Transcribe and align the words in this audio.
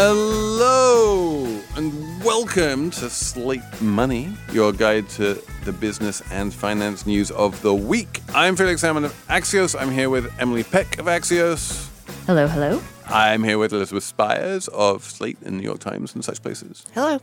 Hello 0.00 1.44
and 1.74 2.22
welcome 2.22 2.88
to 2.88 3.10
Slate 3.10 3.82
Money, 3.82 4.32
your 4.52 4.72
guide 4.72 5.08
to 5.08 5.42
the 5.64 5.72
business 5.72 6.22
and 6.30 6.54
finance 6.54 7.04
news 7.04 7.32
of 7.32 7.60
the 7.62 7.74
week. 7.74 8.20
I'm 8.32 8.54
Felix 8.54 8.82
Salmon 8.82 9.04
of 9.06 9.26
Axios. 9.26 9.74
I'm 9.76 9.90
here 9.90 10.08
with 10.08 10.32
Emily 10.38 10.62
Peck 10.62 11.00
of 11.00 11.06
Axios. 11.06 11.88
Hello, 12.26 12.46
hello. 12.46 12.80
I'm 13.06 13.42
here 13.42 13.58
with 13.58 13.72
Elizabeth 13.72 14.04
Spiers 14.04 14.68
of 14.68 15.02
Slate 15.02 15.38
and 15.44 15.56
New 15.56 15.64
York 15.64 15.80
Times 15.80 16.14
and 16.14 16.24
such 16.24 16.40
places. 16.42 16.86
Hello. 16.94 17.18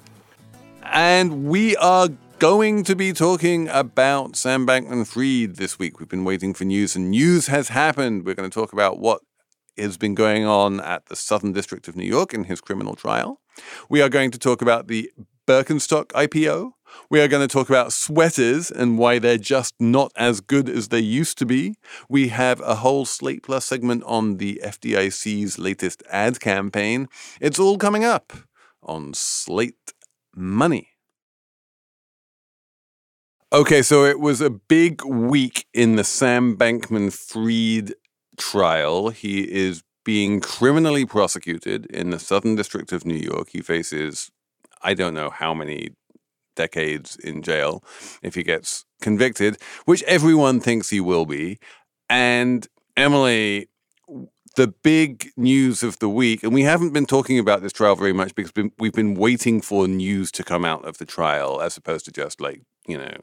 And 0.83 1.45
we 1.45 1.77
are 1.77 2.09
going 2.39 2.83
to 2.83 2.93
be 2.93 3.13
talking 3.13 3.69
about 3.69 4.35
Sam 4.35 4.67
Bankman 4.67 5.07
Fried 5.07 5.55
this 5.55 5.79
week. 5.79 6.01
We've 6.01 6.09
been 6.09 6.25
waiting 6.25 6.53
for 6.53 6.65
news, 6.65 6.97
and 6.97 7.09
news 7.09 7.47
has 7.47 7.69
happened. 7.69 8.25
We're 8.25 8.35
going 8.35 8.49
to 8.49 8.53
talk 8.53 8.73
about 8.73 8.99
what 8.99 9.21
has 9.77 9.97
been 9.97 10.15
going 10.15 10.45
on 10.45 10.79
at 10.81 11.05
the 11.07 11.15
Southern 11.15 11.53
District 11.53 11.87
of 11.87 11.95
New 11.95 12.05
York 12.05 12.33
in 12.33 12.45
his 12.45 12.61
criminal 12.61 12.95
trial. 12.95 13.41
We 13.89 14.01
are 14.01 14.09
going 14.09 14.31
to 14.31 14.39
talk 14.39 14.61
about 14.61 14.87
the 14.87 15.11
Birkenstock 15.47 16.07
IPO. 16.07 16.71
We 17.09 17.19
are 17.21 17.27
going 17.27 17.47
to 17.47 17.51
talk 17.51 17.69
about 17.69 17.93
sweaters 17.93 18.71
and 18.71 18.97
why 18.97 19.19
they're 19.19 19.37
just 19.37 19.75
not 19.79 20.11
as 20.15 20.41
good 20.41 20.69
as 20.69 20.87
they 20.87 20.99
used 20.99 21.37
to 21.39 21.45
be. 21.45 21.75
We 22.09 22.29
have 22.29 22.61
a 22.61 22.75
whole 22.75 23.05
Slate 23.05 23.43
Plus 23.43 23.65
segment 23.65 24.03
on 24.05 24.37
the 24.37 24.61
FDIC's 24.63 25.59
latest 25.59 26.03
ad 26.09 26.39
campaign. 26.39 27.07
It's 27.41 27.59
all 27.59 27.77
coming 27.77 28.03
up 28.03 28.33
on 28.81 29.13
Slate 29.13 29.93
Money. 30.35 30.89
Okay, 33.53 33.81
so 33.81 34.03
it 34.05 34.19
was 34.19 34.41
a 34.41 34.49
big 34.49 35.03
week 35.05 35.65
in 35.73 35.95
the 35.95 36.03
Sam 36.03 36.57
Bankman 36.57 37.13
Fried 37.13 37.93
trial. 38.37 39.09
He 39.09 39.41
is 39.41 39.83
being 40.03 40.39
criminally 40.39 41.05
prosecuted 41.05 41.85
in 41.87 42.11
the 42.11 42.19
Southern 42.19 42.55
District 42.55 42.91
of 42.91 43.05
New 43.05 43.15
York. 43.15 43.49
He 43.51 43.61
faces, 43.61 44.31
I 44.81 44.93
don't 44.93 45.13
know 45.13 45.29
how 45.29 45.53
many 45.53 45.89
decades 46.55 47.17
in 47.17 47.41
jail 47.41 47.83
if 48.21 48.35
he 48.35 48.43
gets 48.43 48.85
convicted, 49.01 49.57
which 49.85 50.03
everyone 50.03 50.59
thinks 50.59 50.89
he 50.89 51.01
will 51.01 51.25
be. 51.25 51.59
And 52.09 52.67
Emily, 52.95 53.67
the 54.55 54.67
big 54.67 55.31
news 55.35 55.83
of 55.83 55.99
the 55.99 56.09
week, 56.09 56.43
and 56.43 56.53
we 56.53 56.61
haven't 56.61 56.93
been 56.93 57.05
talking 57.05 57.39
about 57.39 57.61
this 57.61 57.73
trial 57.73 57.95
very 57.95 58.13
much 58.13 58.35
because 58.35 58.53
we've 58.79 58.93
been 58.93 59.15
waiting 59.15 59.61
for 59.61 59.87
news 59.87 60.31
to 60.31 60.43
come 60.43 60.63
out 60.63 60.85
of 60.85 60.97
the 60.97 61.05
trial 61.05 61.61
as 61.61 61.75
opposed 61.75 62.05
to 62.05 62.11
just 62.11 62.39
like, 62.39 62.61
you 62.87 62.97
know, 62.97 63.17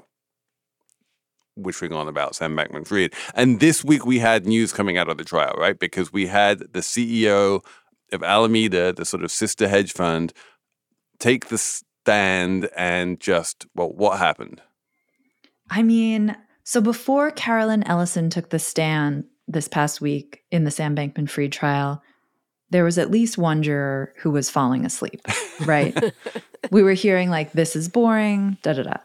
wishing 1.56 1.92
on 1.92 2.08
about 2.08 2.34
Sam 2.34 2.56
Bankman 2.56 2.86
Fried. 2.86 3.14
And 3.34 3.61
this 3.61 3.84
week 3.84 4.06
we 4.06 4.19
had 4.19 4.47
news 4.47 4.72
coming 4.72 4.97
out 4.97 5.08
of 5.08 5.19
the 5.19 5.25
trial, 5.25 5.55
right? 5.59 5.78
Because 5.78 6.12
we 6.12 6.27
had 6.27 6.61
the 6.61 6.81
CEO 6.81 7.64
of 8.12 8.22
Alameda, 8.22 8.92
the 8.92 9.05
sort 9.05 9.25
of 9.25 9.31
sister 9.31 9.69
hedge 9.69 9.92
fund, 9.92 10.33
take 11.19 11.48
the 11.48 11.59
stand 11.59 12.69
and 12.77 13.20
just, 13.20 13.67
well, 13.75 13.91
what 13.91 14.19
happened? 14.19 14.61
I 15.70 15.83
mean, 15.83 16.36
so 16.64 16.81
before 16.81 17.31
Caroline 17.31 17.83
Ellison 17.84 18.31
took 18.31 18.50
the 18.50 18.59
stand 18.59 19.25
this 19.48 19.69
past 19.69 20.00
week 20.00 20.44
in 20.50 20.64
the 20.64 20.70
Sam 20.70 20.94
Bankman 20.94 21.28
Fried 21.28 21.53
trial, 21.53 22.03
there 22.70 22.84
was 22.84 22.98
at 22.98 23.11
least 23.11 23.37
one 23.37 23.62
juror 23.62 24.14
who 24.19 24.31
was 24.31 24.48
falling 24.50 24.87
asleep, 24.87 25.20
right? 25.66 26.12
we 26.70 26.83
were 26.83 26.94
hearing 26.94 27.28
like, 27.28 27.53
this 27.53 27.77
is 27.77 27.89
boring, 27.89 28.56
da 28.62 28.72
da 28.72 28.83
da. 28.84 28.97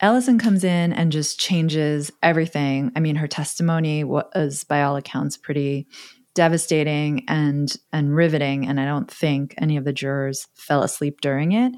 Ellison 0.00 0.38
comes 0.38 0.64
in 0.64 0.92
and 0.92 1.12
just 1.12 1.38
changes 1.38 2.10
everything. 2.22 2.90
I 2.96 3.00
mean, 3.00 3.16
her 3.16 3.28
testimony 3.28 4.04
was, 4.04 4.64
by 4.64 4.82
all 4.82 4.96
accounts, 4.96 5.36
pretty 5.36 5.86
devastating 6.34 7.24
and 7.28 7.74
and 7.92 8.14
riveting. 8.14 8.66
And 8.66 8.80
I 8.80 8.84
don't 8.84 9.10
think 9.10 9.54
any 9.58 9.76
of 9.76 9.84
the 9.84 9.92
jurors 9.92 10.48
fell 10.54 10.82
asleep 10.82 11.20
during 11.20 11.52
it. 11.52 11.72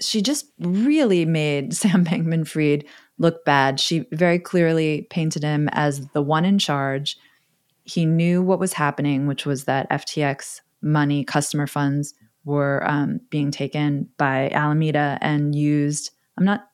She 0.00 0.20
just 0.20 0.46
really 0.58 1.24
made 1.24 1.74
Sam 1.74 2.04
Bankman 2.04 2.46
Fried 2.46 2.84
look 3.18 3.44
bad. 3.44 3.80
She 3.80 4.06
very 4.12 4.38
clearly 4.38 5.06
painted 5.10 5.42
him 5.42 5.68
as 5.72 6.06
the 6.08 6.22
one 6.22 6.44
in 6.44 6.58
charge. 6.58 7.16
He 7.84 8.06
knew 8.06 8.42
what 8.42 8.60
was 8.60 8.74
happening, 8.74 9.26
which 9.26 9.46
was 9.46 9.64
that 9.64 9.90
FTX 9.90 10.60
money, 10.82 11.24
customer 11.24 11.66
funds, 11.66 12.14
were 12.44 12.82
um, 12.88 13.20
being 13.30 13.50
taken 13.50 14.08
by 14.18 14.50
Alameda 14.50 15.18
and 15.20 15.54
used. 15.54 16.10
I'm 16.36 16.44
not 16.44 16.66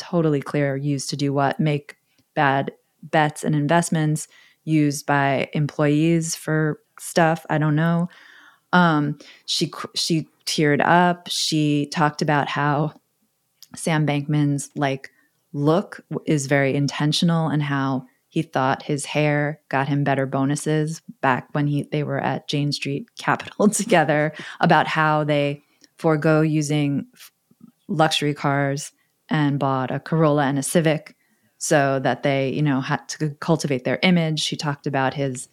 totally 0.00 0.40
clear 0.40 0.76
used 0.76 1.10
to 1.10 1.16
do 1.16 1.32
what, 1.32 1.60
make 1.60 1.96
bad 2.34 2.72
bets 3.02 3.44
and 3.44 3.54
investments, 3.54 4.26
used 4.64 5.06
by 5.06 5.48
employees 5.52 6.34
for 6.34 6.80
stuff. 6.98 7.44
I 7.50 7.58
don't 7.58 7.76
know. 7.76 8.08
Um, 8.72 9.18
she 9.46 9.70
she 9.94 10.28
teared 10.46 10.84
up. 10.84 11.28
She 11.28 11.86
talked 11.92 12.22
about 12.22 12.48
how 12.48 12.94
Sam 13.76 14.06
Bankman's 14.06 14.70
like 14.74 15.10
look 15.52 16.00
is 16.26 16.46
very 16.46 16.74
intentional 16.74 17.48
and 17.48 17.62
how 17.62 18.06
he 18.28 18.42
thought 18.42 18.84
his 18.84 19.04
hair 19.04 19.60
got 19.68 19.88
him 19.88 20.04
better 20.04 20.24
bonuses 20.24 21.02
back 21.20 21.48
when 21.52 21.66
he 21.66 21.82
they 21.90 22.04
were 22.04 22.20
at 22.20 22.48
Jane 22.48 22.72
Street 22.72 23.08
Capital 23.18 23.68
together 23.70 24.32
about 24.60 24.86
how 24.86 25.24
they 25.24 25.62
forego 25.98 26.40
using 26.40 27.06
luxury 27.88 28.32
cars 28.34 28.92
and 29.30 29.58
bought 29.58 29.90
a 29.90 30.00
Corolla 30.00 30.44
and 30.44 30.58
a 30.58 30.62
Civic 30.62 31.16
so 31.58 32.00
that 32.00 32.22
they, 32.22 32.48
you 32.50 32.62
know, 32.62 32.80
had 32.80 33.06
to 33.08 33.30
cultivate 33.40 33.84
their 33.84 33.98
image. 34.02 34.40
She 34.40 34.56
talked 34.56 34.86
about 34.86 35.14
his 35.14 35.48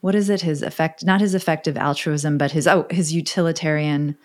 what 0.00 0.14
is 0.14 0.28
it? 0.28 0.42
His 0.42 0.62
effect 0.62 1.04
not 1.04 1.20
his 1.20 1.34
effective 1.34 1.78
altruism, 1.78 2.36
but 2.36 2.50
his 2.50 2.66
oh, 2.66 2.86
his 2.90 3.12
utilitarian 3.12 4.16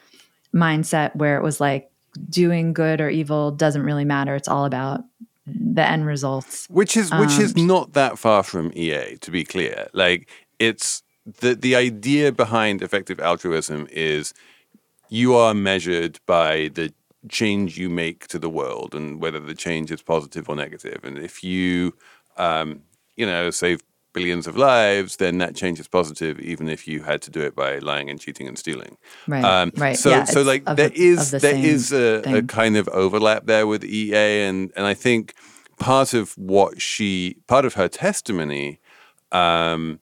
mindset 0.54 1.16
where 1.16 1.38
it 1.38 1.44
was 1.44 1.62
like 1.62 1.90
doing 2.30 2.74
good 2.74 3.00
or 3.00 3.10
evil 3.10 3.52
doesn't 3.52 3.84
really 3.84 4.04
matter. 4.04 4.36
It's 4.36 4.48
all 4.48 4.66
about 4.66 5.02
the 5.46 5.88
end 5.88 6.06
results. 6.06 6.68
Which 6.70 6.98
is 6.98 7.12
which 7.12 7.32
um, 7.32 7.42
is 7.42 7.56
not 7.56 7.94
that 7.94 8.20
far 8.20 8.44
from 8.44 8.72
EA, 8.76 9.18
to 9.18 9.32
be 9.32 9.44
clear. 9.44 9.88
Like 9.94 10.30
it's 10.60 11.04
the 11.40 11.56
the 11.56 11.76
idea 11.76 12.32
behind 12.32 12.82
effective 12.82 13.20
altruism 13.20 13.88
is 13.92 14.34
you 15.10 15.36
are 15.36 15.54
measured 15.54 16.20
by 16.26 16.70
the 16.74 16.94
change 17.28 17.78
you 17.78 17.90
make 17.90 18.28
to 18.28 18.40
the 18.40 18.50
world 18.50 18.96
and 18.96 19.22
whether 19.22 19.40
the 19.40 19.54
change 19.54 19.92
is 19.92 20.02
positive 20.02 20.48
or 20.48 20.56
negative. 20.56 21.04
And 21.04 21.18
if 21.18 21.44
you, 21.44 21.94
um, 22.38 22.84
you 23.16 23.26
know, 23.26 23.50
save 23.50 23.82
billions 24.14 24.48
of 24.48 24.58
lives, 24.58 25.18
then 25.18 25.38
that 25.40 25.56
change 25.56 25.80
is 25.80 25.88
positive, 25.88 26.40
even 26.40 26.70
if 26.70 26.88
you 26.88 27.04
had 27.04 27.22
to 27.22 27.32
do 27.32 27.42
it 27.42 27.56
by 27.56 27.80
lying 27.80 28.10
and 28.10 28.20
cheating 28.20 28.48
and 28.48 28.58
stealing. 28.58 28.98
Right. 29.28 29.44
Um, 29.44 29.72
right. 29.76 29.98
So, 29.98 30.10
yeah, 30.10 30.24
so 30.24 30.42
like 30.42 30.66
there 30.66 30.90
the, 30.90 30.94
is 30.94 31.32
the 31.32 31.40
there 31.40 31.56
is 31.56 31.92
a, 31.92 32.38
a, 32.38 32.42
kind 32.44 32.78
of 32.78 32.88
overlap 32.90 33.46
there 33.46 33.68
with 33.68 33.84
EA, 33.84 34.44
and 34.44 34.72
and 34.76 34.86
I 34.86 34.94
think 34.94 35.34
part 35.80 36.14
of 36.14 36.38
what 36.38 36.82
she 36.82 37.38
part 37.48 37.66
of 37.66 37.74
her 37.76 37.88
testimony. 37.88 38.80
Um, 39.32 40.00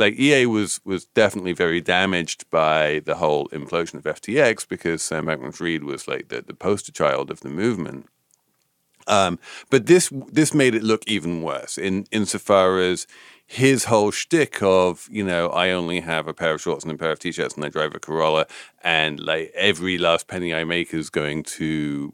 like 0.00 0.18
EA 0.18 0.46
was 0.46 0.80
was 0.84 1.04
definitely 1.04 1.52
very 1.52 1.80
damaged 1.80 2.50
by 2.50 3.02
the 3.04 3.16
whole 3.16 3.48
implosion 3.48 3.94
of 3.94 4.04
FTX 4.04 4.66
because 4.66 5.02
Sam 5.02 5.26
Bankman-Fried 5.26 5.84
was 5.84 6.08
like 6.08 6.28
the, 6.28 6.42
the 6.42 6.54
poster 6.54 6.90
child 6.90 7.30
of 7.30 7.40
the 7.40 7.50
movement. 7.50 8.06
Um, 9.06 9.38
but 9.70 9.86
this 9.86 10.10
this 10.32 10.54
made 10.54 10.74
it 10.74 10.82
look 10.82 11.02
even 11.06 11.42
worse 11.42 11.78
in 11.78 12.06
insofar 12.10 12.78
as 12.80 13.06
his 13.46 13.84
whole 13.84 14.10
shtick 14.10 14.62
of 14.62 15.08
you 15.10 15.24
know 15.24 15.48
I 15.48 15.70
only 15.70 16.00
have 16.00 16.26
a 16.26 16.34
pair 16.34 16.54
of 16.54 16.60
shorts 16.60 16.84
and 16.84 16.92
a 16.92 16.96
pair 16.96 17.10
of 17.10 17.18
t-shirts 17.18 17.54
and 17.54 17.64
I 17.64 17.68
drive 17.68 17.94
a 17.94 17.98
Corolla 17.98 18.46
and 18.82 19.18
like 19.20 19.52
every 19.54 19.98
last 19.98 20.28
penny 20.28 20.54
I 20.54 20.64
make 20.64 20.94
is 20.94 21.10
going 21.10 21.42
to 21.58 22.12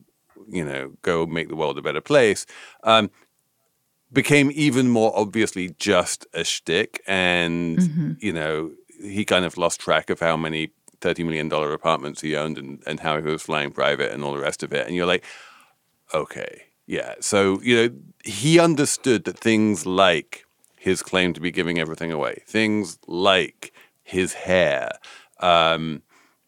you 0.49 0.65
know 0.65 0.93
go 1.03 1.27
make 1.27 1.49
the 1.49 1.57
world 1.57 1.79
a 1.79 1.83
better 1.83 2.01
place. 2.01 2.47
Um, 2.83 3.11
became 4.13 4.51
even 4.55 4.89
more 4.89 5.13
obviously 5.17 5.75
just 5.79 6.27
a 6.33 6.45
shtick, 6.45 7.03
and 7.07 7.79
mm-hmm. 7.79 8.13
you 8.19 8.33
know 8.33 8.73
he 9.03 9.25
kind 9.25 9.45
of 9.45 9.59
lost 9.59 9.81
track 9.81 10.11
of 10.11 10.21
how 10.21 10.37
many 10.37 10.71
thirty 11.01 11.23
million 11.23 11.49
dollar 11.49 11.73
apartments 11.73 12.21
he 12.21 12.37
owned 12.37 12.59
and 12.59 12.83
and 12.87 13.01
how 13.01 13.17
he 13.17 13.23
was 13.23 13.43
flying 13.43 13.71
private 13.71 14.13
and 14.13 14.23
all 14.23 14.33
the 14.33 14.41
rest 14.41 14.63
of 14.63 14.73
it, 14.73 14.87
and 14.87 14.97
you're 14.97 15.07
like, 15.07 15.25
okay, 16.15 16.63
yeah. 16.87 17.15
So 17.21 17.61
you 17.63 17.77
know 17.77 17.95
he 18.25 18.59
understood 18.59 19.25
that 19.25 19.39
things 19.39 19.87
like 19.87 20.45
his 20.77 21.03
claim 21.03 21.33
to 21.35 21.41
be 21.41 21.51
giving 21.51 21.79
everything 21.79 22.13
away, 22.13 22.43
things 22.47 22.99
like 23.09 23.73
his 24.05 24.35
hair, 24.35 24.91
um, 25.41 26.03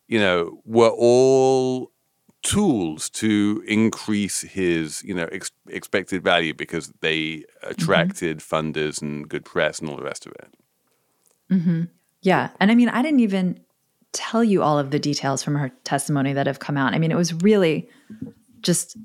you 0.07 0.19
know, 0.19 0.61
were 0.65 0.91
all 0.91 1.91
tools 2.49 3.11
to 3.11 3.63
increase 3.69 4.41
his 4.41 5.03
you 5.05 5.13
know 5.13 5.29
ex- 5.31 5.51
expected 5.69 6.23
value 6.23 6.55
because 6.55 6.91
they 7.01 7.45
attracted 7.63 8.39
mm-hmm. 8.39 8.57
funders 8.57 9.03
and 9.03 9.29
good 9.29 9.45
press 9.45 9.81
and 9.81 9.91
all 9.91 9.97
the 9.97 10.03
rest 10.03 10.25
of 10.25 10.33
it 10.33 10.49
mm-hmm. 11.51 11.83
yeah 12.23 12.49
and 12.59 12.71
i 12.71 12.75
mean 12.75 12.89
i 12.89 13.03
didn't 13.03 13.21
even 13.21 13.61
tell 14.13 14.43
you 14.43 14.63
all 14.63 14.79
of 14.79 14.91
the 14.93 14.99
details 14.99 15.43
from 15.43 15.57
her 15.57 15.71
testimony 15.85 16.33
that 16.33 16.47
have 16.47 16.59
come 16.59 16.79
out 16.79 16.95
i 16.95 16.99
mean 16.99 17.13
it 17.13 17.17
was 17.17 17.35
really 17.35 17.87
just 18.63 18.97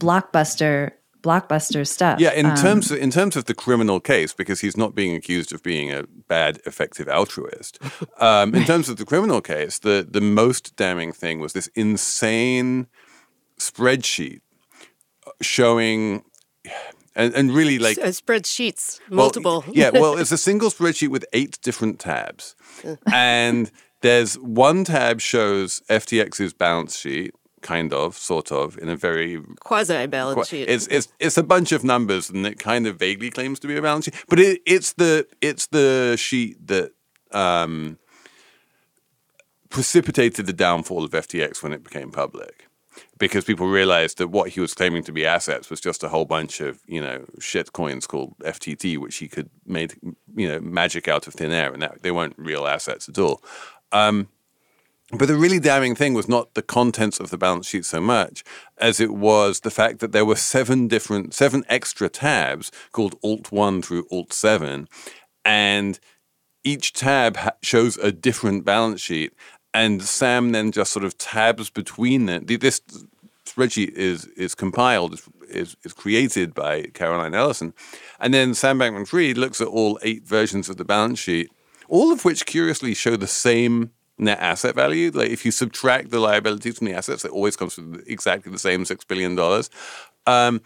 blockbuster 0.00 0.90
blockbuster 1.22 1.86
stuff. 1.86 2.20
Yeah, 2.20 2.32
in 2.32 2.46
um, 2.46 2.56
terms 2.56 2.90
of, 2.90 2.98
in 2.98 3.10
terms 3.10 3.36
of 3.36 3.46
the 3.46 3.54
criminal 3.54 4.00
case, 4.00 4.32
because 4.32 4.60
he's 4.60 4.76
not 4.76 4.94
being 4.94 5.14
accused 5.14 5.52
of 5.52 5.62
being 5.62 5.92
a 5.92 6.04
bad, 6.28 6.60
effective 6.66 7.08
altruist. 7.08 7.78
Um, 8.20 8.54
in 8.54 8.64
terms 8.64 8.88
of 8.88 8.96
the 8.96 9.04
criminal 9.04 9.40
case, 9.40 9.78
the 9.78 10.06
the 10.08 10.20
most 10.20 10.74
damning 10.76 11.12
thing 11.12 11.40
was 11.40 11.52
this 11.52 11.68
insane 11.74 12.88
spreadsheet 13.58 14.40
showing. 15.40 16.24
And, 17.14 17.34
and 17.34 17.50
really 17.50 17.78
like 17.80 17.98
uh, 17.98 18.08
spreadsheets 18.08 19.00
multiple 19.10 19.64
well, 19.66 19.74
yeah 19.74 19.90
well 19.90 20.16
it's 20.20 20.30
a 20.30 20.38
single 20.38 20.70
spreadsheet 20.70 21.08
with 21.08 21.24
eight 21.32 21.58
different 21.62 21.98
tabs 21.98 22.54
and 23.12 23.72
there's 24.02 24.38
one 24.38 24.84
tab 24.84 25.20
shows 25.20 25.82
ftx's 25.88 26.52
balance 26.52 26.96
sheet 26.96 27.34
kind 27.62 27.92
of, 27.92 28.16
sort 28.16 28.52
of, 28.52 28.78
in 28.78 28.88
a 28.88 28.96
very 28.96 29.42
quasi 29.60 30.06
balance 30.06 30.48
sheet. 30.48 30.68
It's 30.68 30.86
it's 30.88 31.08
it's 31.18 31.36
a 31.36 31.42
bunch 31.42 31.72
of 31.72 31.84
numbers, 31.84 32.30
and 32.30 32.46
it 32.46 32.58
kind 32.58 32.86
of 32.86 32.98
vaguely 32.98 33.30
claims 33.30 33.58
to 33.60 33.68
be 33.68 33.76
a 33.76 33.82
balance 33.82 34.06
sheet, 34.06 34.14
but 34.28 34.38
it, 34.38 34.60
it's 34.66 34.92
the 34.94 35.26
it's 35.40 35.66
the 35.66 36.16
sheet 36.18 36.66
that 36.66 36.92
um, 37.32 37.98
precipitated 39.70 40.46
the 40.46 40.52
downfall 40.52 41.04
of 41.04 41.10
FTX 41.10 41.62
when 41.62 41.72
it 41.72 41.84
became 41.84 42.10
public. 42.10 42.66
Because 43.16 43.44
people 43.44 43.68
realized 43.68 44.18
that 44.18 44.28
what 44.28 44.50
he 44.50 44.60
was 44.60 44.74
claiming 44.74 45.04
to 45.04 45.12
be 45.12 45.24
assets 45.24 45.70
was 45.70 45.80
just 45.80 46.02
a 46.02 46.08
whole 46.08 46.24
bunch 46.24 46.60
of, 46.60 46.80
you 46.86 47.00
know, 47.00 47.24
shit 47.38 47.72
coins 47.72 48.06
called 48.08 48.36
FTT, 48.40 48.98
which 48.98 49.16
he 49.16 49.28
could 49.28 49.50
make, 49.66 49.96
you 50.34 50.48
know, 50.48 50.60
magic 50.60 51.06
out 51.06 51.26
of 51.28 51.34
thin 51.34 51.52
air, 51.52 51.72
and 51.72 51.82
that 51.82 52.02
they 52.02 52.10
weren't 52.10 52.34
real 52.36 52.66
assets 52.66 53.08
at 53.08 53.18
all. 53.18 53.42
Um, 53.92 54.28
but 55.12 55.26
the 55.26 55.36
really 55.36 55.58
damning 55.58 55.94
thing 55.94 56.12
was 56.12 56.28
not 56.28 56.52
the 56.52 56.62
contents 56.62 57.18
of 57.18 57.30
the 57.30 57.38
balance 57.38 57.66
sheet 57.66 57.86
so 57.86 58.00
much 58.00 58.44
as 58.76 59.00
it 59.00 59.14
was 59.14 59.60
the 59.60 59.70
fact 59.70 60.00
that 60.00 60.12
there 60.12 60.24
were 60.24 60.36
seven 60.36 60.86
different, 60.86 61.32
seven 61.32 61.64
extra 61.68 62.10
tabs 62.10 62.70
called 62.92 63.14
Alt 63.24 63.50
1 63.50 63.80
through 63.80 64.06
Alt 64.12 64.34
7. 64.34 64.86
And 65.46 65.98
each 66.62 66.92
tab 66.92 67.38
shows 67.62 67.96
a 67.96 68.12
different 68.12 68.66
balance 68.66 69.00
sheet. 69.00 69.32
And 69.72 70.02
Sam 70.02 70.52
then 70.52 70.72
just 70.72 70.92
sort 70.92 71.04
of 71.06 71.16
tabs 71.16 71.70
between 71.70 72.26
them. 72.26 72.44
This 72.44 72.82
spreadsheet 73.46 73.92
is, 73.92 74.26
is 74.36 74.54
compiled, 74.54 75.18
is, 75.48 75.74
is 75.84 75.94
created 75.94 76.52
by 76.52 76.82
Caroline 76.92 77.34
Ellison. 77.34 77.72
And 78.20 78.34
then 78.34 78.52
Sam 78.52 78.78
Bankman 78.78 79.08
Fried 79.08 79.38
looks 79.38 79.62
at 79.62 79.68
all 79.68 79.98
eight 80.02 80.24
versions 80.26 80.68
of 80.68 80.76
the 80.76 80.84
balance 80.84 81.18
sheet, 81.18 81.50
all 81.88 82.12
of 82.12 82.26
which 82.26 82.44
curiously 82.44 82.92
show 82.92 83.16
the 83.16 83.26
same 83.26 83.92
net 84.18 84.38
asset 84.40 84.74
value. 84.74 85.10
Like 85.12 85.30
if 85.30 85.44
you 85.44 85.50
subtract 85.50 86.10
the 86.10 86.20
liabilities 86.20 86.78
from 86.78 86.86
the 86.86 86.94
assets, 86.94 87.24
it 87.24 87.30
always 87.30 87.56
comes 87.56 87.76
to 87.76 88.02
exactly 88.06 88.52
the 88.52 88.58
same 88.58 88.84
six 88.84 89.04
billion 89.04 89.34
dollars. 89.34 89.70
Um, 90.26 90.60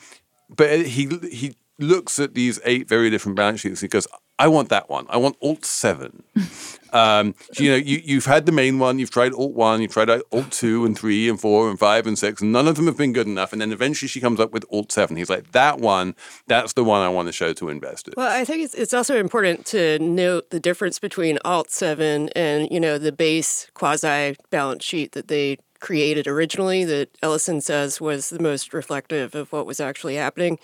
but 0.49 0.87
he 0.87 1.09
he 1.31 1.55
looks 1.79 2.19
at 2.19 2.35
these 2.35 2.61
eight 2.65 2.89
very 2.89 3.11
different 3.11 3.37
balance 3.37 3.61
sheets 3.61 3.83
and 3.83 3.91
he 3.91 3.95
goes, 3.95 4.07
I 4.43 4.49
want 4.49 4.71
that 4.71 4.91
one. 4.91 5.07
I 5.09 5.19
want 5.19 5.37
Alt 5.41 5.65
7. 5.65 6.25
um, 6.93 7.37
you 7.61 7.71
know, 7.71 7.77
you, 7.77 8.01
you've 8.03 8.25
had 8.25 8.45
the 8.45 8.51
main 8.51 8.81
one, 8.81 8.99
you've 8.99 9.13
tried 9.13 9.33
Alt 9.35 9.53
1, 9.53 9.81
you've 9.81 9.93
tried 9.93 10.11
Alt 10.11 10.51
2 10.51 10.85
and 10.85 10.99
3 10.99 11.29
and 11.29 11.41
4 11.41 11.71
and 11.71 11.79
5 11.79 12.07
and 12.09 12.19
6, 12.19 12.43
and 12.43 12.51
none 12.51 12.67
of 12.67 12.75
them 12.75 12.87
have 12.87 12.97
been 12.97 13.13
good 13.13 13.29
enough. 13.29 13.53
And 13.53 13.63
then 13.63 13.71
eventually 13.71 14.09
she 14.09 14.21
comes 14.21 14.41
up 14.41 14.51
with 14.51 14.65
Alt 14.73 14.91
7. 14.91 15.17
He's 15.17 15.31
like, 15.31 15.53
that 15.53 15.79
one, 15.79 16.17
that's 16.49 16.73
the 16.73 16.83
one 16.83 17.03
I 17.03 17.09
want 17.09 17.29
to 17.29 17.33
show 17.33 17.53
to 17.53 17.69
investors. 17.69 18.15
Well, 18.17 18.37
I 18.37 18.45
think 18.45 18.65
it's, 18.65 18.75
it's 18.75 18.93
also 18.93 19.17
important 19.17 19.65
to 19.67 20.01
note 20.01 20.51
the 20.51 20.59
difference 20.59 20.99
between 20.99 21.39
Alt 21.45 21.71
7 21.71 22.31
and, 22.31 22.69
you 22.69 22.81
know, 22.81 22.99
the 22.99 23.13
base 23.13 23.71
quasi 23.75 24.35
balance 24.51 24.83
sheet 24.83 25.13
that 25.13 25.29
they 25.29 25.59
created 25.79 26.27
originally 26.27 26.85
that 26.85 27.17
Ellison 27.23 27.61
says 27.61 28.01
was 28.01 28.31
the 28.31 28.41
most 28.41 28.75
reflective 28.75 29.37
of 29.37 29.53
what 29.53 29.67
was 29.67 29.79
actually 29.79 30.17
happening 30.17 30.59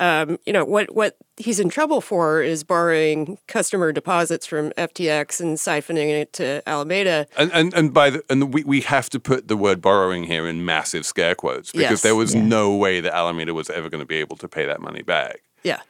um, 0.00 0.38
you 0.46 0.52
know 0.52 0.64
what 0.64 0.94
what 0.94 1.16
he's 1.36 1.60
in 1.60 1.68
trouble 1.68 2.00
for 2.00 2.42
is 2.42 2.64
borrowing 2.64 3.38
customer 3.46 3.92
deposits 3.92 4.46
from 4.46 4.70
FTX 4.72 5.40
and 5.40 5.58
siphoning 5.58 6.08
it 6.08 6.32
to 6.34 6.62
Alameda. 6.66 7.26
And 7.36 7.52
and, 7.52 7.74
and 7.74 7.92
by 7.92 8.10
the 8.10 8.24
and 8.30 8.54
we, 8.54 8.64
we 8.64 8.80
have 8.82 9.10
to 9.10 9.20
put 9.20 9.48
the 9.48 9.56
word 9.56 9.82
borrowing 9.82 10.24
here 10.24 10.46
in 10.46 10.64
massive 10.64 11.04
scare 11.04 11.34
quotes 11.34 11.72
because 11.72 11.90
yes. 11.90 12.02
there 12.02 12.16
was 12.16 12.34
yeah. 12.34 12.42
no 12.42 12.74
way 12.74 13.00
that 13.00 13.14
Alameda 13.14 13.54
was 13.54 13.68
ever 13.70 13.90
going 13.90 14.00
to 14.00 14.06
be 14.06 14.16
able 14.16 14.36
to 14.36 14.48
pay 14.48 14.66
that 14.66 14.80
money 14.80 15.02
back. 15.02 15.42
Yeah, 15.62 15.80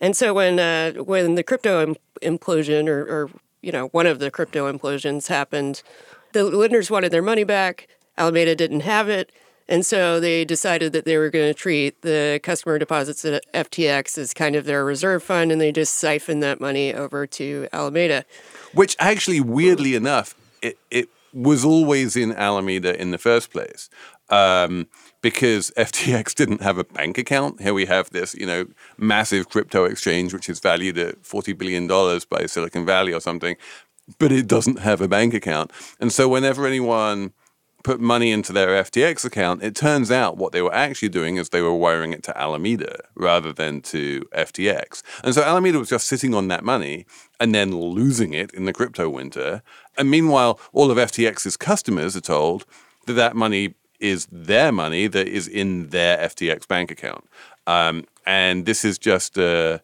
and 0.00 0.16
so 0.16 0.34
when 0.34 0.58
uh, 0.58 0.92
when 0.92 1.34
the 1.34 1.42
crypto 1.42 1.94
implosion 2.22 2.88
or, 2.88 3.02
or 3.02 3.30
you 3.62 3.72
know 3.72 3.88
one 3.88 4.06
of 4.06 4.18
the 4.18 4.30
crypto 4.30 4.70
implosions 4.70 5.28
happened, 5.28 5.82
the 6.32 6.44
lenders 6.44 6.90
wanted 6.90 7.10
their 7.10 7.22
money 7.22 7.44
back. 7.44 7.88
Alameda 8.18 8.54
didn't 8.54 8.80
have 8.80 9.08
it. 9.08 9.30
And 9.68 9.84
so 9.84 10.20
they 10.20 10.44
decided 10.44 10.92
that 10.92 11.04
they 11.04 11.16
were 11.16 11.30
going 11.30 11.48
to 11.52 11.54
treat 11.54 12.02
the 12.02 12.40
customer 12.42 12.78
deposits 12.78 13.24
at 13.24 13.44
FTX 13.52 14.16
as 14.16 14.32
kind 14.32 14.54
of 14.54 14.64
their 14.64 14.84
reserve 14.84 15.22
fund, 15.22 15.50
and 15.50 15.60
they 15.60 15.72
just 15.72 15.94
siphoned 15.94 16.42
that 16.42 16.60
money 16.60 16.94
over 16.94 17.26
to 17.26 17.68
Alameda. 17.72 18.24
Which 18.74 18.96
actually, 18.98 19.40
weirdly 19.40 19.94
enough, 19.94 20.34
it, 20.62 20.78
it 20.90 21.08
was 21.32 21.64
always 21.64 22.16
in 22.16 22.32
Alameda 22.32 23.00
in 23.00 23.10
the 23.10 23.18
first 23.18 23.50
place. 23.50 23.90
Um, 24.28 24.88
because 25.20 25.72
FTX 25.76 26.34
didn't 26.34 26.62
have 26.62 26.78
a 26.78 26.84
bank 26.84 27.18
account. 27.18 27.60
Here 27.60 27.74
we 27.74 27.86
have 27.86 28.10
this, 28.10 28.34
you 28.34 28.46
know, 28.46 28.66
massive 28.96 29.48
crypto 29.48 29.84
exchange, 29.84 30.32
which 30.32 30.48
is 30.48 30.60
valued 30.60 30.98
at 30.98 31.22
$40 31.22 31.56
billion 31.58 31.88
by 32.30 32.46
Silicon 32.46 32.86
Valley 32.86 33.12
or 33.12 33.20
something, 33.20 33.56
but 34.18 34.30
it 34.30 34.46
doesn't 34.46 34.80
have 34.80 35.00
a 35.00 35.08
bank 35.08 35.34
account. 35.34 35.72
And 35.98 36.12
so 36.12 36.28
whenever 36.28 36.66
anyone 36.66 37.32
put 37.84 38.00
money 38.00 38.32
into 38.32 38.52
their 38.52 38.82
FTX 38.82 39.24
account, 39.24 39.62
it 39.62 39.76
turns 39.76 40.10
out 40.10 40.36
what 40.36 40.52
they 40.52 40.62
were 40.62 40.74
actually 40.74 41.08
doing 41.08 41.36
is 41.36 41.50
they 41.50 41.62
were 41.62 41.74
wiring 41.74 42.12
it 42.12 42.22
to 42.24 42.36
Alameda 42.36 42.98
rather 43.14 43.52
than 43.52 43.80
to 43.82 44.22
FTX. 44.34 45.02
And 45.22 45.34
so 45.34 45.42
Alameda 45.42 45.78
was 45.78 45.90
just 45.90 46.06
sitting 46.06 46.34
on 46.34 46.48
that 46.48 46.64
money 46.64 47.06
and 47.38 47.54
then 47.54 47.76
losing 47.76 48.34
it 48.34 48.52
in 48.52 48.64
the 48.64 48.72
crypto 48.72 49.08
winter. 49.08 49.62
And 49.96 50.10
meanwhile, 50.10 50.58
all 50.72 50.90
of 50.90 50.98
FTX's 50.98 51.56
customers 51.56 52.16
are 52.16 52.20
told 52.20 52.64
that 53.06 53.12
that 53.14 53.36
money 53.36 53.74
is 54.00 54.26
their 54.30 54.72
money 54.72 55.06
that 55.06 55.28
is 55.28 55.48
in 55.48 55.88
their 55.88 56.18
FTX 56.18 56.66
bank 56.66 56.90
account. 56.90 57.24
Um, 57.66 58.04
and 58.26 58.66
this 58.66 58.84
is 58.84 58.98
just 58.98 59.38
a 59.38 59.82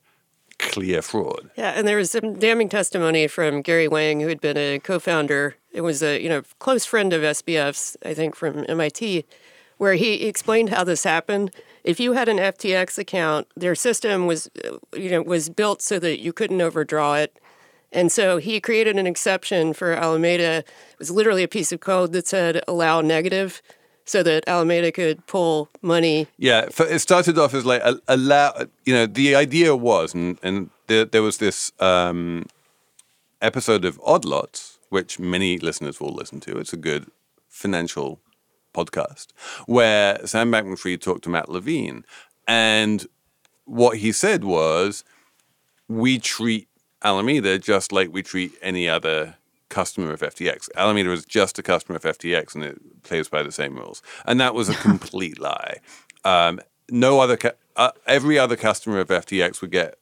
clear 0.70 1.02
fraud. 1.02 1.50
Yeah, 1.56 1.72
and 1.76 1.86
there 1.86 1.96
was 1.96 2.10
some 2.10 2.34
damning 2.34 2.68
testimony 2.68 3.26
from 3.26 3.62
Gary 3.62 3.88
Wang, 3.88 4.20
who 4.20 4.28
had 4.28 4.40
been 4.40 4.56
a 4.56 4.78
co-founder. 4.78 5.56
It 5.72 5.82
was 5.82 6.02
a 6.02 6.20
you 6.22 6.28
know 6.28 6.42
close 6.58 6.84
friend 6.84 7.12
of 7.12 7.22
SBF's, 7.22 7.96
I 8.04 8.14
think, 8.14 8.34
from 8.34 8.64
MIT, 8.68 9.24
where 9.78 9.94
he 9.94 10.26
explained 10.26 10.70
how 10.70 10.84
this 10.84 11.04
happened. 11.04 11.54
If 11.84 11.98
you 11.98 12.12
had 12.12 12.28
an 12.28 12.38
FTX 12.38 12.98
account, 12.98 13.48
their 13.56 13.74
system 13.74 14.26
was 14.26 14.50
you 14.94 15.10
know 15.10 15.22
was 15.22 15.48
built 15.48 15.82
so 15.82 15.98
that 15.98 16.20
you 16.20 16.32
couldn't 16.32 16.60
overdraw 16.60 17.14
it. 17.14 17.38
And 17.94 18.10
so 18.10 18.38
he 18.38 18.58
created 18.58 18.96
an 18.96 19.06
exception 19.06 19.74
for 19.74 19.92
Alameda. 19.92 20.64
It 20.92 20.98
was 20.98 21.10
literally 21.10 21.42
a 21.42 21.48
piece 21.48 21.72
of 21.72 21.80
code 21.80 22.12
that 22.12 22.26
said 22.26 22.62
allow 22.66 23.02
negative 23.02 23.60
so 24.04 24.22
that 24.22 24.44
Alameda 24.46 24.92
could 24.92 25.26
pull 25.26 25.68
money. 25.80 26.26
Yeah, 26.38 26.68
it 26.78 26.98
started 27.00 27.38
off 27.38 27.54
as 27.54 27.64
like 27.64 27.82
allow. 28.08 28.66
You 28.84 28.94
know, 28.94 29.06
the 29.06 29.34
idea 29.34 29.74
was, 29.76 30.14
and 30.14 30.38
and 30.42 30.70
there, 30.86 31.04
there 31.04 31.22
was 31.22 31.38
this 31.38 31.72
um, 31.80 32.46
episode 33.40 33.84
of 33.84 34.00
Odd 34.04 34.24
Lots, 34.24 34.78
which 34.88 35.18
many 35.18 35.58
listeners 35.58 36.00
will 36.00 36.12
listen 36.12 36.40
to. 36.40 36.58
It's 36.58 36.72
a 36.72 36.76
good 36.78 37.10
financial 37.48 38.20
podcast 38.74 39.28
where 39.66 40.26
Sam 40.26 40.50
Bankman-Fried 40.50 41.02
talked 41.02 41.24
to 41.24 41.30
Matt 41.30 41.48
Levine, 41.48 42.04
and 42.46 43.06
what 43.64 43.98
he 43.98 44.12
said 44.12 44.44
was, 44.44 45.04
we 45.88 46.18
treat 46.18 46.68
Alameda 47.02 47.58
just 47.58 47.92
like 47.92 48.12
we 48.12 48.22
treat 48.22 48.52
any 48.62 48.88
other 48.88 49.36
customer 49.72 50.12
of 50.12 50.20
FTX. 50.20 50.68
Alameda 50.76 51.10
is 51.12 51.24
just 51.24 51.58
a 51.58 51.62
customer 51.62 51.96
of 51.96 52.02
FTX 52.02 52.54
and 52.54 52.62
it 52.62 53.02
plays 53.02 53.28
by 53.28 53.42
the 53.42 53.50
same 53.50 53.76
rules. 53.76 54.02
And 54.26 54.38
that 54.40 54.54
was 54.54 54.68
a 54.68 54.74
complete 54.90 55.40
lie. 55.40 55.78
Um, 56.24 56.60
no 56.90 57.20
other, 57.20 57.38
uh, 57.74 57.90
every 58.06 58.38
other 58.38 58.54
customer 58.54 59.00
of 59.00 59.08
FTX 59.08 59.60
would 59.60 59.72
get 59.72 59.96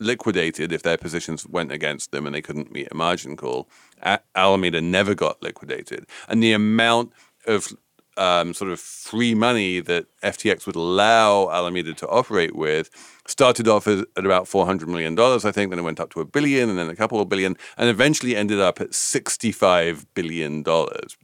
liquidated 0.00 0.72
if 0.72 0.82
their 0.82 0.96
positions 0.96 1.46
went 1.46 1.70
against 1.70 2.10
them 2.10 2.26
and 2.26 2.34
they 2.34 2.40
couldn't 2.40 2.72
meet 2.72 2.88
a 2.90 2.94
margin 2.94 3.36
call. 3.36 3.68
A- 4.02 4.20
Alameda 4.34 4.80
never 4.80 5.14
got 5.14 5.42
liquidated. 5.42 6.06
And 6.28 6.42
the 6.42 6.52
amount 6.54 7.12
of 7.46 7.72
um, 8.20 8.52
sort 8.52 8.70
of 8.70 8.78
free 8.78 9.34
money 9.34 9.80
that 9.80 10.06
FTX 10.22 10.66
would 10.66 10.76
allow 10.76 11.50
Alameda 11.50 11.94
to 11.94 12.08
operate 12.08 12.54
with 12.54 12.90
started 13.26 13.66
off 13.66 13.86
as, 13.86 14.00
at 14.16 14.26
about 14.26 14.44
$400 14.44 14.86
million, 14.86 15.18
I 15.18 15.38
think. 15.52 15.70
Then 15.70 15.78
it 15.78 15.82
went 15.82 16.00
up 16.00 16.10
to 16.10 16.20
a 16.20 16.26
billion 16.26 16.68
and 16.68 16.78
then 16.78 16.90
a 16.90 16.96
couple 16.96 17.20
of 17.20 17.28
billion 17.30 17.56
and 17.78 17.88
eventually 17.88 18.36
ended 18.36 18.60
up 18.60 18.80
at 18.80 18.90
$65 18.90 20.04
billion. 20.14 20.62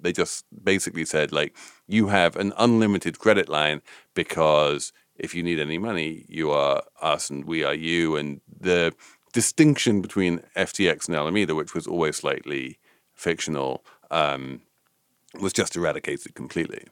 They 0.00 0.12
just 0.12 0.46
basically 0.64 1.04
said, 1.04 1.32
like, 1.32 1.54
you 1.86 2.08
have 2.08 2.34
an 2.36 2.54
unlimited 2.56 3.18
credit 3.18 3.48
line 3.48 3.82
because 4.14 4.92
if 5.16 5.34
you 5.34 5.42
need 5.42 5.60
any 5.60 5.76
money, 5.76 6.24
you 6.28 6.50
are 6.50 6.82
us 7.02 7.28
and 7.28 7.44
we 7.44 7.62
are 7.62 7.74
you. 7.74 8.16
And 8.16 8.40
the 8.58 8.94
distinction 9.34 10.00
between 10.00 10.40
FTX 10.56 11.08
and 11.08 11.16
Alameda, 11.16 11.54
which 11.54 11.74
was 11.74 11.86
always 11.86 12.16
slightly 12.16 12.78
fictional, 13.14 13.84
um, 14.10 14.62
was 15.40 15.52
just 15.52 15.76
eradicated 15.76 16.34
completely. 16.34 16.84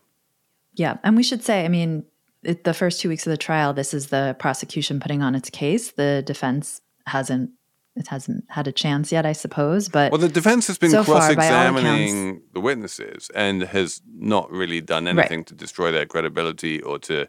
Yeah. 0.74 0.98
And 1.02 1.16
we 1.16 1.22
should 1.22 1.42
say, 1.42 1.64
I 1.64 1.68
mean, 1.68 2.04
it, 2.42 2.64
the 2.64 2.74
first 2.74 3.00
two 3.00 3.08
weeks 3.08 3.26
of 3.26 3.30
the 3.30 3.36
trial, 3.36 3.72
this 3.72 3.94
is 3.94 4.08
the 4.08 4.36
prosecution 4.38 5.00
putting 5.00 5.22
on 5.22 5.34
its 5.34 5.50
case. 5.50 5.92
The 5.92 6.22
defense 6.26 6.80
hasn't 7.06 7.50
it 7.96 8.08
hasn't 8.08 8.44
had 8.48 8.66
a 8.66 8.72
chance 8.72 9.12
yet, 9.12 9.24
I 9.24 9.32
suppose. 9.32 9.88
But 9.88 10.10
well, 10.10 10.20
the 10.20 10.28
defense 10.28 10.66
has 10.66 10.78
been 10.78 10.90
so 10.90 11.04
cross-examining 11.04 12.28
accounts, 12.30 12.46
the 12.52 12.60
witnesses 12.60 13.30
and 13.36 13.62
has 13.62 14.02
not 14.12 14.50
really 14.50 14.80
done 14.80 15.06
anything 15.06 15.40
right. 15.40 15.46
to 15.46 15.54
destroy 15.54 15.92
their 15.92 16.04
credibility 16.04 16.82
or 16.82 16.98
to 17.00 17.28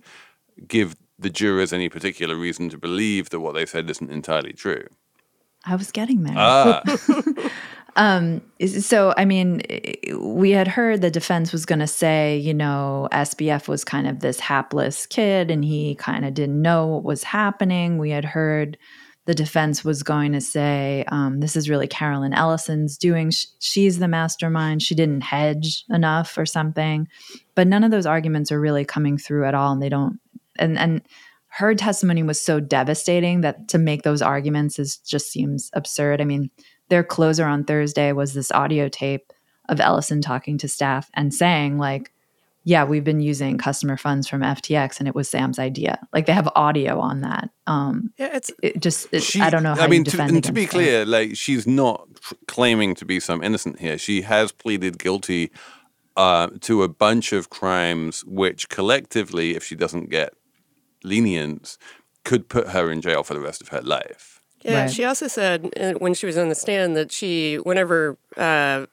give 0.67 0.95
the 1.19 1.29
jurors 1.29 1.71
any 1.71 1.87
particular 1.87 2.35
reason 2.35 2.69
to 2.69 2.77
believe 2.77 3.29
that 3.29 3.41
what 3.41 3.53
they 3.53 3.65
said 3.65 3.87
isn't 3.89 4.09
entirely 4.09 4.53
true. 4.53 4.87
I 5.65 5.75
was 5.75 5.91
getting 5.91 6.23
there. 6.23 6.35
Ah. 6.37 6.81
um, 7.95 8.41
so, 8.79 9.13
I 9.15 9.23
mean, 9.23 9.61
we 10.19 10.51
had 10.51 10.67
heard 10.67 11.01
the 11.01 11.11
defense 11.11 11.53
was 11.53 11.65
going 11.65 11.79
to 11.79 11.87
say, 11.87 12.37
you 12.37 12.53
know, 12.53 13.07
SBF 13.13 13.67
was 13.67 13.85
kind 13.85 14.07
of 14.07 14.19
this 14.19 14.39
hapless 14.39 15.05
kid 15.05 15.49
and 15.49 15.63
he 15.63 15.95
kind 15.95 16.25
of 16.25 16.33
didn't 16.33 16.61
know 16.61 16.87
what 16.87 17.03
was 17.03 17.23
happening. 17.23 17.97
We 17.97 18.09
had 18.09 18.25
heard 18.25 18.77
the 19.25 19.33
defense 19.33 19.83
was 19.83 20.03
going 20.03 20.33
to 20.33 20.41
say, 20.41 21.05
um, 21.07 21.39
this 21.39 21.55
is 21.55 21.69
really 21.69 21.87
Caroline 21.87 22.33
Ellison's 22.33 22.97
doing. 22.97 23.31
She's 23.59 23.97
the 23.97 24.07
mastermind. 24.09 24.83
She 24.83 24.93
didn't 24.93 25.21
hedge 25.21 25.85
enough 25.89 26.37
or 26.37 26.45
something. 26.45 27.07
But 27.55 27.67
none 27.67 27.83
of 27.83 27.91
those 27.91 28.05
arguments 28.05 28.51
are 28.51 28.59
really 28.59 28.85
coming 28.85 29.17
through 29.17 29.45
at 29.45 29.55
all. 29.55 29.71
And 29.71 29.81
they 29.81 29.89
don't, 29.89 30.19
and, 30.59 30.77
and, 30.77 31.01
her 31.57 31.73
testimony 31.73 32.21
was 32.21 32.41
so 32.41 32.59
devastating 32.59 33.39
that 33.39 33.69
to 33.69 33.77
make 33.77 34.03
those 34.03 34.21
arguments 34.21 34.77
is 34.77 34.97
just 34.97 35.31
seems 35.31 35.69
absurd. 35.71 36.19
I 36.19 36.25
mean, 36.25 36.49
their 36.89 37.03
closer 37.03 37.45
on 37.45 37.63
Thursday 37.63 38.11
was 38.11 38.33
this 38.33 38.51
audio 38.51 38.87
tape 38.87 39.33
of 39.67 39.79
Ellison 39.79 40.21
talking 40.21 40.57
to 40.59 40.67
staff 40.67 41.09
and 41.13 41.33
saying 41.33 41.77
like, 41.77 42.11
"Yeah, 42.63 42.83
we've 42.83 43.03
been 43.03 43.19
using 43.19 43.57
customer 43.57 43.97
funds 43.97 44.27
from 44.27 44.41
FTX, 44.41 44.99
and 44.99 45.07
it 45.07 45.15
was 45.15 45.29
Sam's 45.29 45.59
idea." 45.59 46.07
Like 46.13 46.25
they 46.25 46.33
have 46.33 46.49
audio 46.55 46.99
on 46.99 47.21
that. 47.21 47.49
Um, 47.67 48.13
yeah, 48.17 48.35
it's 48.35 48.51
it 48.61 48.79
just. 48.79 49.07
It, 49.11 49.23
she, 49.23 49.41
I 49.41 49.49
don't 49.49 49.63
know. 49.63 49.73
I 49.73 49.87
mean, 49.87 50.03
to, 50.05 50.21
and 50.21 50.43
to 50.43 50.51
be 50.51 50.65
clear, 50.65 51.05
like 51.05 51.35
she's 51.35 51.65
not 51.65 52.07
claiming 52.47 52.95
to 52.95 53.05
be 53.05 53.19
some 53.19 53.43
innocent 53.43 53.79
here. 53.79 53.97
She 53.97 54.21
has 54.21 54.51
pleaded 54.51 54.99
guilty 54.99 55.51
uh, 56.15 56.49
to 56.61 56.83
a 56.83 56.87
bunch 56.87 57.33
of 57.33 57.49
crimes, 57.49 58.23
which 58.25 58.69
collectively, 58.69 59.55
if 59.55 59.63
she 59.63 59.75
doesn't 59.75 60.09
get 60.09 60.33
lenience 61.03 61.77
could 62.23 62.49
put 62.49 62.69
her 62.69 62.91
in 62.91 63.01
jail 63.01 63.23
for 63.23 63.33
the 63.33 63.39
rest 63.39 63.61
of 63.61 63.69
her 63.69 63.81
life. 63.81 64.34
Yeah, 64.65 64.81
right. 64.81 64.91
she 64.91 65.05
also 65.05 65.27
said 65.27 65.71
uh, 65.79 65.93
when 65.93 66.15
she 66.15 66.25
was 66.25 66.37
on 66.37 66.49
the 66.49 66.55
stand 66.55 66.97
that 66.97 67.11
she, 67.11 67.57
whenever 67.57 68.17
uh, 68.35 68.87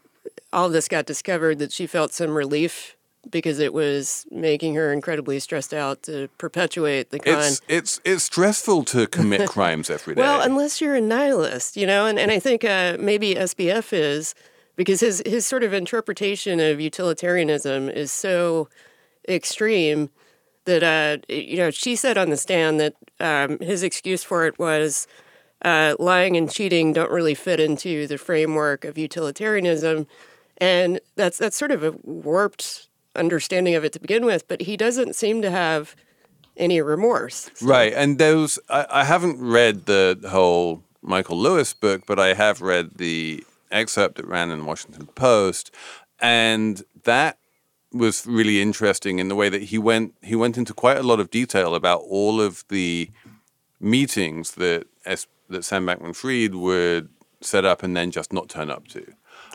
all 0.53 0.69
this 0.69 0.87
got 0.87 1.07
discovered, 1.07 1.59
that 1.61 1.73
she 1.73 1.87
felt 1.87 2.13
some 2.13 2.35
relief 2.35 2.95
because 3.31 3.59
it 3.59 3.73
was 3.73 4.27
making 4.31 4.75
her 4.75 4.93
incredibly 4.93 5.39
stressed 5.39 5.73
out 5.73 6.03
to 6.03 6.29
perpetuate 6.37 7.11
the 7.11 7.21
crime. 7.21 7.39
It's 7.39 7.63
it's, 7.69 8.01
it's 8.05 8.25
stressful 8.25 8.85
to 8.87 9.07
commit 9.07 9.49
crimes 9.49 9.89
every 9.89 10.15
day. 10.15 10.21
Well, 10.21 10.43
unless 10.43 10.81
you're 10.81 10.97
a 10.97 11.01
nihilist, 11.01 11.77
you 11.77 11.87
know, 11.87 12.05
and, 12.05 12.19
and 12.19 12.31
I 12.31 12.39
think 12.39 12.65
uh, 12.65 12.97
maybe 13.01 13.35
SBF 13.35 13.93
is 13.93 14.35
because 14.77 15.01
his 15.01 15.23
his 15.25 15.47
sort 15.47 15.63
of 15.63 15.73
interpretation 15.73 16.61
of 16.61 16.81
utilitarianism 16.81 17.89
is 17.89 18.13
so 18.13 18.69
extreme 19.27 20.11
that 20.67 20.83
uh, 20.83 21.19
you 21.33 21.57
know 21.57 21.71
she 21.71 21.97
said 21.97 22.19
on 22.19 22.29
the 22.29 22.37
stand 22.37 22.79
that 22.79 22.95
um, 23.21 23.59
his 23.61 23.83
excuse 23.83 24.23
for 24.23 24.47
it 24.47 24.59
was 24.59 25.07
uh, 25.65 25.95
lying 25.99 26.37
and 26.37 26.51
cheating 26.51 26.93
don't 26.93 27.11
really 27.11 27.35
fit 27.35 27.61
into 27.61 28.07
the 28.07 28.19
framework 28.19 28.85
of 28.85 28.99
utilitarianism, 28.99 30.07
and 30.59 31.01
that's 31.17 31.39
that's 31.39 31.57
sort 31.57 31.71
of 31.71 31.83
a 31.83 31.93
warped 32.03 32.89
understanding 33.15 33.75
of 33.75 33.85
it 33.85 33.93
to 33.93 34.01
begin 34.01 34.25
with. 34.25 34.47
But 34.49 34.63
he 34.63 34.77
doesn't 34.77 35.15
seem 35.15 35.43
to 35.43 35.51
have 35.51 35.95
any 36.57 36.81
remorse. 36.81 37.51
So. 37.55 37.67
Right, 37.67 37.93
and 37.93 38.19
those 38.19 38.59
I, 38.69 38.87
I 38.91 39.05
haven't 39.05 39.41
read 39.41 39.87
the 39.87 40.19
whole 40.29 40.83
Michael 41.03 41.39
Lewis 41.39 41.73
book, 41.73 42.03
but 42.07 42.19
I 42.19 42.35
have 42.35 42.61
read 42.61 42.97
the 42.97 43.45
excerpt 43.71 44.17
that 44.17 44.27
ran 44.27 44.51
in 44.51 44.61
the 44.61 44.65
Washington 44.65 45.07
Post, 45.07 45.71
and 46.21 46.83
that 47.05 47.39
was 47.93 48.27
really 48.27 48.61
interesting 48.63 49.19
in 49.19 49.29
the 49.29 49.35
way 49.35 49.49
that 49.49 49.65
he 49.65 49.79
went 49.79 50.15
he 50.23 50.35
went 50.35 50.57
into 50.57 50.75
quite 50.75 50.97
a 50.97 51.03
lot 51.03 51.21
of 51.21 51.31
detail 51.31 51.75
about 51.75 52.01
all 52.09 52.41
of 52.41 52.65
the 52.69 53.11
meetings 53.81 54.53
that 54.53 54.87
S, 55.05 55.27
that 55.49 55.65
Sam 55.65 55.87
Bankman-Fried 55.87 56.55
would 56.55 57.09
set 57.41 57.65
up 57.65 57.83
and 57.83 57.97
then 57.97 58.11
just 58.11 58.33
not 58.33 58.49
turn 58.49 58.71
up 58.71 58.89
to. 58.89 59.05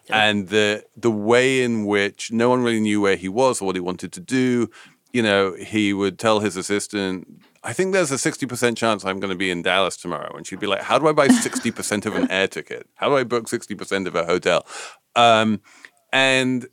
Yeah. 0.10 0.24
And 0.24 0.50
the 0.50 0.86
the 0.96 1.12
way 1.12 1.62
in 1.64 1.86
which 1.86 2.32
no 2.32 2.50
one 2.50 2.64
really 2.64 2.80
knew 2.80 3.02
where 3.02 3.16
he 3.16 3.28
was 3.28 3.62
or 3.62 3.66
what 3.66 3.76
he 3.76 3.82
wanted 3.82 4.12
to 4.14 4.20
do, 4.20 4.70
you 5.12 5.22
know, 5.22 5.54
he 5.54 5.94
would 5.94 6.18
tell 6.18 6.40
his 6.40 6.56
assistant, 6.56 7.28
I 7.64 7.74
think 7.74 7.92
there's 7.92 8.12
a 8.12 8.16
60% 8.16 8.78
chance 8.78 9.04
I'm 9.04 9.20
going 9.20 9.32
to 9.32 9.38
be 9.38 9.52
in 9.52 9.62
Dallas 9.62 9.98
tomorrow. 9.98 10.34
And 10.36 10.48
she'd 10.48 10.60
be 10.60 10.68
like, 10.68 10.84
How 10.84 10.98
do 10.98 11.08
I 11.08 11.12
buy 11.12 11.28
60% 11.28 12.06
of 12.06 12.16
an 12.16 12.32
air 12.32 12.48
ticket? 12.48 12.88
How 12.96 13.10
do 13.10 13.18
I 13.18 13.24
book 13.24 13.48
60% 13.48 14.08
of 14.08 14.16
a 14.16 14.26
hotel? 14.26 14.66
Um, 15.16 15.62
and 16.14 16.68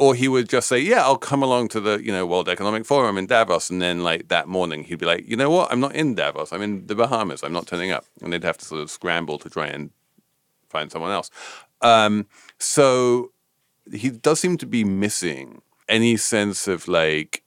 or 0.00 0.14
he 0.14 0.28
would 0.28 0.48
just 0.48 0.66
say, 0.66 0.78
"Yeah, 0.78 1.02
I'll 1.04 1.18
come 1.18 1.42
along 1.42 1.68
to 1.68 1.80
the 1.80 2.02
you 2.02 2.10
know 2.10 2.24
World 2.26 2.48
Economic 2.48 2.86
Forum 2.86 3.18
in 3.18 3.26
Davos," 3.26 3.68
and 3.68 3.82
then 3.82 4.02
like 4.02 4.28
that 4.28 4.48
morning 4.48 4.82
he'd 4.84 4.98
be 4.98 5.04
like, 5.04 5.28
"You 5.28 5.36
know 5.36 5.50
what? 5.50 5.70
I'm 5.70 5.78
not 5.78 5.94
in 5.94 6.14
Davos. 6.14 6.52
I'm 6.52 6.62
in 6.62 6.86
the 6.86 6.94
Bahamas. 6.94 7.42
I'm 7.44 7.52
not 7.52 7.66
turning 7.66 7.92
up," 7.92 8.06
and 8.22 8.32
they'd 8.32 8.42
have 8.42 8.56
to 8.58 8.64
sort 8.64 8.80
of 8.80 8.90
scramble 8.90 9.38
to 9.38 9.50
try 9.50 9.66
and 9.66 9.90
find 10.70 10.90
someone 10.90 11.12
else. 11.12 11.30
Um, 11.82 12.26
so 12.58 13.32
he 13.92 14.08
does 14.08 14.40
seem 14.40 14.56
to 14.58 14.66
be 14.66 14.84
missing 14.84 15.60
any 15.86 16.16
sense 16.16 16.66
of 16.66 16.88
like 16.88 17.42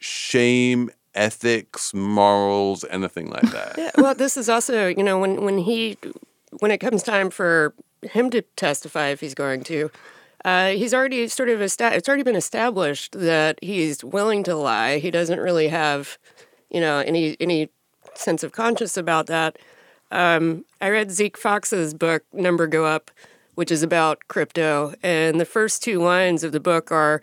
shame, 0.00 0.90
ethics, 1.14 1.94
morals, 1.94 2.84
anything 2.90 3.30
like 3.30 3.50
that. 3.52 3.74
yeah, 3.78 3.92
well, 3.98 4.16
this 4.16 4.36
is 4.36 4.48
also 4.48 4.88
you 4.88 5.04
know 5.04 5.20
when 5.20 5.44
when 5.44 5.58
he 5.58 5.96
when 6.58 6.72
it 6.72 6.78
comes 6.78 7.04
time 7.04 7.30
for 7.30 7.72
him 8.02 8.30
to 8.30 8.42
testify 8.56 9.08
if 9.10 9.20
he's 9.20 9.34
going 9.34 9.62
to 9.62 9.92
uh, 10.44 10.68
he's 10.68 10.92
already 10.92 11.26
sort 11.28 11.48
of 11.48 11.62
esta- 11.62 11.94
it's 11.94 12.08
already 12.08 12.22
been 12.22 12.36
established 12.36 13.12
that 13.18 13.58
he's 13.62 14.04
willing 14.04 14.42
to 14.44 14.54
lie. 14.54 14.98
He 14.98 15.10
doesn't 15.10 15.40
really 15.40 15.68
have, 15.68 16.18
you 16.70 16.80
know, 16.80 16.98
any 16.98 17.36
any 17.40 17.70
sense 18.14 18.42
of 18.42 18.52
conscience 18.52 18.96
about 18.96 19.26
that. 19.26 19.58
Um, 20.10 20.64
I 20.80 20.90
read 20.90 21.10
Zeke 21.10 21.36
Faux's 21.38 21.94
book 21.94 22.24
Number 22.32 22.66
Go 22.66 22.84
Up, 22.84 23.10
which 23.54 23.72
is 23.72 23.82
about 23.82 24.28
crypto, 24.28 24.94
and 25.02 25.40
the 25.40 25.46
first 25.46 25.82
two 25.82 25.98
lines 25.98 26.44
of 26.44 26.52
the 26.52 26.60
book 26.60 26.92
are, 26.92 27.22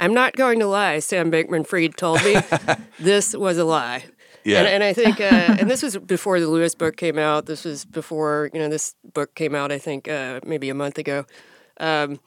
"I'm 0.00 0.14
not 0.14 0.34
going 0.34 0.58
to 0.60 0.66
lie." 0.66 0.98
Sam 1.00 1.30
Bankman-Fried 1.30 1.98
told 1.98 2.24
me 2.24 2.36
this 2.98 3.36
was 3.36 3.58
a 3.58 3.64
lie. 3.64 4.04
Yeah. 4.44 4.60
And, 4.60 4.68
and 4.68 4.82
I 4.82 4.92
think, 4.92 5.20
uh, 5.20 5.24
and 5.60 5.70
this 5.70 5.82
was 5.82 5.98
before 5.98 6.40
the 6.40 6.48
Lewis 6.48 6.74
book 6.74 6.96
came 6.96 7.18
out. 7.18 7.46
This 7.46 7.64
was 7.64 7.84
before, 7.84 8.50
you 8.52 8.58
know, 8.58 8.68
this 8.68 8.94
book 9.12 9.34
came 9.34 9.54
out, 9.54 9.70
I 9.70 9.78
think, 9.78 10.08
uh, 10.08 10.40
maybe 10.44 10.68
a 10.68 10.74
month 10.74 10.98
ago. 10.98 11.26
Um, 11.78 12.18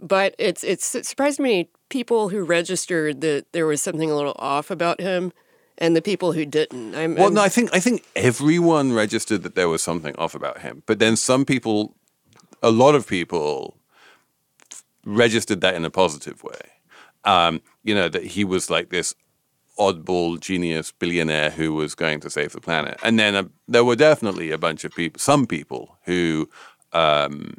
but 0.00 0.34
it's 0.38 0.64
it's 0.64 0.94
it 0.94 1.06
surprised 1.06 1.40
me 1.40 1.70
people 1.88 2.28
who 2.28 2.44
registered 2.44 3.20
that 3.22 3.46
there 3.52 3.66
was 3.66 3.82
something 3.82 4.10
a 4.10 4.16
little 4.16 4.36
off 4.38 4.70
about 4.70 5.00
him 5.00 5.32
and 5.78 5.94
the 5.94 6.02
people 6.02 6.32
who 6.32 6.44
didn't. 6.44 6.94
I'm, 6.94 7.14
well, 7.14 7.28
I'm, 7.28 7.34
no, 7.34 7.42
I 7.42 7.48
think 7.48 7.70
I 7.72 7.80
think 7.80 8.04
everyone 8.14 8.92
registered 8.92 9.42
that 9.44 9.54
there 9.54 9.68
was 9.68 9.82
something 9.82 10.14
off 10.16 10.34
about 10.34 10.60
him, 10.60 10.82
but 10.86 10.98
then 10.98 11.16
some 11.16 11.44
people, 11.44 11.94
a 12.62 12.70
lot 12.70 12.94
of 12.94 13.06
people, 13.06 13.78
registered 15.04 15.60
that 15.62 15.74
in 15.74 15.84
a 15.84 15.90
positive 15.90 16.42
way. 16.42 16.60
Um, 17.24 17.62
you 17.82 17.94
know 17.94 18.08
that 18.08 18.24
he 18.24 18.44
was 18.44 18.70
like 18.70 18.90
this 18.90 19.14
oddball 19.78 20.40
genius 20.40 20.90
billionaire 20.90 21.50
who 21.50 21.72
was 21.72 21.94
going 21.94 22.20
to 22.20 22.30
save 22.30 22.52
the 22.52 22.60
planet, 22.60 22.98
and 23.02 23.18
then 23.18 23.34
uh, 23.34 23.44
there 23.68 23.84
were 23.84 23.96
definitely 23.96 24.50
a 24.50 24.58
bunch 24.58 24.84
of 24.84 24.94
people, 24.94 25.18
some 25.18 25.46
people 25.46 25.96
who. 26.04 26.48
Um, 26.92 27.54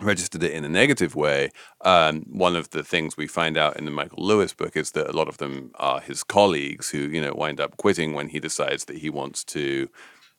registered 0.00 0.42
it 0.42 0.52
in 0.52 0.64
a 0.64 0.68
negative 0.68 1.14
way. 1.14 1.50
Um, 1.82 2.26
one 2.30 2.56
of 2.56 2.70
the 2.70 2.82
things 2.82 3.16
we 3.16 3.26
find 3.26 3.56
out 3.56 3.76
in 3.76 3.84
the 3.84 3.90
Michael 3.90 4.24
Lewis 4.24 4.52
book 4.52 4.76
is 4.76 4.92
that 4.92 5.08
a 5.08 5.16
lot 5.16 5.28
of 5.28 5.38
them 5.38 5.72
are 5.76 6.00
his 6.00 6.22
colleagues 6.22 6.90
who, 6.90 6.98
you 6.98 7.20
know, 7.20 7.32
wind 7.34 7.60
up 7.60 7.76
quitting 7.76 8.12
when 8.12 8.28
he 8.28 8.40
decides 8.40 8.86
that 8.86 8.98
he 8.98 9.10
wants 9.10 9.44
to, 9.44 9.88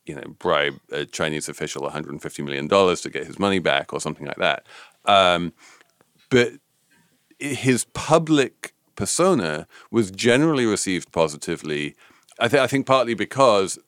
you 0.06 0.16
know, 0.16 0.24
bribe 0.40 0.80
a 0.92 1.06
Chinese 1.06 1.48
official 1.48 1.84
$150 1.90 2.44
million 2.44 2.68
to 2.68 3.10
get 3.10 3.28
his 3.28 3.40
money 3.40 3.60
back 3.60 3.94
or 3.94 4.02
something 4.02 4.26
like 4.26 4.38
that. 4.38 4.66
Um, 5.06 5.54
but 6.30 6.54
his 7.40 7.86
public 7.94 8.74
persona 8.96 9.68
was 9.90 10.12
generally 10.12 10.66
received 10.66 11.12
positively. 11.12 11.96
I, 12.40 12.48
th- 12.48 12.62
I 12.62 12.68
think 12.68 12.86
partly 12.86 13.14
because 13.14 13.80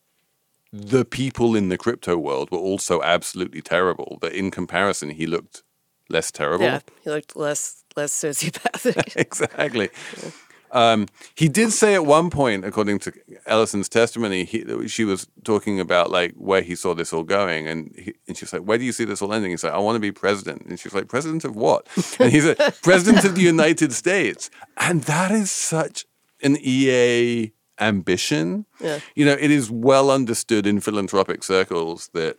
the 0.74 1.06
people 1.06 1.56
in 1.56 1.70
the 1.70 1.78
crypto 1.78 2.18
world 2.18 2.50
were 2.52 2.58
also 2.58 3.02
absolutely 3.04 3.62
terrible, 3.62 4.18
but 4.20 4.34
in 4.34 4.50
comparison, 4.50 5.12
he 5.12 5.28
looked 5.28 5.62
less 6.10 6.32
terrible. 6.32 6.66
Yeah, 6.66 6.80
he 7.04 7.12
looked 7.12 7.36
less 7.36 7.84
less 7.96 8.12
sociopathic. 8.12 9.16
exactly. 9.16 9.90
Yeah. 10.22 10.32
Um, 10.72 11.06
he 11.36 11.48
did 11.48 11.72
say 11.72 11.94
at 11.94 12.08
one 12.08 12.32
point, 12.32 12.66
according 12.66 12.98
to 13.00 13.14
Ellison's 13.46 13.88
testimony, 13.88 14.44
he, 14.44 14.88
she 14.88 15.06
was 15.06 15.28
talking 15.44 15.80
about 15.80 16.10
like 16.10 16.34
where 16.34 16.64
he 16.64 16.74
saw 16.74 16.96
this 16.96 17.14
all 17.14 17.22
going, 17.22 17.68
and 17.68 17.94
he, 17.96 18.16
and 18.28 18.36
she's 18.36 18.52
like, 18.52 18.64
"Where 18.64 18.80
do 18.80 18.84
you 18.84 18.92
see 18.92 19.06
this 19.06 19.22
all 19.22 19.32
ending?" 19.32 19.52
He's 19.52 19.64
like, 19.64 19.74
"I 19.74 19.78
want 19.78 19.96
to 19.98 20.00
be 20.00 20.12
president," 20.12 20.64
and 20.66 20.80
she's 20.80 20.96
like, 20.96 21.08
"President 21.08 21.46
of 21.46 21.56
what?" 21.56 21.88
and 22.20 22.32
he's 22.32 22.46
like, 22.60 22.82
"President 22.82 23.24
of 23.24 23.36
the 23.36 23.44
United 23.44 23.94
States," 23.94 24.50
and 24.78 25.04
that 25.04 25.30
is 25.30 25.52
such 25.52 26.08
an 26.42 26.58
EA 26.60 27.52
ambition. 27.80 28.66
Yeah. 28.80 29.00
You 29.16 29.26
know, 29.26 29.38
it 29.40 29.52
is 29.52 29.70
well 29.70 30.12
understood 30.12 30.68
in 30.68 30.80
philanthropic 30.80 31.44
circles 31.44 32.10
that 32.14 32.38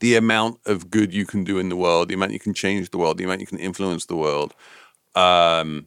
the 0.00 0.16
amount 0.16 0.60
of 0.66 0.90
good 0.90 1.12
you 1.14 1.26
can 1.26 1.44
do 1.44 1.58
in 1.58 1.68
the 1.68 1.76
world, 1.76 2.08
the 2.08 2.14
amount 2.14 2.32
you 2.32 2.40
can 2.40 2.54
change 2.54 2.90
the 2.90 2.98
world, 2.98 3.18
the 3.18 3.24
amount 3.24 3.40
you 3.40 3.46
can 3.46 3.58
influence 3.58 4.06
the 4.06 4.16
world, 4.16 4.54
um, 5.14 5.86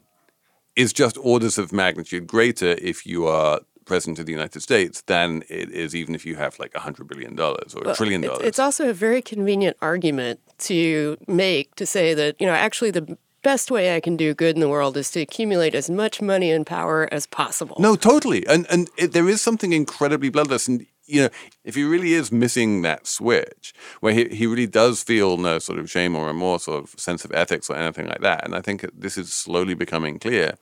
is 0.76 0.92
just 0.92 1.16
orders 1.18 1.58
of 1.58 1.72
magnitude 1.72 2.26
greater 2.26 2.76
if 2.78 3.06
you 3.06 3.26
are 3.26 3.60
president 3.84 4.18
of 4.18 4.26
the 4.26 4.32
United 4.32 4.60
States 4.60 5.02
than 5.02 5.42
it 5.48 5.70
is 5.70 5.94
even 5.94 6.14
if 6.14 6.24
you 6.24 6.36
have 6.36 6.58
like 6.58 6.74
a 6.74 6.80
hundred 6.80 7.06
billion 7.06 7.34
dollars 7.34 7.74
or 7.74 7.82
a 7.82 7.86
well, 7.86 7.94
trillion 7.94 8.20
dollars. 8.22 8.40
It's 8.42 8.58
also 8.58 8.88
a 8.88 8.94
very 8.94 9.22
convenient 9.22 9.76
argument 9.82 10.40
to 10.58 11.16
make 11.28 11.74
to 11.76 11.86
say 11.86 12.14
that 12.14 12.40
you 12.40 12.46
know 12.46 12.54
actually 12.54 12.90
the 12.90 13.18
best 13.44 13.70
way 13.70 13.94
I 13.94 14.00
can 14.00 14.16
do 14.16 14.34
good 14.34 14.56
in 14.56 14.60
the 14.60 14.68
world 14.68 14.96
is 14.96 15.10
to 15.12 15.20
accumulate 15.20 15.74
as 15.76 15.88
much 15.88 16.20
money 16.20 16.50
and 16.50 16.66
power 16.66 17.08
as 17.12 17.26
possible. 17.26 17.76
No, 17.78 17.94
totally, 17.94 18.44
and 18.48 18.66
and 18.70 18.90
it, 18.96 19.12
there 19.12 19.28
is 19.28 19.40
something 19.40 19.72
incredibly 19.72 20.30
bloodless 20.30 20.66
and 20.66 20.86
you 21.06 21.22
know, 21.22 21.28
if 21.64 21.74
he 21.74 21.84
really 21.84 22.14
is 22.14 22.32
missing 22.32 22.82
that 22.82 23.06
switch, 23.06 23.74
where 24.00 24.14
he, 24.14 24.28
he 24.28 24.46
really 24.46 24.66
does 24.66 25.02
feel 25.02 25.36
no 25.36 25.58
sort 25.58 25.78
of 25.78 25.90
shame 25.90 26.16
or 26.16 26.26
remorse 26.26 26.66
or 26.66 26.86
sense 26.96 27.24
of 27.24 27.32
ethics 27.32 27.68
or 27.68 27.76
anything 27.76 28.06
like 28.06 28.22
that, 28.22 28.44
and 28.44 28.54
I 28.54 28.60
think 28.60 28.86
this 28.96 29.18
is 29.18 29.32
slowly 29.32 29.74
becoming 29.74 30.18
clear, 30.18 30.54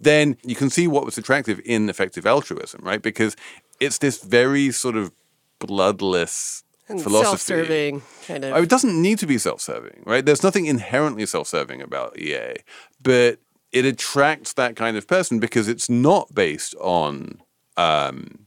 then 0.00 0.36
you 0.42 0.54
can 0.54 0.70
see 0.70 0.86
what 0.86 1.04
was 1.04 1.18
attractive 1.18 1.60
in 1.64 1.90
effective 1.90 2.26
altruism, 2.26 2.80
right? 2.82 3.02
Because 3.02 3.36
it's 3.80 3.98
this 3.98 4.22
very 4.22 4.70
sort 4.70 4.96
of 4.96 5.12
bloodless 5.58 6.64
and 6.88 7.02
philosophy. 7.02 7.28
Self-serving, 7.28 8.02
kind 8.26 8.44
of. 8.44 8.62
It 8.62 8.68
doesn't 8.68 9.00
need 9.00 9.18
to 9.18 9.26
be 9.26 9.38
self-serving, 9.38 10.02
right? 10.04 10.24
There's 10.24 10.42
nothing 10.42 10.66
inherently 10.66 11.26
self-serving 11.26 11.82
about 11.82 12.18
EA, 12.18 12.56
but 13.02 13.38
it 13.72 13.84
attracts 13.84 14.54
that 14.54 14.76
kind 14.76 14.96
of 14.96 15.06
person 15.06 15.38
because 15.38 15.68
it's 15.68 15.90
not 15.90 16.34
based 16.34 16.74
on 16.76 17.42
um, 17.76 18.46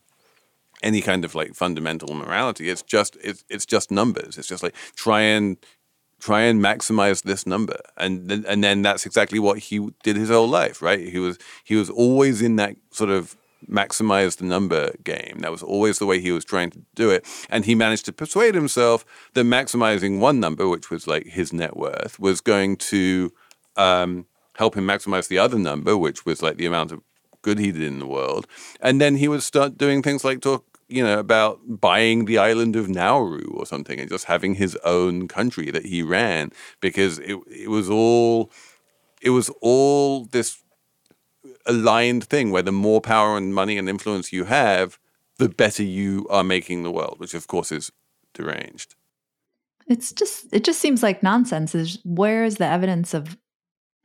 any 0.82 1.02
kind 1.02 1.24
of 1.24 1.36
like 1.36 1.54
fundamental 1.54 2.14
morality. 2.16 2.70
It's 2.70 2.82
just 2.82 3.18
it's 3.24 3.44
it's 3.50 3.66
just 3.66 3.92
numbers. 3.92 4.38
It's 4.38 4.48
just 4.48 4.64
like 4.64 4.76
try 4.96 5.22
and 5.22 5.58
try 6.20 6.42
and 6.42 6.62
maximize 6.62 7.24
this 7.24 7.46
number, 7.46 7.80
and 7.98 8.30
then 8.30 8.46
and 8.48 8.64
then 8.64 8.82
that's 8.82 9.06
exactly 9.06 9.40
what 9.40 9.60
he 9.60 9.90
did 10.04 10.16
his 10.16 10.30
whole 10.30 10.48
life, 10.48 10.82
right? 10.82 11.08
He 11.08 11.20
was 11.20 11.38
he 11.64 11.76
was 11.76 11.90
always 11.90 12.42
in 12.42 12.56
that 12.58 12.76
sort 12.92 13.10
of 13.10 13.36
maximize 13.70 14.38
the 14.38 14.46
number 14.46 14.94
game. 15.04 15.40
That 15.40 15.52
was 15.52 15.64
always 15.64 16.00
the 16.00 16.06
way 16.06 16.20
he 16.20 16.32
was 16.32 16.46
trying 16.46 16.72
to 16.72 16.82
do 16.96 17.10
it. 17.10 17.26
And 17.50 17.66
he 17.66 17.76
managed 17.76 18.06
to 18.06 18.14
persuade 18.14 18.56
himself 18.56 19.06
that 19.34 19.46
maximizing 19.46 20.20
one 20.20 20.40
number, 20.40 20.68
which 20.68 20.90
was 20.90 21.08
like 21.08 21.28
his 21.28 21.54
net 21.54 21.78
worth, 21.78 22.20
was 22.20 22.42
going 22.42 22.78
to 22.78 23.32
um, 23.78 24.26
help 24.56 24.76
him 24.76 24.86
maximize 24.86 25.28
the 25.28 25.38
other 25.38 25.58
number, 25.58 25.98
which 25.98 26.26
was 26.26 26.42
like 26.42 26.58
the 26.58 26.66
amount 26.66 26.92
of 26.92 27.02
good 27.42 27.60
he 27.60 27.72
did 27.72 27.84
in 27.84 28.00
the 28.00 28.08
world. 28.08 28.48
And 28.80 29.02
then 29.02 29.16
he 29.16 29.28
would 29.28 29.44
start 29.44 29.78
doing 29.78 30.02
things 30.02 30.24
like 30.24 30.42
talk 30.42 30.66
you 30.92 31.02
know, 31.02 31.20
about 31.20 31.60
buying 31.66 32.26
the 32.26 32.38
island 32.38 32.76
of 32.76 32.90
Nauru 32.90 33.50
or 33.54 33.66
something 33.66 33.98
and 34.00 34.10
just 34.10 34.26
having 34.26 34.56
his 34.56 34.76
own 34.84 35.30
country 35.30 35.72
that 35.72 35.86
he 35.86 36.04
ran 36.04 36.52
because 36.82 37.18
it 37.20 37.38
it 37.50 37.70
was 37.70 37.90
all 37.90 38.52
it 39.22 39.30
was 39.30 39.50
all 39.62 40.26
this 40.26 40.62
aligned 41.66 42.24
thing 42.26 42.52
where 42.52 42.62
the 42.62 42.72
more 42.72 43.02
power 43.02 43.38
and 43.38 43.54
money 43.54 43.78
and 43.78 43.88
influence 43.90 44.32
you 44.34 44.46
have, 44.46 45.00
the 45.38 45.50
better 45.50 45.84
you 45.84 46.28
are 46.30 46.44
making 46.44 46.84
the 46.84 46.92
world, 46.92 47.16
which 47.20 47.34
of 47.34 47.48
course 47.48 47.72
is 47.72 47.92
deranged. 48.34 48.96
It's 49.88 50.12
just 50.12 50.46
it 50.52 50.64
just 50.64 50.80
seems 50.80 51.04
like 51.04 51.24
nonsense. 51.24 51.76
Is 51.76 52.00
where 52.04 52.44
is 52.44 52.56
the 52.56 52.66
evidence 52.66 53.14
of 53.14 53.38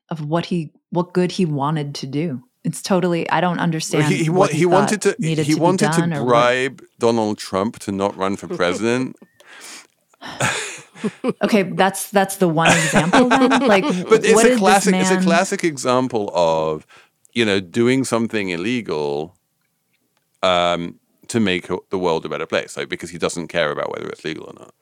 of 0.09 0.25
what 0.25 0.47
he 0.47 0.73
what 0.91 1.13
good 1.13 1.33
he 1.33 1.45
wanted 1.45 1.95
to 1.97 2.07
do? 2.07 2.43
It's 2.65 2.83
totally. 2.83 3.31
I 3.31 3.41
don't 3.41 3.61
understand. 3.61 4.03
Well, 4.03 4.11
he, 4.11 4.17
he, 4.17 4.57
he, 4.57 4.59
he 4.59 4.67
wanted 4.67 5.03
to. 5.03 5.15
He 5.21 5.37
to 5.37 5.55
wanted 5.55 5.93
to 5.93 6.25
bribe 6.25 6.83
Donald 6.99 7.39
Trump 7.39 7.79
to 7.81 7.93
not 7.93 8.17
run 8.17 8.35
for 8.35 8.49
president. 8.49 9.17
okay, 11.45 11.63
that's 11.63 12.11
that's 12.11 12.37
the 12.37 12.49
one 12.49 12.71
example. 12.71 13.29
Then, 13.29 13.51
like, 13.67 13.85
but 14.09 14.25
it's 14.25 14.43
a 14.43 14.57
classic. 14.57 14.95
It's 14.97 15.11
a 15.11 15.21
classic 15.21 15.63
example 15.63 16.31
of 16.35 16.87
you 17.37 17.45
know 17.45 17.61
doing 17.61 18.03
something 18.03 18.49
illegal 18.49 19.37
um, 20.43 20.99
to 21.29 21.39
make 21.39 21.69
the 21.91 21.99
world 21.99 22.25
a 22.25 22.29
better 22.29 22.47
place, 22.47 22.77
like 22.77 22.89
because 22.89 23.11
he 23.11 23.19
doesn't 23.19 23.49
care 23.49 23.71
about 23.71 23.91
whether 23.93 24.09
it's 24.09 24.25
legal 24.25 24.47
or 24.47 24.55
not. 24.55 24.75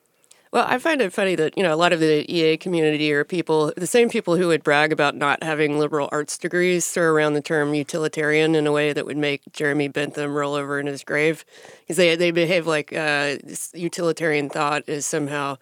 Well, 0.53 0.65
I 0.69 0.77
find 0.77 1.01
it 1.01 1.11
funny 1.11 1.35
that, 1.35 1.57
you 1.57 1.63
know, 1.63 1.73
a 1.73 1.75
lot 1.75 1.91
of 1.91 1.99
the 1.99 2.33
EA 2.33 2.55
community 2.55 3.11
are 3.11 3.25
people, 3.25 3.73
the 3.75 3.85
same 3.85 4.07
people 4.07 4.37
who 4.37 4.47
would 4.47 4.63
brag 4.63 4.93
about 4.93 5.13
not 5.13 5.43
having 5.43 5.77
liberal 5.77 6.07
arts 6.13 6.37
degrees 6.37 6.87
throw 6.87 7.11
around 7.11 7.33
the 7.33 7.41
term 7.41 7.73
utilitarian 7.73 8.55
in 8.55 8.65
a 8.65 8.71
way 8.71 8.93
that 8.93 9.05
would 9.05 9.17
make 9.17 9.41
Jeremy 9.51 9.89
Bentham 9.89 10.33
roll 10.33 10.53
over 10.53 10.79
in 10.79 10.87
his 10.87 11.03
grave. 11.03 11.43
Because 11.81 11.97
they, 11.97 12.15
they 12.15 12.31
behave 12.31 12.67
like 12.67 12.93
uh, 12.93 13.35
utilitarian 13.73 14.49
thought 14.49 14.87
is 14.87 15.05
somehow 15.05 15.57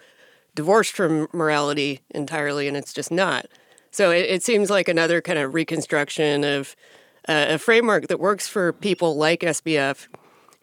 divorced 0.54 0.92
from 0.92 1.28
morality 1.34 2.02
entirely, 2.12 2.68
and 2.68 2.78
it's 2.78 2.94
just 2.94 3.10
not. 3.10 3.48
So 3.94 4.10
it, 4.10 4.26
it 4.26 4.44
seems 4.44 4.72
like 4.72 4.88
another 4.88 5.22
kind 5.22 5.38
of 5.38 5.54
reconstruction 5.54 6.44
of 6.44 6.76
uh, 7.30 7.46
a 7.50 7.58
framework 7.60 8.08
that 8.08 8.20
works 8.20 8.48
for 8.48 8.74
people 8.74 9.16
like 9.16 9.42
SBF 9.42 10.08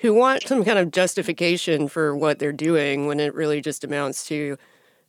who 0.00 0.12
want 0.12 0.48
some 0.48 0.64
kind 0.64 0.78
of 0.80 0.90
justification 0.90 1.86
for 1.86 2.16
what 2.16 2.40
they're 2.40 2.52
doing 2.52 3.06
when 3.06 3.20
it 3.20 3.32
really 3.32 3.60
just 3.60 3.84
amounts 3.84 4.26
to 4.26 4.56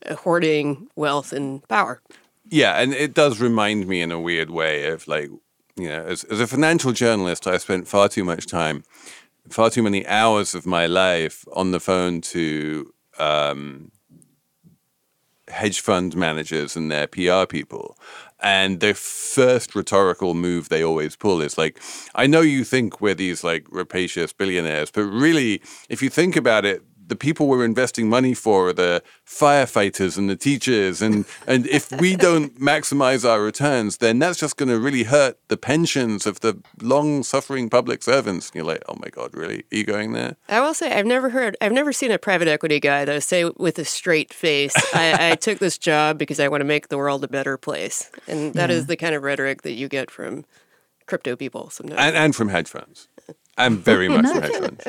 uh, 0.06 0.16
hoarding 0.16 0.88
wealth 0.96 1.34
and 1.34 1.68
power. 1.68 2.00
Yeah, 2.48 2.80
and 2.80 2.94
it 2.94 3.16
does 3.16 3.40
remind 3.40 3.88
me 3.88 4.02
in 4.02 4.12
a 4.12 4.22
weird 4.22 4.52
way 4.52 4.88
of 4.88 5.08
like, 5.08 5.32
you 5.76 5.88
know, 5.88 6.04
as, 6.04 6.24
as 6.26 6.40
a 6.40 6.46
financial 6.46 6.92
journalist, 6.92 7.48
I 7.48 7.58
spent 7.58 7.88
far 7.88 8.08
too 8.08 8.24
much 8.24 8.46
time, 8.46 8.84
far 9.50 9.72
too 9.72 9.82
many 9.82 10.06
hours 10.06 10.54
of 10.54 10.68
my 10.68 10.86
life 10.86 11.44
on 11.54 11.72
the 11.72 11.80
phone 11.80 12.22
to 12.22 12.94
um, 13.18 13.92
hedge 15.52 15.82
fund 15.82 16.16
managers 16.16 16.76
and 16.76 16.92
their 16.92 17.08
PR 17.08 17.46
people. 17.46 17.98
And 18.40 18.80
the 18.80 18.96
first 18.96 19.76
rhetorical 19.76 20.34
move 20.34 20.70
they 20.70 20.84
always 20.84 21.16
pull 21.16 21.42
is 21.42 21.58
like, 21.58 21.80
I 22.16 22.26
know 22.26 22.42
you 22.42 22.64
think 22.64 23.00
we're 23.00 23.14
these 23.14 23.44
like 23.44 23.68
rapacious 23.70 24.34
billionaires, 24.34 24.90
but 24.90 25.04
really, 25.04 25.62
if 25.90 26.02
you 26.02 26.10
think 26.10 26.36
about 26.36 26.66
it, 26.66 26.82
the 27.12 27.16
people 27.18 27.48
we're 27.48 27.66
investing 27.66 28.08
money 28.08 28.34
for 28.34 28.70
are 28.70 28.74
the 28.74 29.04
firefighters 29.28 30.18
and 30.18 30.30
the 30.30 30.36
teachers. 30.38 31.02
And, 31.02 31.26
and 31.46 31.68
if 31.68 31.92
we 31.92 32.16
don't 32.28 32.58
maximize 32.58 33.30
our 33.30 33.44
returns, 33.44 33.98
then 33.98 34.18
that's 34.18 34.40
just 34.40 34.56
going 34.56 34.70
to 34.70 34.80
really 34.80 35.04
hurt 35.04 35.38
the 35.50 35.58
pensions 35.58 36.26
of 36.26 36.40
the 36.40 36.58
long 36.82 37.22
suffering 37.24 37.70
public 37.70 38.02
servants. 38.02 38.48
And 38.48 38.56
you're 38.56 38.64
like, 38.64 38.82
oh 38.88 38.96
my 38.96 39.10
God, 39.10 39.34
really? 39.34 39.66
Are 39.74 39.76
you 39.76 39.84
going 39.84 40.14
there? 40.14 40.38
I 40.48 40.62
will 40.62 40.74
say, 40.74 40.94
I've 40.94 41.06
never 41.06 41.32
heard, 41.32 41.58
I've 41.60 41.74
never 41.74 41.92
seen 41.92 42.12
a 42.12 42.18
private 42.18 42.48
equity 42.48 42.80
guy, 42.80 43.04
though, 43.04 43.20
say 43.20 43.44
with 43.44 43.78
a 43.78 43.84
straight 43.84 44.34
face, 44.34 44.74
I, 44.96 45.32
I, 45.32 45.36
took 45.42 45.60
this 45.60 45.78
job 45.78 46.18
because 46.18 46.40
I 46.40 46.48
want 46.48 46.62
to 46.62 46.66
make 46.66 46.88
the 46.88 46.98
world 46.98 47.26
a 47.26 47.28
better 47.28 47.58
place. 47.58 48.10
And 48.26 48.54
that 48.54 48.70
yeah. 48.70 48.78
is 48.78 48.86
the 48.86 48.96
kind 48.96 49.14
of 49.14 49.24
rhetoric 49.24 49.64
that 49.64 49.74
you 49.74 49.90
get 49.90 50.10
from 50.10 50.46
crypto 51.08 51.36
people 51.36 51.70
sometimes. 51.72 52.00
And, 52.00 52.16
and 52.16 52.34
from 52.34 52.48
hedge 52.48 52.70
funds. 52.70 53.10
And 53.58 53.80
very 53.80 54.08
much 54.16 54.28
from 54.28 54.42
hedge 54.44 54.54
funds. 54.54 54.88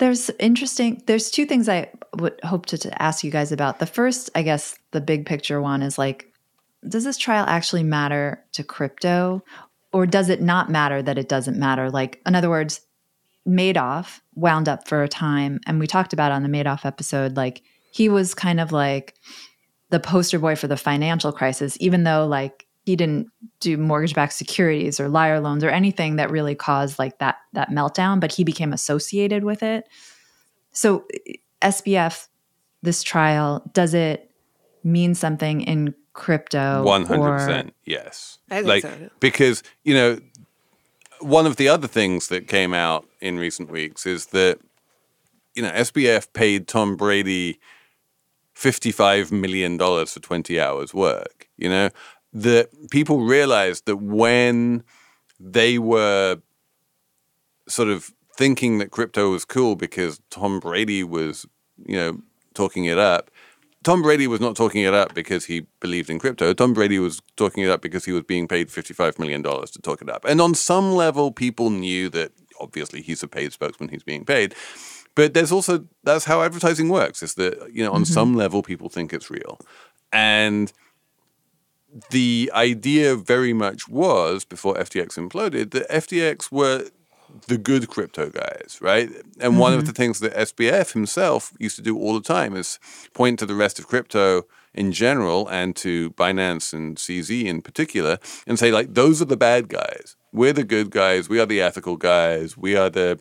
There's 0.00 0.30
interesting, 0.40 1.02
there's 1.06 1.30
two 1.30 1.46
things 1.46 1.68
I 1.68 1.90
would 2.16 2.40
hope 2.42 2.66
to, 2.66 2.78
to 2.78 3.02
ask 3.02 3.22
you 3.22 3.30
guys 3.30 3.52
about. 3.52 3.78
The 3.78 3.86
first, 3.86 4.30
I 4.34 4.42
guess, 4.42 4.76
the 4.90 5.00
big 5.00 5.26
picture 5.26 5.60
one 5.60 5.82
is 5.82 5.98
like, 5.98 6.32
does 6.88 7.04
this 7.04 7.18
trial 7.18 7.44
actually 7.46 7.82
matter 7.82 8.42
to 8.52 8.64
crypto? 8.64 9.44
Or 9.92 10.06
does 10.06 10.28
it 10.28 10.40
not 10.40 10.70
matter 10.70 11.02
that 11.02 11.18
it 11.18 11.28
doesn't 11.28 11.58
matter? 11.58 11.90
Like, 11.90 12.20
in 12.24 12.34
other 12.34 12.48
words, 12.48 12.80
Madoff 13.46 14.20
wound 14.34 14.68
up 14.68 14.88
for 14.88 15.02
a 15.02 15.08
time, 15.08 15.60
and 15.66 15.78
we 15.78 15.86
talked 15.86 16.12
about 16.12 16.32
on 16.32 16.42
the 16.42 16.48
Madoff 16.48 16.84
episode, 16.84 17.36
like, 17.36 17.62
he 17.92 18.08
was 18.08 18.34
kind 18.34 18.60
of 18.60 18.72
like 18.72 19.16
the 19.90 20.00
poster 20.00 20.38
boy 20.38 20.56
for 20.56 20.68
the 20.68 20.76
financial 20.76 21.32
crisis, 21.32 21.76
even 21.80 22.04
though, 22.04 22.26
like, 22.26 22.66
he 22.90 22.96
didn't 22.96 23.28
do 23.60 23.76
mortgage-backed 23.76 24.32
securities 24.32 24.98
or 24.98 25.08
liar 25.08 25.38
loans 25.38 25.62
or 25.62 25.70
anything 25.70 26.16
that 26.16 26.28
really 26.28 26.56
caused 26.56 26.98
like 26.98 27.18
that 27.18 27.36
that 27.52 27.70
meltdown 27.70 28.18
but 28.18 28.32
he 28.32 28.42
became 28.42 28.72
associated 28.72 29.44
with 29.44 29.62
it 29.62 29.88
so 30.72 31.04
sbf 31.62 32.26
this 32.82 33.04
trial 33.04 33.62
does 33.72 33.94
it 33.94 34.28
mean 34.82 35.14
something 35.14 35.60
in 35.60 35.94
crypto 36.14 36.84
100% 36.84 37.66
or? 37.66 37.70
yes 37.84 38.38
like 38.50 38.82
so. 38.82 39.10
because 39.20 39.62
you 39.84 39.94
know 39.94 40.18
one 41.20 41.46
of 41.46 41.56
the 41.56 41.68
other 41.68 41.86
things 41.86 42.26
that 42.26 42.48
came 42.48 42.74
out 42.74 43.06
in 43.20 43.38
recent 43.38 43.70
weeks 43.70 44.04
is 44.04 44.26
that 44.26 44.58
you 45.54 45.62
know 45.62 45.70
sbf 45.70 46.32
paid 46.32 46.66
tom 46.66 46.96
brady 46.96 47.60
$55 48.56 49.32
million 49.32 49.78
for 49.78 50.20
20 50.20 50.60
hours 50.60 50.92
work 50.92 51.48
you 51.56 51.68
know 51.68 51.88
that 52.32 52.68
people 52.90 53.20
realized 53.20 53.86
that 53.86 53.96
when 53.96 54.84
they 55.38 55.78
were 55.78 56.38
sort 57.68 57.88
of 57.88 58.12
thinking 58.36 58.78
that 58.78 58.90
crypto 58.90 59.30
was 59.30 59.44
cool 59.44 59.76
because 59.76 60.20
Tom 60.30 60.60
Brady 60.60 61.04
was, 61.04 61.46
you 61.84 61.96
know, 61.96 62.20
talking 62.54 62.84
it 62.84 62.98
up, 62.98 63.30
Tom 63.82 64.02
Brady 64.02 64.26
was 64.26 64.40
not 64.40 64.56
talking 64.56 64.82
it 64.82 64.92
up 64.92 65.14
because 65.14 65.46
he 65.46 65.66
believed 65.80 66.10
in 66.10 66.18
crypto. 66.18 66.52
Tom 66.52 66.74
Brady 66.74 66.98
was 66.98 67.22
talking 67.36 67.64
it 67.64 67.70
up 67.70 67.80
because 67.80 68.04
he 68.04 68.12
was 68.12 68.24
being 68.24 68.46
paid 68.46 68.68
$55 68.68 69.18
million 69.18 69.42
to 69.42 69.82
talk 69.82 70.02
it 70.02 70.10
up. 70.10 70.24
And 70.26 70.40
on 70.40 70.54
some 70.54 70.92
level, 70.92 71.32
people 71.32 71.70
knew 71.70 72.10
that 72.10 72.32
obviously 72.60 73.00
he's 73.00 73.22
a 73.22 73.28
paid 73.28 73.52
spokesman, 73.52 73.88
he's 73.88 74.02
being 74.02 74.26
paid. 74.26 74.54
But 75.14 75.32
there's 75.32 75.50
also, 75.50 75.86
that's 76.04 76.26
how 76.26 76.42
advertising 76.42 76.90
works, 76.90 77.22
is 77.22 77.34
that, 77.34 77.70
you 77.72 77.82
know, 77.82 77.92
on 77.92 78.02
mm-hmm. 78.02 78.12
some 78.12 78.34
level, 78.34 78.62
people 78.62 78.88
think 78.90 79.12
it's 79.14 79.30
real. 79.30 79.58
And 80.12 80.72
the 82.10 82.50
idea 82.54 83.16
very 83.16 83.52
much 83.52 83.88
was 83.88 84.44
before 84.44 84.74
FTX 84.74 85.18
imploded 85.18 85.72
that 85.72 85.88
FTX 85.88 86.52
were 86.52 86.88
the 87.46 87.58
good 87.58 87.88
crypto 87.88 88.28
guys, 88.30 88.78
right? 88.80 89.08
And 89.08 89.52
mm-hmm. 89.52 89.58
one 89.58 89.72
of 89.72 89.80
mm-hmm. 89.80 89.86
the 89.86 89.92
things 89.92 90.20
that 90.20 90.34
SBF 90.34 90.92
himself 90.92 91.52
used 91.58 91.76
to 91.76 91.82
do 91.82 91.98
all 91.98 92.14
the 92.14 92.20
time 92.20 92.56
is 92.56 92.78
point 93.14 93.38
to 93.40 93.46
the 93.46 93.54
rest 93.54 93.78
of 93.78 93.86
crypto 93.86 94.46
in 94.74 94.92
general 94.92 95.48
and 95.48 95.74
to 95.76 96.10
Binance 96.10 96.72
and 96.72 96.96
CZ 96.96 97.44
in 97.44 97.62
particular 97.62 98.18
and 98.46 98.58
say, 98.58 98.70
like, 98.70 98.94
those 98.94 99.20
are 99.20 99.26
the 99.26 99.36
bad 99.36 99.68
guys. 99.68 100.16
We're 100.32 100.52
the 100.52 100.64
good 100.64 100.90
guys. 100.90 101.28
We 101.28 101.40
are 101.40 101.46
the 101.46 101.60
ethical 101.60 101.96
guys. 101.96 102.56
We 102.56 102.76
are 102.76 102.90
the 102.90 103.20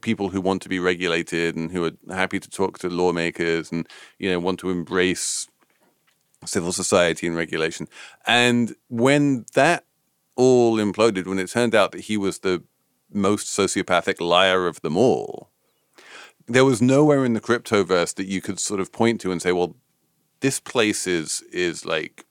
people 0.00 0.30
who 0.30 0.40
want 0.40 0.62
to 0.62 0.68
be 0.68 0.78
regulated 0.78 1.56
and 1.56 1.70
who 1.70 1.84
are 1.84 2.14
happy 2.14 2.40
to 2.40 2.48
talk 2.48 2.78
to 2.78 2.88
lawmakers 2.88 3.72
and, 3.72 3.86
you 4.18 4.30
know, 4.30 4.38
want 4.38 4.60
to 4.60 4.70
embrace 4.70 5.48
civil 6.44 6.72
society 6.72 7.26
and 7.26 7.36
regulation. 7.36 7.88
And 8.26 8.74
when 8.88 9.44
that 9.54 9.84
all 10.36 10.76
imploded, 10.76 11.26
when 11.26 11.38
it 11.38 11.50
turned 11.50 11.74
out 11.74 11.92
that 11.92 12.02
he 12.02 12.16
was 12.16 12.40
the 12.40 12.62
most 13.12 13.46
sociopathic 13.46 14.20
liar 14.20 14.66
of 14.66 14.80
them 14.82 14.96
all, 14.96 15.50
there 16.46 16.64
was 16.64 16.80
nowhere 16.80 17.24
in 17.24 17.34
the 17.34 17.40
cryptoverse 17.40 18.14
that 18.14 18.26
you 18.26 18.40
could 18.40 18.58
sort 18.58 18.80
of 18.80 18.92
point 18.92 19.20
to 19.20 19.30
and 19.30 19.42
say, 19.42 19.52
well, 19.52 19.76
this 20.40 20.60
place 20.60 21.06
is 21.06 21.42
is 21.52 21.84
like 21.84 22.24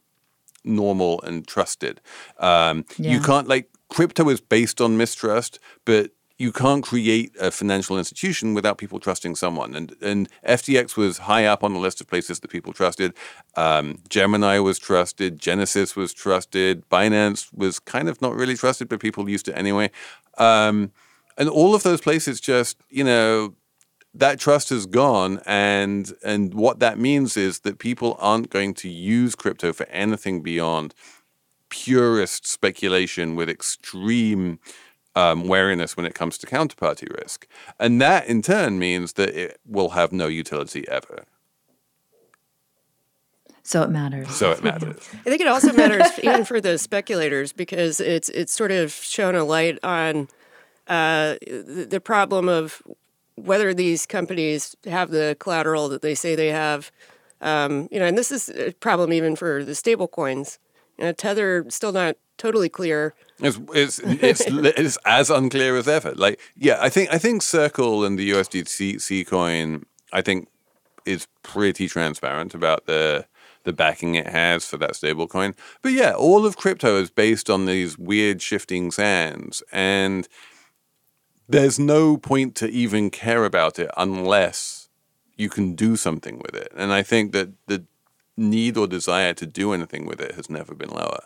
normal 0.63 1.22
and 1.22 1.48
trusted. 1.48 2.02
Um, 2.39 2.86
yeah. 2.98 3.12
You 3.12 3.22
can't 3.22 3.48
like 3.48 3.70
crypto 3.89 4.30
is 4.30 4.41
based 4.41 4.82
on 4.82 4.98
mistrust, 4.98 5.60
but 5.86 6.12
you 6.38 6.52
can't 6.52 6.84
create 6.84 7.36
a 7.39 7.50
financial 7.50 7.97
institution 7.97 8.54
without 8.54 8.78
people 8.78 9.00
trusting 9.00 9.36
someone. 9.36 9.76
And 9.76 9.95
and 10.02 10.30
FTX 10.47 10.95
was 10.95 11.19
high 11.19 11.45
up 11.45 11.63
on 11.63 11.73
the 11.73 11.80
list 11.80 12.00
of 12.00 12.08
places 12.08 12.39
that 12.39 12.50
people 12.50 12.73
trusted. 12.73 13.13
Um, 13.56 14.00
Gemini 14.10 14.60
was 14.60 14.78
trusted. 14.78 15.39
Genesis 15.39 15.95
was 15.95 16.13
trusted. 16.13 16.88
Binance 16.89 17.52
was 17.54 17.80
kind 17.80 18.08
of 18.08 18.21
not 18.21 18.36
really 18.36 18.56
trusted, 18.56 18.88
but 18.88 19.00
people 19.00 19.30
used 19.30 19.47
it 19.47 19.54
anyway. 19.54 19.89
Um, 20.38 20.91
and 21.38 21.50
all 21.50 21.73
of 21.73 21.84
those 21.84 22.02
places 22.02 22.39
just, 22.39 22.78
you 22.89 23.04
know, 23.04 23.56
that 24.13 24.39
trust 24.39 24.71
is 24.71 24.86
gone 24.86 25.39
and 25.45 26.13
and 26.23 26.54
what 26.54 26.80
that 26.80 26.97
means 26.97 27.38
is 27.38 27.60
that 27.62 27.78
people 27.78 28.15
aren't 28.19 28.50
going 28.50 28.73
to 28.73 28.89
use 28.89 29.36
crypto 29.36 29.73
for 29.73 29.86
anything 29.88 30.41
beyond 30.41 30.93
purest 31.69 32.47
speculation 32.47 33.36
with 33.36 33.50
extreme 33.50 34.60
um, 35.18 35.48
wariness 35.48 35.98
when 35.98 36.06
it 36.06 36.14
comes 36.14 36.38
to 36.38 36.46
counterparty 36.46 37.10
risk. 37.20 37.48
And 37.80 38.00
that 38.00 38.28
in 38.28 38.44
turn 38.44 38.78
means 38.78 39.14
that 39.14 39.30
it 39.30 39.60
will 39.66 39.90
have 39.90 40.12
no 40.12 40.28
utility 40.28 40.88
ever. 40.88 41.26
So 43.64 43.82
it 43.82 43.90
matters. 43.90 44.30
So 44.30 44.52
it 44.52 44.64
matters. 44.64 44.98
I 45.26 45.30
think 45.30 45.42
it 45.42 45.48
also 45.48 45.74
matters 45.74 46.08
even 46.24 46.46
for 46.46 46.62
the 46.62 46.78
speculators 46.78 47.52
because 47.52 48.00
it's 48.00 48.30
it's 48.30 48.54
sort 48.54 48.72
of 48.72 48.94
shown 48.94 49.34
a 49.34 49.44
light 49.44 49.80
on 49.84 50.30
uh, 50.88 51.36
the, 51.42 51.88
the 51.90 52.00
problem 52.00 52.48
of 52.48 52.84
whether 53.36 53.74
these 53.74 54.06
companies 54.06 54.76
have 54.86 55.10
the 55.10 55.36
collateral 55.40 55.90
that 55.90 56.04
they 56.04 56.16
say 56.16 56.36
they 56.36 56.52
have. 56.52 56.92
Um, 57.42 57.90
you 57.92 58.00
know, 58.00 58.06
and 58.06 58.18
this 58.18 58.32
is 58.32 58.50
a 58.50 58.72
problem 58.74 59.12
even 59.12 59.36
for 59.36 59.64
the 59.64 59.76
stable 59.76 60.08
coins. 60.08 60.60
You 60.98 61.06
know, 61.06 61.12
Tether 61.12 61.66
still 61.70 61.92
not 61.92 62.18
totally 62.38 62.69
clear 62.69 63.13
it's, 63.39 63.60
it's, 63.73 64.00
it's, 64.00 64.41
it's 64.47 64.97
as 65.06 65.30
unclear 65.30 65.78
as 65.78 65.88
ever. 65.88 66.13
Like, 66.15 66.39
yeah, 66.56 66.78
I 66.80 66.89
think 66.89 67.13
I 67.13 67.17
think 67.17 67.41
Circle 67.41 68.04
and 68.04 68.17
the 68.17 68.32
USDC 68.32 69.28
coin, 69.28 69.86
I 70.12 70.21
think, 70.21 70.47
is 71.06 71.28
pretty 71.43 71.88
transparent 71.88 72.54
about 72.54 72.86
the 72.86 73.26
the 73.63 73.73
backing 73.73 74.15
it 74.15 74.28
has 74.28 74.65
for 74.65 74.78
that 74.78 74.95
stable 74.95 75.28
coin. 75.28 75.54
But 75.82 75.91
yeah, 75.91 76.13
all 76.13 76.45
of 76.45 76.58
crypto 76.58 76.97
is 76.97 77.10
based 77.10 77.50
on 77.50 77.65
these 77.65 77.97
weird 77.97 78.41
shifting 78.41 78.91
sands, 78.91 79.62
and 79.71 80.28
there's 81.50 81.80
no 81.80 82.17
point 82.17 82.56
to 82.56 82.69
even 82.69 83.10
care 83.10 83.45
about 83.45 83.78
it 83.78 83.91
unless 83.97 84.89
you 85.36 85.50
can 85.50 85.76
do 85.76 85.95
something 85.95 86.39
with 86.39 86.56
it. 86.56 86.71
And 86.76 86.91
I 86.91 87.04
think 87.04 87.32
that 87.34 87.50
the 87.67 87.86
need 88.36 88.78
or 88.78 88.88
desire 88.88 89.34
to 89.34 89.45
do 89.45 89.73
anything 89.73 90.06
with 90.06 90.19
it 90.19 90.34
has 90.36 90.50
never 90.50 90.73
been 90.73 90.89
lower. 90.89 91.26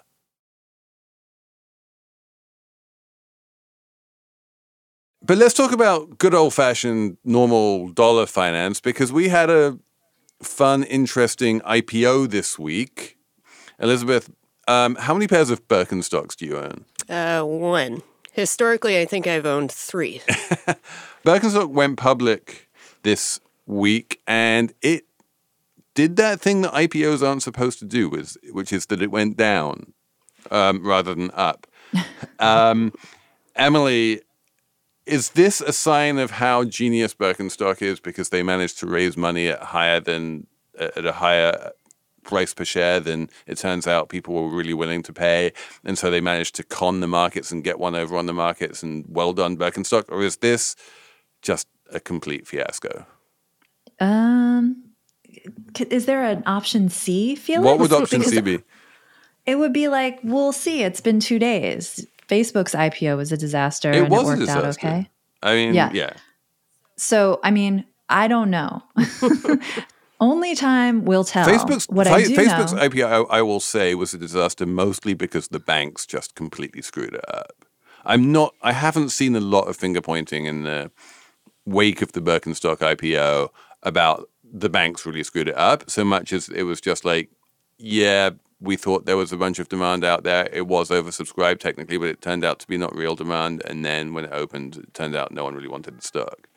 But 5.23 5.37
let's 5.37 5.53
talk 5.53 5.71
about 5.71 6.17
good 6.17 6.33
old 6.33 6.53
fashioned 6.53 7.17
normal 7.23 7.89
dollar 7.89 8.25
finance 8.25 8.81
because 8.81 9.13
we 9.13 9.29
had 9.29 9.49
a 9.49 9.77
fun, 10.41 10.83
interesting 10.83 11.61
IPO 11.61 12.31
this 12.31 12.57
week. 12.57 13.17
Elizabeth, 13.79 14.31
um, 14.67 14.95
how 14.95 15.13
many 15.13 15.27
pairs 15.27 15.51
of 15.51 15.67
Birkenstocks 15.67 16.35
do 16.35 16.45
you 16.45 16.57
own? 16.57 16.85
Uh, 17.07 17.43
one. 17.43 18.01
Historically, 18.31 18.99
I 18.99 19.05
think 19.05 19.27
I've 19.27 19.45
owned 19.45 19.71
three. 19.71 20.21
Birkenstock 21.25 21.69
went 21.69 21.97
public 21.97 22.69
this 23.03 23.39
week 23.67 24.21
and 24.25 24.73
it 24.81 25.05
did 25.93 26.15
that 26.15 26.39
thing 26.39 26.61
that 26.61 26.73
IPOs 26.73 27.25
aren't 27.25 27.43
supposed 27.43 27.77
to 27.79 27.85
do, 27.85 28.09
which 28.09 28.73
is 28.73 28.87
that 28.87 29.01
it 29.01 29.11
went 29.11 29.37
down 29.37 29.93
um, 30.49 30.85
rather 30.85 31.13
than 31.13 31.29
up. 31.33 31.67
um, 32.39 32.93
Emily, 33.55 34.21
is 35.05 35.31
this 35.31 35.61
a 35.61 35.73
sign 35.73 36.17
of 36.17 36.31
how 36.31 36.63
genius 36.63 37.13
Birkenstock 37.13 37.81
is 37.81 37.99
because 37.99 38.29
they 38.29 38.43
managed 38.43 38.79
to 38.79 38.87
raise 38.87 39.17
money 39.17 39.47
at 39.47 39.59
higher 39.59 39.99
than 39.99 40.47
at 40.79 41.05
a 41.05 41.13
higher 41.13 41.71
price 42.23 42.53
per 42.53 42.63
share 42.63 42.99
than 42.99 43.29
it 43.47 43.57
turns 43.57 43.87
out 43.87 44.09
people 44.09 44.33
were 44.35 44.55
really 44.55 44.73
willing 44.73 45.03
to 45.03 45.13
pay, 45.13 45.51
and 45.83 45.97
so 45.97 46.11
they 46.11 46.21
managed 46.21 46.55
to 46.55 46.63
con 46.63 46.99
the 46.99 47.07
markets 47.07 47.51
and 47.51 47.63
get 47.63 47.79
one 47.79 47.95
over 47.95 48.15
on 48.15 48.25
the 48.25 48.33
markets. 48.33 48.83
And 48.83 49.05
well 49.07 49.33
done, 49.33 49.57
Birkenstock. 49.57 50.05
Or 50.09 50.21
is 50.23 50.37
this 50.37 50.75
just 51.41 51.67
a 51.91 51.99
complete 51.99 52.47
fiasco? 52.47 53.05
Um, 53.99 54.83
is 55.89 56.05
there 56.05 56.23
an 56.23 56.43
option 56.45 56.89
C? 56.89 57.35
Felix? 57.35 57.65
What 57.65 57.79
would 57.79 57.93
option 57.93 58.23
C 58.23 58.41
be? 58.41 58.59
It 59.45 59.55
would 59.55 59.73
be 59.73 59.87
like, 59.87 60.19
we'll 60.23 60.51
see. 60.51 60.83
It's 60.83 61.01
been 61.01 61.19
two 61.19 61.39
days. 61.39 62.05
Facebook's 62.31 62.73
IPO 62.73 63.17
was 63.17 63.31
a 63.31 63.37
disaster 63.37 63.91
it 63.91 63.97
and 63.97 64.09
was 64.09 64.21
it 64.21 64.39
worked 64.39 64.49
out 64.49 64.65
okay. 64.65 65.09
I 65.43 65.55
mean, 65.55 65.73
yeah. 65.73 65.91
yeah. 65.93 66.13
So, 66.97 67.39
I 67.43 67.51
mean, 67.51 67.85
I 68.09 68.27
don't 68.27 68.49
know. 68.49 68.83
Only 70.19 70.55
time 70.55 71.03
will 71.03 71.23
tell. 71.23 71.47
Facebook's, 71.47 71.89
what 71.89 72.07
I 72.07 72.23
do 72.23 72.35
Facebook's 72.35 72.73
know, 72.73 72.87
IPO, 72.87 73.27
I, 73.29 73.39
I 73.39 73.41
will 73.41 73.59
say, 73.59 73.95
was 73.95 74.13
a 74.13 74.19
disaster 74.19 74.67
mostly 74.67 75.15
because 75.15 75.47
the 75.47 75.59
banks 75.59 76.05
just 76.05 76.35
completely 76.35 76.83
screwed 76.83 77.15
it 77.15 77.25
up. 77.27 77.65
I'm 78.05 78.31
not. 78.31 78.53
I 78.61 78.71
haven't 78.71 79.09
seen 79.09 79.35
a 79.35 79.39
lot 79.39 79.67
of 79.67 79.75
finger 79.75 80.01
pointing 80.01 80.45
in 80.45 80.63
the 80.63 80.91
wake 81.65 82.01
of 82.01 82.11
the 82.11 82.21
Birkenstock 82.21 82.77
IPO 82.77 83.49
about 83.83 84.29
the 84.43 84.69
banks 84.69 85.05
really 85.05 85.23
screwed 85.23 85.47
it 85.47 85.57
up 85.57 85.89
so 85.89 86.03
much 86.03 86.33
as 86.33 86.49
it 86.49 86.63
was 86.63 86.79
just 86.81 87.03
like, 87.03 87.29
yeah, 87.77 88.31
we 88.61 88.75
thought 88.75 89.05
there 89.05 89.17
was 89.17 89.31
a 89.31 89.37
bunch 89.37 89.57
of 89.59 89.67
demand 89.69 90.05
out 90.05 90.23
there. 90.23 90.47
It 90.53 90.67
was 90.67 90.89
oversubscribed 90.89 91.59
technically, 91.59 91.97
but 91.97 92.09
it 92.09 92.21
turned 92.21 92.45
out 92.45 92.59
to 92.59 92.67
be 92.67 92.77
not 92.77 92.95
real 92.95 93.15
demand. 93.15 93.63
And 93.65 93.83
then 93.83 94.13
when 94.13 94.25
it 94.25 94.31
opened, 94.31 94.77
it 94.77 94.93
turned 94.93 95.15
out 95.15 95.31
no 95.31 95.43
one 95.43 95.55
really 95.55 95.67
wanted 95.67 95.97
the 95.97 96.01
stock. 96.01 96.47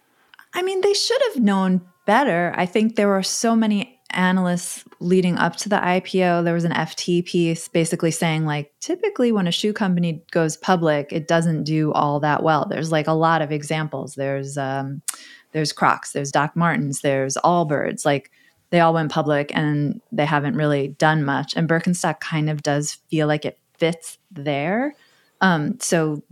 I 0.52 0.62
mean, 0.62 0.82
they 0.82 0.94
should 0.94 1.20
have 1.32 1.42
known 1.42 1.80
better. 2.06 2.52
I 2.56 2.66
think 2.66 2.94
there 2.94 3.08
were 3.08 3.22
so 3.22 3.56
many 3.56 3.98
analysts 4.10 4.84
leading 5.00 5.36
up 5.38 5.56
to 5.56 5.68
the 5.68 5.76
IPO. 5.76 6.44
There 6.44 6.54
was 6.54 6.64
an 6.64 6.72
FT 6.72 7.24
piece 7.24 7.68
basically 7.68 8.10
saying, 8.10 8.44
like, 8.44 8.72
typically 8.80 9.32
when 9.32 9.46
a 9.46 9.52
shoe 9.52 9.72
company 9.72 10.22
goes 10.30 10.56
public, 10.56 11.08
it 11.10 11.26
doesn't 11.26 11.64
do 11.64 11.90
all 11.92 12.20
that 12.20 12.42
well. 12.42 12.66
There's 12.68 12.92
like 12.92 13.06
a 13.06 13.12
lot 13.12 13.42
of 13.42 13.50
examples. 13.50 14.14
There's 14.14 14.56
um, 14.56 15.02
there's 15.52 15.72
Crocs, 15.72 16.12
there's 16.12 16.32
Doc 16.32 16.54
Martens, 16.54 17.00
there's 17.00 17.36
Allbirds. 17.38 18.04
Like 18.04 18.30
they 18.74 18.80
all 18.80 18.92
went 18.92 19.12
public 19.12 19.52
and 19.54 20.00
they 20.10 20.26
haven't 20.26 20.56
really 20.56 20.88
done 20.88 21.24
much. 21.24 21.54
And 21.54 21.68
Birkenstock 21.68 22.18
kind 22.18 22.50
of 22.50 22.60
does 22.60 22.94
feel 23.08 23.28
like 23.28 23.44
it 23.44 23.56
fits 23.78 24.18
there. 24.32 24.96
Um, 25.40 25.78
so 25.78 26.24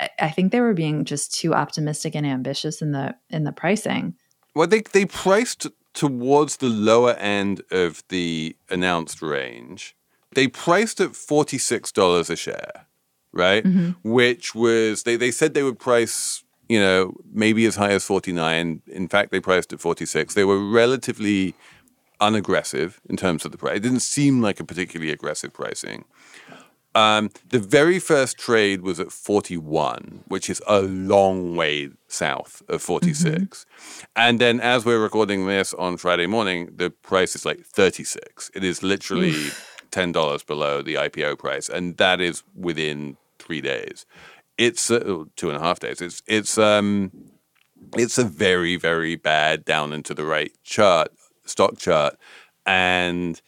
I, 0.00 0.08
I 0.18 0.30
think 0.30 0.52
they 0.52 0.62
were 0.62 0.72
being 0.72 1.04
just 1.04 1.34
too 1.34 1.52
optimistic 1.52 2.14
and 2.14 2.26
ambitious 2.26 2.80
in 2.80 2.92
the 2.92 3.14
in 3.28 3.44
the 3.44 3.52
pricing. 3.52 4.14
Well, 4.54 4.66
they 4.66 4.80
they 4.80 5.04
priced 5.04 5.66
towards 5.92 6.56
the 6.56 6.70
lower 6.70 7.12
end 7.12 7.60
of 7.70 8.02
the 8.08 8.56
announced 8.70 9.20
range. 9.20 9.94
They 10.34 10.48
priced 10.48 10.98
at 11.02 11.14
forty 11.14 11.58
six 11.58 11.92
dollars 11.92 12.30
a 12.30 12.36
share, 12.36 12.86
right? 13.32 13.62
Mm-hmm. 13.62 14.10
Which 14.10 14.54
was 14.54 15.02
they 15.02 15.16
they 15.16 15.30
said 15.30 15.52
they 15.52 15.62
would 15.62 15.78
price 15.78 16.42
you 16.68 16.80
know, 16.80 17.14
maybe 17.32 17.66
as 17.66 17.76
high 17.76 17.92
as 17.92 18.04
49. 18.04 18.82
In 18.86 19.08
fact, 19.08 19.30
they 19.30 19.40
priced 19.40 19.72
at 19.72 19.80
46. 19.80 20.34
They 20.34 20.44
were 20.44 20.58
relatively 20.58 21.54
unaggressive 22.20 23.00
in 23.08 23.16
terms 23.16 23.44
of 23.44 23.52
the 23.52 23.58
price. 23.58 23.76
It 23.76 23.82
didn't 23.82 24.00
seem 24.00 24.40
like 24.40 24.60
a 24.60 24.64
particularly 24.64 25.12
aggressive 25.12 25.52
pricing. 25.52 26.04
Um, 26.94 27.28
the 27.50 27.58
very 27.58 27.98
first 27.98 28.38
trade 28.38 28.80
was 28.80 28.98
at 28.98 29.12
41, 29.12 30.24
which 30.28 30.48
is 30.48 30.62
a 30.66 30.80
long 30.80 31.54
way 31.54 31.90
south 32.08 32.62
of 32.70 32.80
46. 32.80 33.26
Mm-hmm. 33.28 34.04
And 34.16 34.40
then 34.40 34.60
as 34.60 34.86
we're 34.86 35.02
recording 35.02 35.46
this 35.46 35.74
on 35.74 35.98
Friday 35.98 36.26
morning, 36.26 36.70
the 36.74 36.88
price 36.88 37.36
is 37.36 37.44
like 37.44 37.60
36. 37.60 38.50
It 38.54 38.64
is 38.64 38.82
literally 38.82 39.34
$10 39.90 40.46
below 40.46 40.80
the 40.80 40.94
IPO 40.94 41.38
price. 41.38 41.68
And 41.68 41.98
that 41.98 42.22
is 42.22 42.42
within 42.54 43.18
three 43.38 43.60
days. 43.60 44.06
It's 44.58 44.90
uh, 44.90 45.24
two 45.36 45.48
and 45.50 45.56
a 45.56 45.60
half 45.60 45.80
days. 45.80 46.00
It's, 46.00 46.22
it's, 46.26 46.58
um, 46.58 47.12
it's 47.96 48.18
a 48.18 48.24
very, 48.24 48.76
very 48.76 49.16
bad 49.16 49.64
down 49.64 49.92
into 49.92 50.14
the 50.14 50.24
right 50.24 50.52
chart, 50.64 51.12
stock 51.44 51.78
chart. 51.78 52.18
And 52.64 53.40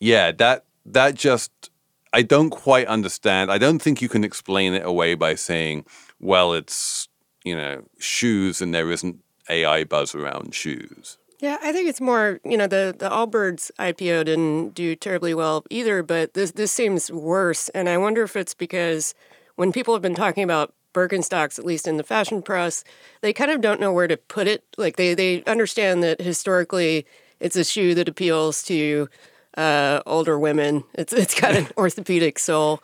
yeah, 0.00 0.32
that, 0.32 0.64
that 0.86 1.14
just, 1.14 1.70
I 2.12 2.22
don't 2.22 2.50
quite 2.50 2.86
understand. 2.86 3.50
I 3.50 3.58
don't 3.58 3.80
think 3.80 4.00
you 4.02 4.08
can 4.08 4.24
explain 4.24 4.74
it 4.74 4.84
away 4.84 5.14
by 5.14 5.34
saying, 5.34 5.84
well, 6.20 6.52
it's, 6.52 7.08
you 7.44 7.56
know, 7.56 7.84
shoes 7.98 8.60
and 8.60 8.74
there 8.74 8.90
isn't 8.90 9.18
AI 9.48 9.84
buzz 9.84 10.14
around 10.14 10.54
shoes. 10.54 11.18
Yeah, 11.40 11.56
I 11.62 11.72
think 11.72 11.88
it's 11.88 12.00
more, 12.00 12.40
you 12.44 12.56
know, 12.56 12.66
the, 12.66 12.94
the 12.98 13.08
Allbirds 13.08 13.70
IPO 13.78 14.24
didn't 14.24 14.70
do 14.70 14.96
terribly 14.96 15.34
well 15.34 15.64
either, 15.70 16.02
but 16.02 16.34
this 16.34 16.50
this 16.52 16.72
seems 16.72 17.12
worse. 17.12 17.68
And 17.70 17.88
I 17.88 17.96
wonder 17.96 18.24
if 18.24 18.34
it's 18.34 18.54
because 18.54 19.14
when 19.58 19.72
people 19.72 19.92
have 19.92 20.02
been 20.02 20.14
talking 20.14 20.44
about 20.44 20.72
Birkenstocks, 20.94 21.58
at 21.58 21.64
least 21.64 21.88
in 21.88 21.96
the 21.96 22.04
fashion 22.04 22.42
press, 22.42 22.84
they 23.22 23.32
kind 23.32 23.50
of 23.50 23.60
don't 23.60 23.80
know 23.80 23.92
where 23.92 24.06
to 24.06 24.16
put 24.16 24.46
it. 24.46 24.62
Like 24.76 24.94
they, 24.94 25.14
they 25.14 25.42
understand 25.44 26.00
that 26.04 26.20
historically 26.20 27.04
it's 27.40 27.56
a 27.56 27.64
shoe 27.64 27.92
that 27.96 28.08
appeals 28.08 28.62
to 28.64 29.08
uh, 29.56 30.00
older 30.06 30.38
women. 30.38 30.84
It's 30.94 31.12
it's 31.12 31.38
got 31.38 31.56
an 31.56 31.66
orthopedic 31.76 32.38
sole. 32.38 32.80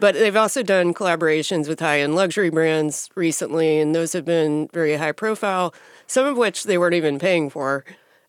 But 0.00 0.14
they've 0.14 0.34
also 0.34 0.62
done 0.62 0.94
collaborations 0.94 1.68
with 1.68 1.80
high 1.80 2.00
end 2.00 2.14
luxury 2.14 2.48
brands 2.48 3.10
recently, 3.14 3.78
and 3.78 3.94
those 3.94 4.14
have 4.14 4.24
been 4.24 4.70
very 4.72 4.96
high 4.96 5.12
profile, 5.12 5.74
some 6.06 6.24
of 6.26 6.38
which 6.38 6.64
they 6.64 6.78
weren't 6.78 6.94
even 6.94 7.18
paying 7.18 7.50
for. 7.50 7.84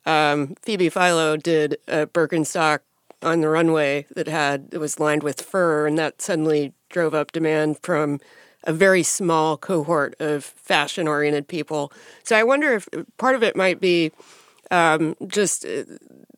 Um, 0.06 0.56
Phoebe 0.62 0.90
Philo 0.90 1.38
did 1.38 1.78
a 1.88 2.08
Birkenstock 2.08 2.80
on 3.26 3.42
the 3.42 3.50
runway 3.50 4.06
that 4.16 4.28
had 4.28 4.70
it 4.72 4.78
was 4.78 5.00
lined 5.00 5.24
with 5.24 5.42
fur, 5.42 5.88
and 5.88 5.98
that 5.98 6.22
suddenly 6.22 6.74
drove 6.90 7.14
up 7.14 7.32
demand 7.32 7.80
from 7.82 8.20
a 8.64 8.74
very 8.74 9.04
small 9.04 9.58
cohort 9.58 10.16
of 10.20 10.44
fashion 10.44 11.08
oriented 11.08 11.48
people. 11.48 11.92
So 12.24 12.36
I 12.36 12.44
wonder 12.44 12.74
if 12.74 12.88
part 13.18 13.36
of 13.36 13.44
it 13.44 13.56
might 13.56 13.80
be 13.80 14.12
um, 14.72 15.16
just 15.28 15.66
uh, 15.66 15.84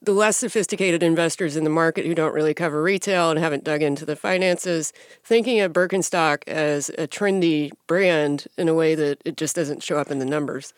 the 0.02 0.13
less 0.13 0.38
sophisticated 0.38 1.04
investors 1.04 1.56
in 1.56 1.63
the 1.63 1.69
market 1.69 2.06
who 2.06 2.15
don't 2.15 2.34
really 2.34 2.54
cover 2.54 2.82
retail 2.82 3.30
and 3.30 3.39
haven't 3.39 3.63
dug 3.63 3.82
into 3.82 4.06
the 4.06 4.15
finances, 4.15 4.93
thinking 5.23 5.60
of 5.60 5.73
Birkenstock 5.73 6.43
as 6.47 6.89
a 6.97 7.08
trendy 7.08 7.71
brand 7.88 8.47
in 8.58 8.67
a 8.67 8.73
way 8.73 8.95
that 8.95 9.21
it 9.26 9.38
just 9.38 9.56
doesn't 9.56 9.84
show 9.84 9.97
up 9.97 10.12
in 10.12 10.19
the 10.19 10.26
numbers. 10.26 10.73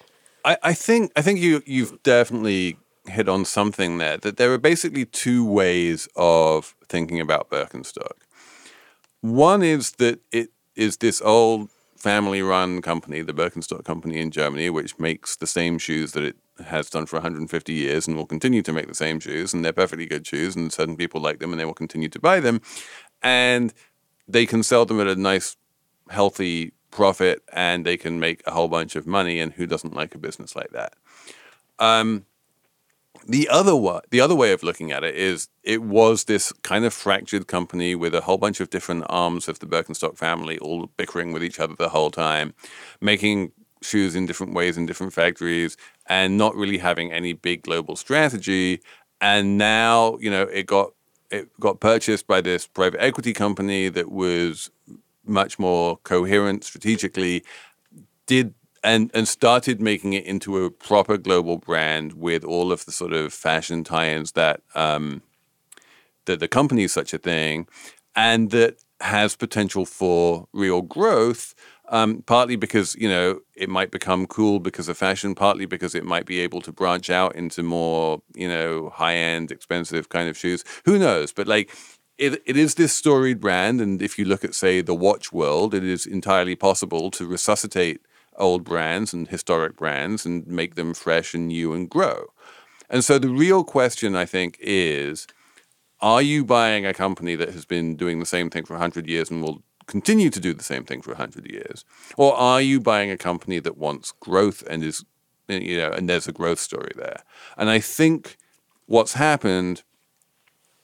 I, 0.45 0.57
I 0.63 0.73
think 0.73 1.11
I 1.15 1.21
think 1.21 1.39
you 1.39 1.61
you've 1.65 2.01
definitely 2.03 2.77
hit 3.09 3.29
on 3.29 3.45
something 3.45 3.97
there. 3.97 4.17
That 4.17 4.37
there 4.37 4.53
are 4.53 4.57
basically 4.57 5.05
two 5.05 5.45
ways 5.45 6.07
of 6.15 6.75
thinking 6.87 7.19
about 7.19 7.49
Birkenstock. 7.49 8.23
One 9.21 9.63
is 9.63 9.93
that 9.93 10.19
it 10.31 10.51
is 10.75 10.97
this 10.97 11.21
old 11.21 11.69
family 11.97 12.41
run 12.41 12.81
company, 12.81 13.21
the 13.21 13.33
Birkenstock 13.33 13.83
company 13.83 14.19
in 14.19 14.31
Germany, 14.31 14.69
which 14.69 14.97
makes 14.97 15.35
the 15.35 15.47
same 15.47 15.77
shoes 15.77 16.13
that 16.13 16.23
it 16.23 16.37
has 16.65 16.89
done 16.89 17.05
for 17.05 17.17
150 17.17 17.73
years 17.73 18.07
and 18.07 18.15
will 18.15 18.25
continue 18.25 18.61
to 18.61 18.71
make 18.71 18.87
the 18.87 18.95
same 18.95 19.19
shoes. 19.19 19.53
And 19.53 19.63
they're 19.63 19.73
perfectly 19.73 20.05
good 20.05 20.25
shoes, 20.25 20.55
and 20.55 20.71
certain 20.71 20.95
people 20.95 21.19
like 21.21 21.39
them 21.39 21.51
and 21.51 21.59
they 21.59 21.65
will 21.65 21.73
continue 21.73 22.09
to 22.09 22.19
buy 22.19 22.39
them. 22.39 22.61
And 23.21 23.73
they 24.27 24.45
can 24.45 24.63
sell 24.63 24.85
them 24.85 25.01
at 25.01 25.07
a 25.07 25.15
nice, 25.15 25.57
healthy 26.09 26.73
profit 26.91 27.43
and 27.53 27.85
they 27.85 27.97
can 27.97 28.19
make 28.19 28.41
a 28.45 28.51
whole 28.51 28.67
bunch 28.67 28.95
of 28.95 29.05
money. 29.05 29.39
And 29.39 29.53
who 29.53 29.65
doesn't 29.65 29.93
like 29.93 30.15
a 30.15 30.19
business 30.19 30.55
like 30.55 30.71
that? 30.71 30.93
Um, 31.79 32.25
the 33.27 33.49
other 33.49 33.75
way, 33.75 33.99
the 34.09 34.21
other 34.21 34.35
way 34.35 34.51
of 34.53 34.63
looking 34.63 34.91
at 34.91 35.03
it 35.03 35.15
is 35.15 35.49
it 35.63 35.81
was 35.81 36.25
this 36.25 36.51
kind 36.63 36.85
of 36.85 36.93
fractured 36.93 37.47
company 37.47 37.95
with 37.95 38.15
a 38.15 38.21
whole 38.21 38.37
bunch 38.37 38.59
of 38.59 38.69
different 38.69 39.05
arms 39.07 39.47
of 39.47 39.59
the 39.59 39.65
Birkenstock 39.65 40.17
family, 40.17 40.57
all 40.59 40.87
bickering 40.97 41.33
with 41.33 41.43
each 41.43 41.59
other 41.59 41.75
the 41.77 41.89
whole 41.89 42.11
time, 42.11 42.53
making 43.01 43.51
shoes 43.81 44.15
in 44.15 44.25
different 44.25 44.53
ways 44.53 44.77
in 44.77 44.85
different 44.85 45.13
factories, 45.13 45.77
and 46.07 46.37
not 46.37 46.55
really 46.55 46.77
having 46.77 47.11
any 47.11 47.33
big 47.33 47.63
global 47.63 47.95
strategy. 47.95 48.81
And 49.21 49.57
now, 49.57 50.17
you 50.19 50.29
know, 50.29 50.43
it 50.43 50.65
got 50.65 50.93
it 51.29 51.49
got 51.59 51.79
purchased 51.79 52.25
by 52.25 52.41
this 52.41 52.65
private 52.65 53.01
equity 53.01 53.33
company 53.33 53.89
that 53.89 54.11
was 54.11 54.71
much 55.25 55.59
more 55.59 55.97
coherent 55.97 56.63
strategically. 56.63 57.43
Did 58.25 58.53
and 58.83 59.11
and 59.13 59.27
started 59.27 59.81
making 59.81 60.13
it 60.13 60.25
into 60.25 60.63
a 60.63 60.71
proper 60.71 61.17
global 61.17 61.57
brand 61.57 62.13
with 62.13 62.43
all 62.43 62.71
of 62.71 62.85
the 62.85 62.91
sort 62.91 63.13
of 63.13 63.33
fashion 63.33 63.83
tie-ins 63.83 64.33
that 64.33 64.61
um, 64.75 65.21
that 66.25 66.39
the 66.39 66.47
company 66.47 66.83
is 66.83 66.93
such 66.93 67.13
a 67.13 67.17
thing, 67.17 67.67
and 68.15 68.51
that 68.51 68.77
has 69.01 69.35
potential 69.35 69.85
for 69.85 70.47
real 70.53 70.81
growth. 70.81 71.55
Um, 71.91 72.21
partly 72.27 72.55
because 72.55 72.95
you 72.95 73.09
know 73.09 73.39
it 73.55 73.67
might 73.67 73.89
become 73.89 74.27
cool 74.27 74.59
because 74.59 74.89
of 74.89 74.97
fashion, 74.97 75.33
partly 75.33 75.65
because 75.65 75.95
it 75.95 76.05
might 76.05 76.27
be 76.27 76.39
able 76.39 76.61
to 76.61 76.71
branch 76.71 77.09
out 77.09 77.35
into 77.35 77.63
more 77.63 78.21
you 78.35 78.47
know 78.47 78.91
high 78.93 79.15
end, 79.15 79.51
expensive 79.51 80.09
kind 80.09 80.29
of 80.29 80.37
shoes. 80.37 80.63
Who 80.85 80.99
knows? 80.99 81.33
But 81.33 81.47
like 81.47 81.71
it, 82.19 82.43
it 82.45 82.57
is 82.57 82.75
this 82.75 82.93
storied 82.93 83.39
brand, 83.39 83.81
and 83.81 84.01
if 84.01 84.19
you 84.19 84.25
look 84.25 84.43
at 84.43 84.53
say 84.53 84.81
the 84.81 84.93
watch 84.93 85.31
world, 85.31 85.73
it 85.73 85.83
is 85.83 86.05
entirely 86.05 86.55
possible 86.55 87.09
to 87.11 87.25
resuscitate 87.25 88.01
old 88.39 88.63
brands 88.63 89.13
and 89.13 89.27
historic 89.27 89.75
brands 89.75 90.25
and 90.25 90.47
make 90.47 90.75
them 90.75 90.93
fresh 90.93 91.33
and 91.33 91.49
new 91.49 91.73
and 91.73 91.89
grow. 91.89 92.27
And 92.89 93.03
so 93.03 93.19
the 93.19 93.29
real 93.29 93.63
question, 93.63 94.15
I 94.15 94.25
think, 94.25 94.57
is 94.59 95.27
are 96.01 96.21
you 96.21 96.45
buying 96.45 96.85
a 96.85 96.93
company 96.93 97.35
that 97.35 97.51
has 97.51 97.65
been 97.65 97.95
doing 97.95 98.19
the 98.19 98.25
same 98.25 98.49
thing 98.49 98.65
for 98.65 98.73
100 98.73 99.07
years 99.07 99.29
and 99.29 99.43
will 99.43 99.61
continue 99.85 100.29
to 100.29 100.39
do 100.39 100.53
the 100.53 100.63
same 100.63 100.85
thing 100.85 101.01
for 101.01 101.11
100 101.11 101.51
years? 101.51 101.83
Or 102.17 102.33
are 102.35 102.61
you 102.61 102.79
buying 102.79 103.11
a 103.11 103.17
company 103.17 103.59
that 103.59 103.77
wants 103.77 104.13
growth 104.19 104.63
and 104.69 104.83
is, 104.83 105.03
you 105.47 105.77
know, 105.77 105.91
and 105.91 106.07
there's 106.07 106.27
a 106.27 106.31
growth 106.31 106.59
story 106.59 106.91
there? 106.95 107.23
And 107.57 107.69
I 107.69 107.79
think 107.79 108.37
what's 108.85 109.13
happened 109.13 109.83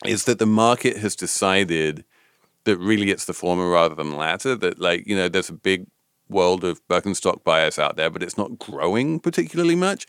is 0.06 0.26
that 0.26 0.40
the 0.40 0.46
market 0.46 0.98
has 0.98 1.16
decided 1.16 2.04
that 2.66 2.78
really 2.78 3.12
it's 3.12 3.26
the 3.26 3.34
former 3.34 3.70
rather 3.70 3.96
than 3.96 4.10
the 4.10 4.18
latter, 4.18 4.56
that 4.56 4.80
like, 4.80 5.08
you 5.08 5.16
know, 5.16 5.30
there's 5.30 5.50
a 5.50 5.54
big 5.54 5.86
world 6.30 6.64
of 6.64 6.86
Birkenstock 6.88 7.44
buyers 7.44 7.78
out 7.78 7.96
there, 7.96 8.10
but 8.10 8.24
it's 8.24 8.38
not 8.38 8.60
growing 8.60 9.20
particularly 9.20 9.76
much. 9.76 10.08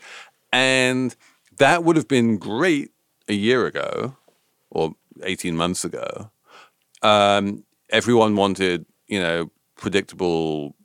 And 0.51 1.15
that 1.57 1.83
would 1.83 1.95
have 1.95 2.07
been 2.07 2.37
great 2.37 2.91
a 3.27 3.33
year 3.33 3.65
ago 3.65 4.15
or 4.69 4.95
18 5.23 5.55
months 5.55 5.83
ago. 5.83 6.31
Um, 7.01 7.63
everyone 7.89 8.35
wanted, 8.35 8.85
you 9.07 9.19
know, 9.19 9.51
predictable, 9.75 10.75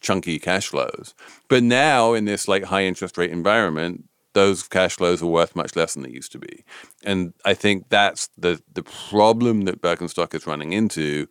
chunky 0.00 0.38
cash 0.38 0.68
flows. 0.68 1.14
But 1.48 1.62
now, 1.62 2.14
in 2.14 2.24
this 2.24 2.48
like 2.48 2.64
high 2.64 2.84
interest 2.84 3.18
rate 3.18 3.30
environment, 3.30 4.04
those 4.34 4.66
cash 4.66 4.96
flows 4.96 5.22
are 5.22 5.26
worth 5.26 5.54
much 5.54 5.76
less 5.76 5.94
than 5.94 6.02
they 6.02 6.10
used 6.10 6.32
to 6.32 6.38
be. 6.38 6.64
And 7.04 7.34
I 7.44 7.54
think 7.54 7.88
that's 7.88 8.28
the 8.36 8.62
the 8.72 8.82
problem 8.82 9.62
that 9.62 9.82
Birkenstock 9.82 10.34
is 10.34 10.46
running 10.46 10.72
into 10.72 11.28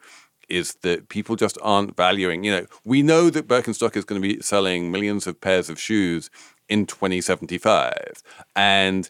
is 0.51 0.75
that 0.81 1.09
people 1.09 1.35
just 1.35 1.57
aren't 1.61 1.95
valuing. 1.95 2.43
You 2.43 2.51
know, 2.51 2.65
we 2.83 3.01
know 3.01 3.29
that 3.29 3.47
Birkenstock 3.47 3.95
is 3.95 4.05
going 4.05 4.21
to 4.21 4.27
be 4.27 4.41
selling 4.41 4.91
millions 4.91 5.25
of 5.25 5.39
pairs 5.39 5.69
of 5.69 5.79
shoes 5.79 6.29
in 6.67 6.85
2075. 6.85 8.21
And 8.55 9.09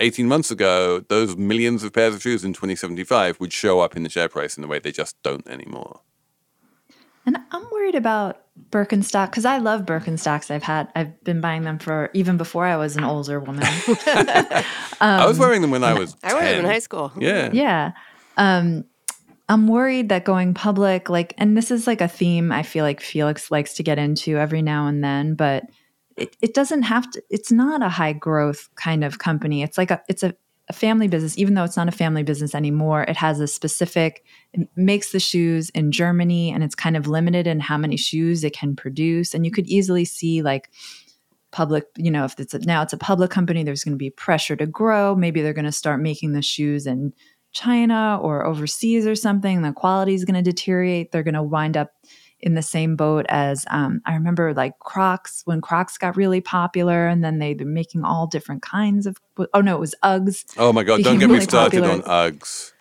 18 0.00 0.26
months 0.26 0.50
ago, 0.50 1.00
those 1.08 1.36
millions 1.36 1.84
of 1.84 1.92
pairs 1.92 2.14
of 2.14 2.22
shoes 2.22 2.44
in 2.44 2.52
2075 2.52 3.38
would 3.38 3.52
show 3.52 3.80
up 3.80 3.96
in 3.96 4.02
the 4.02 4.08
share 4.08 4.28
price 4.28 4.56
in 4.56 4.62
the 4.62 4.68
way 4.68 4.78
they 4.78 4.92
just 4.92 5.20
don't 5.22 5.46
anymore. 5.48 6.00
And 7.26 7.38
I'm 7.52 7.66
worried 7.70 7.94
about 7.94 8.42
Birkenstock 8.70 9.30
because 9.30 9.44
I 9.44 9.58
love 9.58 9.82
Birkenstocks. 9.82 10.50
I've 10.50 10.62
had, 10.62 10.88
I've 10.96 11.22
been 11.22 11.40
buying 11.40 11.62
them 11.62 11.78
for 11.78 12.10
even 12.14 12.36
before 12.36 12.66
I 12.66 12.76
was 12.76 12.96
an 12.96 13.04
older 13.04 13.38
woman. 13.38 13.62
um, 13.62 14.04
I 15.00 15.26
was 15.26 15.38
wearing 15.38 15.62
them 15.62 15.70
when 15.70 15.84
I 15.84 15.98
was. 15.98 16.16
I 16.22 16.32
wore 16.32 16.42
them 16.42 16.60
in 16.60 16.64
high 16.64 16.78
school. 16.78 17.12
Yeah. 17.18 17.50
Yeah. 17.52 17.92
Um, 18.36 18.84
I'm 19.50 19.66
worried 19.66 20.10
that 20.10 20.24
going 20.24 20.54
public, 20.54 21.10
like, 21.10 21.34
and 21.36 21.56
this 21.56 21.72
is 21.72 21.88
like 21.88 22.00
a 22.00 22.06
theme 22.06 22.52
I 22.52 22.62
feel 22.62 22.84
like 22.84 23.00
Felix 23.00 23.50
likes 23.50 23.74
to 23.74 23.82
get 23.82 23.98
into 23.98 24.36
every 24.36 24.62
now 24.62 24.86
and 24.86 25.02
then, 25.02 25.34
but 25.34 25.64
it, 26.16 26.36
it 26.40 26.54
doesn't 26.54 26.82
have 26.82 27.10
to, 27.10 27.22
it's 27.30 27.50
not 27.50 27.82
a 27.82 27.88
high 27.88 28.12
growth 28.12 28.68
kind 28.76 29.02
of 29.02 29.18
company. 29.18 29.64
It's 29.64 29.76
like 29.76 29.90
a, 29.90 30.00
it's 30.08 30.22
a, 30.22 30.34
a 30.68 30.72
family 30.72 31.08
business, 31.08 31.36
even 31.36 31.54
though 31.54 31.64
it's 31.64 31.76
not 31.76 31.88
a 31.88 31.92
family 31.92 32.22
business 32.22 32.54
anymore. 32.54 33.02
It 33.02 33.16
has 33.16 33.40
a 33.40 33.48
specific, 33.48 34.24
makes 34.76 35.10
the 35.10 35.18
shoes 35.18 35.68
in 35.70 35.90
Germany 35.90 36.52
and 36.52 36.62
it's 36.62 36.76
kind 36.76 36.96
of 36.96 37.08
limited 37.08 37.48
in 37.48 37.58
how 37.58 37.76
many 37.76 37.96
shoes 37.96 38.44
it 38.44 38.54
can 38.56 38.76
produce. 38.76 39.34
And 39.34 39.44
you 39.44 39.50
could 39.50 39.66
easily 39.66 40.04
see 40.04 40.42
like, 40.42 40.70
public, 41.50 41.86
you 41.96 42.12
know, 42.12 42.24
if 42.24 42.38
it's 42.38 42.54
a, 42.54 42.60
now 42.60 42.82
it's 42.82 42.92
a 42.92 42.96
public 42.96 43.32
company, 43.32 43.64
there's 43.64 43.82
going 43.82 43.94
to 43.94 43.98
be 43.98 44.10
pressure 44.10 44.54
to 44.54 44.66
grow. 44.66 45.16
Maybe 45.16 45.42
they're 45.42 45.52
going 45.52 45.64
to 45.64 45.72
start 45.72 46.00
making 46.00 46.32
the 46.32 46.42
shoes 46.42 46.86
in 46.86 47.12
China 47.52 48.18
or 48.22 48.46
overseas 48.46 49.06
or 49.06 49.14
something. 49.14 49.62
The 49.62 49.72
quality 49.72 50.14
is 50.14 50.24
going 50.24 50.42
to 50.42 50.50
deteriorate. 50.50 51.12
They're 51.12 51.22
going 51.22 51.34
to 51.34 51.42
wind 51.42 51.76
up 51.76 51.92
in 52.42 52.54
the 52.54 52.62
same 52.62 52.96
boat 52.96 53.26
as 53.28 53.66
um, 53.70 54.00
I 54.06 54.14
remember 54.14 54.54
like 54.54 54.78
Crocs 54.78 55.42
when 55.44 55.60
Crocs 55.60 55.98
got 55.98 56.16
really 56.16 56.40
popular, 56.40 57.06
and 57.06 57.22
then 57.22 57.38
they've 57.38 57.56
been 57.56 57.74
making 57.74 58.04
all 58.04 58.26
different 58.26 58.62
kinds 58.62 59.06
of. 59.06 59.18
Oh 59.54 59.60
no, 59.60 59.76
it 59.76 59.80
was 59.80 59.94
UGGs. 60.02 60.54
Oh 60.56 60.72
my 60.72 60.82
god! 60.82 61.02
Don't 61.02 61.18
get 61.18 61.26
really 61.26 61.40
me 61.40 61.44
started 61.44 61.82
popular. 61.82 62.02
on 62.08 62.32
UGGs. 62.32 62.72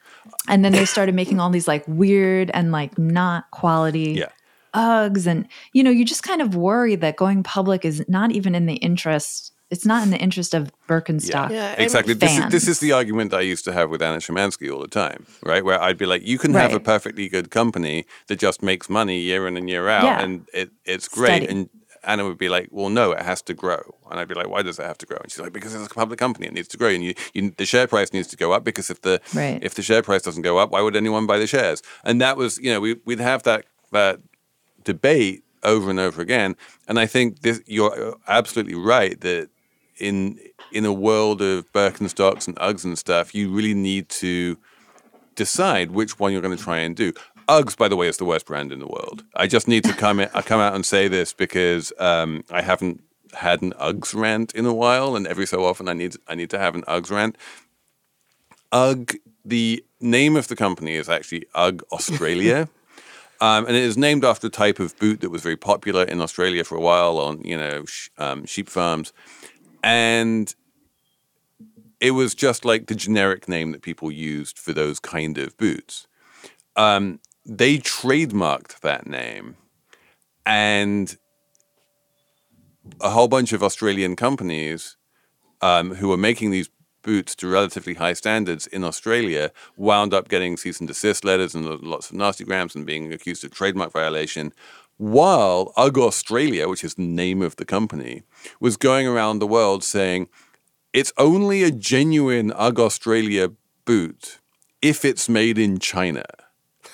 And 0.47 0.63
then 0.63 0.71
they 0.71 0.85
started 0.85 1.15
making 1.15 1.39
all 1.39 1.49
these 1.49 1.67
like 1.67 1.83
weird 1.87 2.51
and 2.53 2.71
like 2.71 2.97
not 2.97 3.49
quality. 3.51 4.13
Yeah. 4.13 4.29
Uggs 4.75 5.25
and 5.25 5.47
you 5.73 5.81
know 5.81 5.89
you 5.89 6.05
just 6.05 6.21
kind 6.21 6.43
of 6.43 6.55
worry 6.55 6.95
that 6.95 7.15
going 7.15 7.41
public 7.41 7.83
is 7.83 8.05
not 8.07 8.31
even 8.31 8.53
in 8.53 8.67
the 8.67 8.75
interest 8.75 9.51
it's 9.69 9.85
not 9.85 10.03
in 10.03 10.09
the 10.09 10.17
interest 10.17 10.53
of 10.53 10.71
Birkenstock. 10.87 11.49
Yeah, 11.49 11.75
yeah 11.75 11.83
exactly. 11.83 12.13
This 12.13 12.37
is, 12.37 12.49
this 12.49 12.67
is 12.67 12.79
the 12.79 12.91
argument 12.91 13.33
I 13.33 13.41
used 13.41 13.65
to 13.65 13.73
have 13.73 13.89
with 13.89 14.01
Anna 14.01 14.17
Szymanski 14.17 14.73
all 14.73 14.81
the 14.81 14.87
time, 14.87 15.25
right? 15.43 15.63
Where 15.63 15.79
I'd 15.81 15.97
be 15.97 16.05
like, 16.05 16.25
you 16.25 16.37
can 16.37 16.53
right. 16.53 16.61
have 16.61 16.73
a 16.73 16.79
perfectly 16.79 17.29
good 17.29 17.51
company 17.51 18.05
that 18.27 18.39
just 18.39 18.63
makes 18.63 18.89
money 18.89 19.19
year 19.19 19.47
in 19.47 19.57
and 19.57 19.69
year 19.69 19.87
out, 19.87 20.03
yeah. 20.03 20.21
and 20.21 20.47
it, 20.53 20.71
it's 20.85 21.07
great. 21.07 21.43
Steady. 21.43 21.47
And 21.47 21.69
Anna 22.03 22.25
would 22.25 22.37
be 22.37 22.49
like, 22.49 22.69
well, 22.71 22.89
no, 22.89 23.11
it 23.11 23.21
has 23.21 23.41
to 23.43 23.53
grow. 23.53 23.95
And 24.09 24.19
I'd 24.19 24.27
be 24.27 24.33
like, 24.33 24.47
why 24.47 24.61
does 24.61 24.79
it 24.79 24.83
have 24.83 24.97
to 24.99 25.05
grow? 25.05 25.17
And 25.17 25.29
she's 25.29 25.39
like, 25.39 25.53
because 25.53 25.75
it's 25.75 25.91
a 25.91 25.93
public 25.93 26.17
company, 26.17 26.47
it 26.47 26.53
needs 26.53 26.69
to 26.69 26.77
grow, 26.77 26.89
and 26.89 27.03
you, 27.03 27.13
you, 27.33 27.53
the 27.57 27.65
share 27.65 27.87
price 27.87 28.13
needs 28.13 28.27
to 28.29 28.37
go 28.37 28.53
up 28.53 28.63
because 28.63 28.89
if 28.89 29.01
the 29.01 29.21
right. 29.35 29.59
if 29.61 29.75
the 29.75 29.81
share 29.81 30.01
price 30.01 30.21
doesn't 30.21 30.43
go 30.43 30.57
up, 30.57 30.71
why 30.71 30.81
would 30.81 30.95
anyone 30.95 31.27
buy 31.27 31.37
the 31.37 31.47
shares? 31.47 31.83
And 32.03 32.21
that 32.21 32.37
was, 32.37 32.57
you 32.57 32.71
know, 32.71 32.79
we, 32.79 32.95
we'd 33.05 33.19
have 33.19 33.43
that 33.43 33.65
that 33.91 34.19
debate 34.83 35.43
over 35.63 35.89
and 35.89 35.99
over 35.99 36.21
again. 36.21 36.55
And 36.87 36.97
I 36.99 37.05
think 37.05 37.41
this, 37.41 37.61
you're 37.65 38.11
uh, 38.11 38.15
absolutely 38.27 38.75
right 38.75 39.19
that 39.21 39.49
in 39.99 40.39
in 40.71 40.85
a 40.85 40.93
world 40.93 41.41
of 41.41 41.71
Birkenstocks 41.73 42.47
and 42.47 42.55
Uggs 42.57 42.83
and 42.83 42.97
stuff, 42.97 43.33
you 43.33 43.49
really 43.49 43.73
need 43.73 44.09
to 44.09 44.57
decide 45.35 45.91
which 45.91 46.19
one 46.19 46.31
you're 46.31 46.41
going 46.41 46.55
to 46.55 46.63
try 46.63 46.79
and 46.79 46.95
do. 46.95 47.13
Uggs, 47.47 47.75
by 47.75 47.87
the 47.87 47.95
way, 47.95 48.07
is 48.07 48.17
the 48.17 48.25
worst 48.25 48.45
brand 48.45 48.71
in 48.71 48.79
the 48.79 48.87
world. 48.87 49.23
I 49.35 49.47
just 49.47 49.67
need 49.67 49.83
to 49.85 49.93
come 49.93 50.19
in, 50.19 50.29
I 50.33 50.41
come 50.51 50.59
out 50.59 50.75
and 50.75 50.85
say 50.85 51.07
this 51.07 51.33
because 51.33 51.91
um, 51.97 52.43
I 52.51 52.61
haven't 52.61 53.01
had 53.33 53.61
an 53.61 53.73
Uggs 53.73 54.13
rant 54.13 54.53
in 54.53 54.65
a 54.65 54.73
while, 54.73 55.15
and 55.15 55.25
every 55.25 55.47
so 55.47 55.65
often 55.65 55.87
I 55.87 55.93
need 55.93 56.15
I 56.27 56.35
need 56.35 56.49
to 56.51 56.59
have 56.59 56.75
an 56.75 56.83
Uggs 56.83 57.09
rant. 57.09 57.35
Ugg, 58.71 59.15
the 59.43 59.83
name 59.99 60.35
of 60.35 60.47
the 60.47 60.55
company 60.55 60.93
is 60.93 61.09
actually 61.09 61.45
Ugg 61.55 61.83
Australia. 61.91 62.69
Um, 63.41 63.67
and 63.67 63.75
it 63.75 63.83
is 63.83 63.97
named 63.97 64.25
after 64.25 64.47
a 64.47 64.49
type 64.49 64.79
of 64.79 64.99
boot 64.99 65.21
that 65.21 65.29
was 65.29 65.41
very 65.41 65.55
popular 65.55 66.03
in 66.03 66.19
Australia 66.19 66.65
for 66.65 66.75
a 66.75 66.81
while 66.81 67.17
on, 67.17 67.41
you 67.41 67.57
know, 67.57 67.85
sh- 67.85 68.09
um, 68.17 68.45
sheep 68.45 68.67
farms. 68.67 69.13
And 69.83 70.53
it 71.99 72.11
was 72.11 72.35
just 72.35 72.65
like 72.65 72.87
the 72.87 72.95
generic 72.95 73.47
name 73.47 73.71
that 73.71 73.81
people 73.81 74.11
used 74.11 74.57
for 74.57 74.73
those 74.73 74.99
kind 74.99 75.37
of 75.37 75.57
boots. 75.57 76.07
Um, 76.75 77.19
they 77.45 77.77
trademarked 77.77 78.79
that 78.81 79.07
name, 79.07 79.57
and 80.45 81.17
a 83.01 83.09
whole 83.09 83.27
bunch 83.27 83.53
of 83.53 83.63
Australian 83.63 84.15
companies 84.15 84.97
um, 85.61 85.95
who 85.95 86.07
were 86.07 86.17
making 86.17 86.51
these 86.51 86.69
boots 87.01 87.33
to 87.35 87.47
relatively 87.47 87.93
high 87.93 88.13
standards 88.13 88.67
in 88.67 88.83
Australia 88.83 89.51
wound 89.77 90.13
up 90.13 90.27
getting 90.27 90.57
cease 90.57 90.79
and 90.79 90.87
desist 90.87 91.23
letters 91.23 91.55
and 91.55 91.65
lots 91.81 92.09
of 92.09 92.15
nasty 92.15 92.43
grams 92.43 92.75
and 92.75 92.85
being 92.85 93.11
accused 93.13 93.43
of 93.43 93.51
trademark 93.51 93.91
violation. 93.91 94.53
While 94.99 95.71
UGG 95.77 95.97
Australia, 95.97 96.67
which 96.67 96.83
is 96.83 96.95
the 96.95 97.03
name 97.03 97.41
of 97.41 97.55
the 97.55 97.63
company, 97.63 98.23
was 98.59 98.75
going 98.75 99.07
around 99.07 99.39
the 99.39 99.47
world 99.47 99.81
saying 99.81 100.27
it's 100.91 101.13
only 101.17 101.63
a 101.63 101.71
genuine 101.71 102.51
UGG 102.51 102.79
Australia 102.81 103.51
boot 103.85 104.39
if 104.81 105.05
it's 105.05 105.29
made 105.29 105.57
in 105.57 105.79
China. 105.79 106.25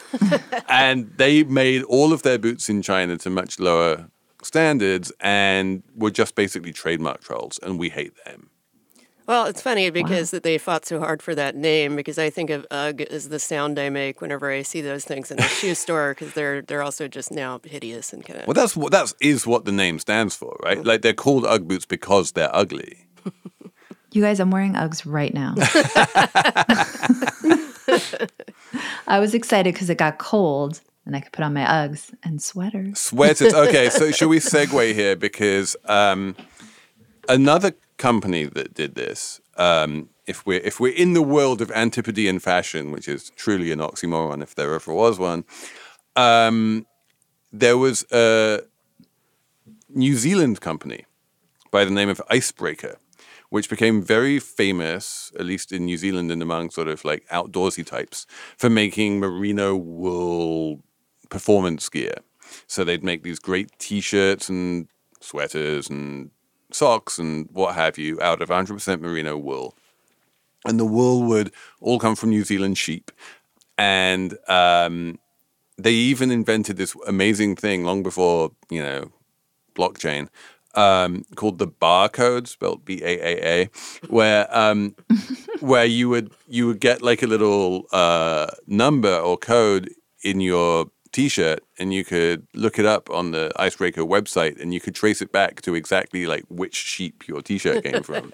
and 0.69 1.17
they 1.17 1.43
made 1.45 1.81
all 1.85 2.13
of 2.13 2.21
their 2.21 2.37
boots 2.37 2.69
in 2.69 2.83
China 2.83 3.17
to 3.17 3.31
much 3.31 3.59
lower 3.59 4.11
standards 4.43 5.11
and 5.19 5.81
were 5.95 6.11
just 6.11 6.35
basically 6.35 6.71
trademark 6.71 7.21
trolls, 7.23 7.59
and 7.63 7.79
we 7.79 7.89
hate 7.89 8.13
them. 8.23 8.51
Well, 9.27 9.45
it's 9.45 9.61
funny 9.61 9.89
because 9.89 10.33
wow. 10.33 10.39
they 10.43 10.57
fought 10.57 10.85
so 10.85 10.99
hard 10.99 11.23
for 11.23 11.33
that 11.33 11.55
name 11.55 11.95
because 11.95 12.19
I 12.19 12.29
think 12.29 12.51
of 12.51 12.65
UGG 12.69 13.01
as 13.01 13.29
the 13.29 13.39
sound 13.39 13.79
I 13.79 13.89
make 13.89 14.21
whenever 14.21 14.51
I 14.51 14.61
see 14.61 14.81
those 14.81 15.03
things 15.03 15.31
in 15.31 15.39
a 15.39 15.43
shoe 15.43 15.73
store 15.75 16.13
because 16.13 16.33
they're 16.33 16.61
they're 16.61 16.83
also 16.83 17.07
just 17.07 17.31
now 17.31 17.59
hideous 17.63 18.13
and 18.13 18.25
kind 18.25 18.41
of. 18.41 18.47
Well, 18.47 18.53
that's 18.53 18.75
what 18.75 18.91
that 18.91 19.13
is 19.19 19.47
what 19.47 19.65
the 19.65 19.71
name 19.71 19.99
stands 19.99 20.35
for, 20.35 20.57
right? 20.63 20.83
Like 20.83 21.01
they're 21.01 21.13
called 21.13 21.45
UGG 21.45 21.67
boots 21.67 21.85
because 21.85 22.33
they're 22.33 22.55
ugly. 22.55 23.07
You 24.11 24.21
guys, 24.21 24.39
I'm 24.39 24.49
wearing 24.49 24.75
Uggs 24.75 25.03
right 25.05 25.33
now. 25.33 25.55
I 29.07 29.19
was 29.19 29.33
excited 29.33 29.73
because 29.73 29.89
it 29.89 29.97
got 29.97 30.19
cold 30.19 30.79
and 31.05 31.17
I 31.17 31.19
could 31.19 31.33
put 31.33 31.43
on 31.43 31.53
my 31.53 31.65
Uggs 31.65 32.13
and 32.23 32.41
sweaters. 32.41 32.97
Sweaters. 32.97 33.53
Okay, 33.53 33.89
so 33.89 34.11
should 34.11 34.29
we 34.29 34.39
segue 34.39 34.93
here 34.93 35.17
because 35.17 35.75
um, 35.83 36.33
another 37.27 37.73
company 37.97 38.45
that 38.45 38.73
did 38.73 38.95
this, 38.95 39.41
um, 39.57 40.09
if 40.27 40.45
we're 40.45 40.61
if 40.61 40.79
we're 40.79 40.93
in 40.93 41.13
the 41.13 41.21
world 41.21 41.61
of 41.61 41.71
antipodean 41.71 42.39
fashion, 42.39 42.91
which 42.91 43.07
is 43.07 43.31
truly 43.31 43.71
an 43.71 43.79
oxymoron 43.79 44.41
if 44.41 44.55
there 44.55 44.73
ever 44.73 44.93
was 44.93 45.19
one, 45.19 45.45
um, 46.15 46.85
there 47.51 47.77
was 47.77 48.05
a 48.11 48.61
New 49.89 50.15
Zealand 50.15 50.61
company 50.61 51.05
by 51.71 51.85
the 51.85 51.91
name 51.91 52.09
of 52.09 52.21
Icebreaker, 52.29 52.97
which 53.49 53.69
became 53.69 54.01
very 54.01 54.39
famous, 54.39 55.31
at 55.39 55.45
least 55.45 55.71
in 55.71 55.85
New 55.85 55.97
Zealand 55.97 56.31
and 56.31 56.41
among 56.41 56.69
sort 56.69 56.87
of 56.87 57.05
like 57.05 57.27
outdoorsy 57.29 57.85
types, 57.85 58.25
for 58.57 58.69
making 58.69 59.19
merino 59.19 59.75
wool 59.75 60.81
performance 61.29 61.87
gear. 61.89 62.15
So 62.67 62.83
they'd 62.83 63.03
make 63.03 63.23
these 63.23 63.39
great 63.39 63.77
T-shirts 63.79 64.49
and 64.49 64.87
sweaters 65.19 65.89
and 65.89 66.31
socks 66.71 67.17
and 67.17 67.49
what 67.51 67.75
have 67.75 67.97
you 67.97 68.21
out 68.21 68.41
of 68.41 68.49
100% 68.49 69.01
merino 69.01 69.37
wool. 69.37 69.75
And 70.65 70.79
the 70.79 70.85
wool 70.85 71.23
would 71.23 71.51
all 71.79 71.99
come 71.99 72.15
from 72.15 72.31
New 72.31 72.43
Zealand 72.43 72.77
sheep. 72.77 73.11
And 73.77 74.37
um, 74.47 75.19
they 75.77 75.91
even 75.91 76.31
invented 76.31 76.77
this 76.77 76.95
amazing 77.07 77.55
thing 77.55 77.83
long 77.83 78.03
before, 78.03 78.51
you 78.69 78.81
know, 78.81 79.11
blockchain. 79.75 80.29
Um, 80.73 81.23
called 81.35 81.57
the 81.57 81.69
barcode, 81.69 82.47
spelled 82.47 82.83
B 82.83 83.01
A 83.01 83.07
A 83.07 83.61
A, 83.61 83.69
where 84.09 84.45
um, 84.57 84.93
where 85.61 85.85
you 85.85 86.09
would 86.09 86.33
you 86.49 86.67
would 86.67 86.81
get 86.81 87.01
like 87.01 87.23
a 87.23 87.27
little 87.27 87.85
uh, 87.93 88.47
number 88.67 89.15
or 89.15 89.37
code 89.37 89.89
in 90.21 90.41
your 90.41 90.87
t-shirt 91.15 91.63
and 91.79 91.93
you 91.93 92.03
could 92.03 92.45
look 92.53 92.77
it 92.77 92.85
up 92.85 93.09
on 93.09 93.31
the 93.31 93.49
icebreaker 93.55 94.01
website 94.01 94.61
and 94.61 94.73
you 94.73 94.81
could 94.81 94.93
trace 94.93 95.21
it 95.21 95.31
back 95.31 95.61
to 95.61 95.73
exactly 95.73 96.25
like 96.25 96.43
which 96.49 96.75
sheep 96.75 97.25
your 97.25 97.41
t-shirt 97.41 97.85
came 97.85 98.03
from 98.09 98.33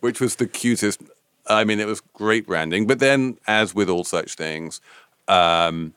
which 0.00 0.20
was 0.20 0.36
the 0.36 0.46
cutest 0.46 1.00
i 1.46 1.64
mean 1.64 1.80
it 1.80 1.86
was 1.86 2.02
great 2.12 2.46
branding. 2.46 2.86
But 2.86 2.98
then 2.98 3.38
as 3.46 3.74
with 3.74 3.88
all 3.88 4.04
such 4.04 4.34
things 4.34 4.82
um, 5.26 5.94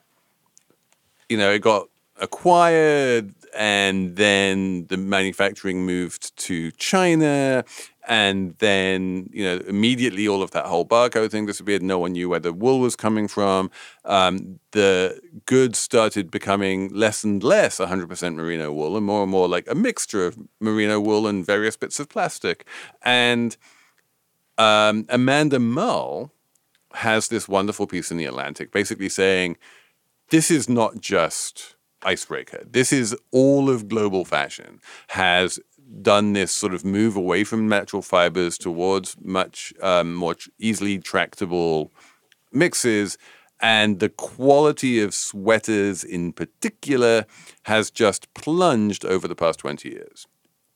you 1.27 1.35
know 1.35 1.51
it 1.51 1.59
got 1.59 1.89
acquired 2.21 3.33
and 3.53 4.15
then 4.15 4.85
the 4.87 4.95
manufacturing 4.95 5.85
moved 5.85 6.33
to 6.37 6.71
china 6.71 7.65
and 8.07 8.55
then 8.59 9.29
you 9.31 9.43
know 9.43 9.61
immediately 9.67 10.27
all 10.27 10.41
of 10.41 10.51
that 10.51 10.65
whole 10.65 10.85
barcode 10.85 11.31
thing 11.31 11.45
disappeared. 11.45 11.83
No 11.83 11.99
one 11.99 12.13
knew 12.13 12.29
where 12.29 12.39
the 12.39 12.53
wool 12.53 12.79
was 12.79 12.95
coming 12.95 13.27
from. 13.27 13.71
Um, 14.05 14.59
the 14.71 15.19
goods 15.45 15.77
started 15.77 16.31
becoming 16.31 16.89
less 16.89 17.23
and 17.23 17.43
less 17.43 17.79
100% 17.79 18.35
merino 18.35 18.71
wool, 18.71 18.97
and 18.97 19.05
more 19.05 19.23
and 19.23 19.31
more 19.31 19.47
like 19.47 19.69
a 19.69 19.75
mixture 19.75 20.25
of 20.25 20.37
merino 20.59 20.99
wool 20.99 21.27
and 21.27 21.45
various 21.45 21.75
bits 21.77 21.99
of 21.99 22.09
plastic. 22.09 22.65
And 23.01 23.55
um, 24.57 25.05
Amanda 25.09 25.59
Mull 25.59 26.31
has 26.93 27.29
this 27.29 27.47
wonderful 27.47 27.87
piece 27.87 28.11
in 28.11 28.17
the 28.17 28.25
Atlantic, 28.25 28.71
basically 28.71 29.09
saying 29.09 29.57
this 30.29 30.51
is 30.51 30.67
not 30.69 30.99
just 30.99 31.75
icebreaker. 32.03 32.63
This 32.69 32.91
is 32.91 33.15
all 33.31 33.69
of 33.69 33.87
global 33.87 34.25
fashion 34.25 34.79
has 35.09 35.59
done 36.01 36.33
this 36.33 36.51
sort 36.51 36.73
of 36.73 36.85
move 36.85 37.15
away 37.15 37.43
from 37.43 37.67
natural 37.67 38.01
fibers 38.01 38.57
towards 38.57 39.15
much 39.21 39.73
um, 39.81 40.13
more 40.13 40.35
easily 40.59 40.97
tractable 40.99 41.91
mixes. 42.51 43.17
And 43.61 43.99
the 43.99 44.09
quality 44.09 45.01
of 45.01 45.13
sweaters 45.13 46.03
in 46.03 46.33
particular 46.33 47.25
has 47.63 47.91
just 47.91 48.33
plunged 48.33 49.05
over 49.05 49.27
the 49.27 49.35
past 49.35 49.59
20 49.59 49.89
years. 49.89 50.27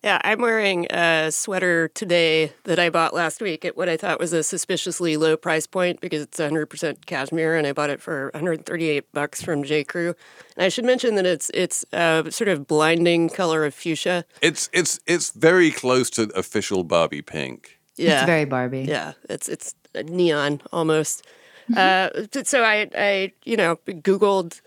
Yeah, 0.06 0.22
I'm 0.24 0.39
wearing 0.39 0.86
a 0.91 1.32
sweater 1.32 1.88
today 1.88 2.53
that 2.66 2.78
I 2.78 2.91
bought 2.91 3.16
last 3.16 3.41
week 3.41 3.66
at 3.66 3.76
what 3.76 3.89
I 3.89 3.97
thought 3.97 4.20
was 4.20 4.34
a 4.34 4.43
suspiciously 4.43 5.18
low 5.18 5.36
price 5.36 5.66
point 5.66 5.99
because 5.99 6.22
it's 6.22 6.38
100% 6.38 7.08
cashmere, 7.08 7.56
and 7.56 7.66
I 7.66 7.74
bought 7.74 7.89
it 7.89 7.99
for 7.99 8.30
138 8.36 9.12
bucks 9.14 9.41
from 9.41 9.64
J. 9.64 9.84
Crew. 9.84 10.14
And 10.56 10.64
I 10.64 10.70
should 10.70 10.86
mention 10.86 11.16
that 11.16 11.26
it's 11.26 11.49
it's 11.56 11.84
a 11.91 12.24
sort 12.30 12.49
of 12.49 12.68
blinding 12.68 13.30
color 13.30 13.66
of 13.66 13.74
fuchsia. 13.74 14.26
It's 14.43 14.70
it's 14.72 14.99
it's 15.08 15.32
very 15.32 15.72
close 15.72 16.12
to 16.12 16.30
official 16.36 16.84
Barbie 16.84 17.24
pink. 17.24 17.80
Yeah, 17.95 18.20
it's 18.20 18.26
very 18.28 18.45
Barbie. 18.45 18.84
Yeah, 18.84 19.14
it's 19.28 19.49
it's 19.49 19.74
neon 19.95 20.62
almost. 20.72 21.26
Mm-hmm. 21.72 22.38
Uh, 22.38 22.43
so 22.43 22.64
I 22.64 22.88
I 22.95 23.32
you 23.43 23.58
know 23.58 23.78
googled 23.88 24.62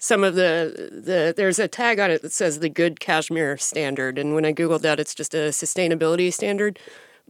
some 0.00 0.24
of 0.24 0.34
the 0.34 0.90
the 0.90 1.32
there's 1.36 1.58
a 1.58 1.68
tag 1.68 2.00
on 2.00 2.10
it 2.10 2.22
that 2.22 2.32
says 2.32 2.58
the 2.58 2.70
good 2.70 2.98
cashmere 2.98 3.56
standard. 3.58 4.18
And 4.18 4.34
when 4.34 4.44
i 4.46 4.52
googled 4.52 4.80
that 4.80 4.98
it's 4.98 5.14
just 5.14 5.34
a 5.34 5.50
sustainability 5.50 6.32
standard. 6.32 6.80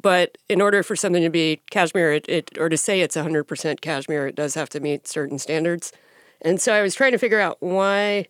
But 0.01 0.39
in 0.49 0.63
order 0.63 0.83
for 0.83 0.97
something 0.97 1.23
to 1.23 1.29
be 1.29 1.61
cashmere 1.71 2.15
it, 2.15 2.29
it 2.29 2.57
or 2.59 2.71
to 2.71 2.79
say 2.79 3.03
it's 3.03 3.17
100% 3.17 3.81
cashmere 3.83 4.29
it 4.29 4.37
does 4.37 4.55
have 4.55 4.71
to 4.71 4.81
meet 4.81 5.07
certain 5.07 5.39
standards. 5.39 5.93
And 6.41 6.61
so 6.61 6.73
i 6.73 6.81
was 6.81 6.95
trying 6.95 7.13
to 7.13 7.19
figure 7.19 7.41
out 7.41 7.59
why 7.61 8.27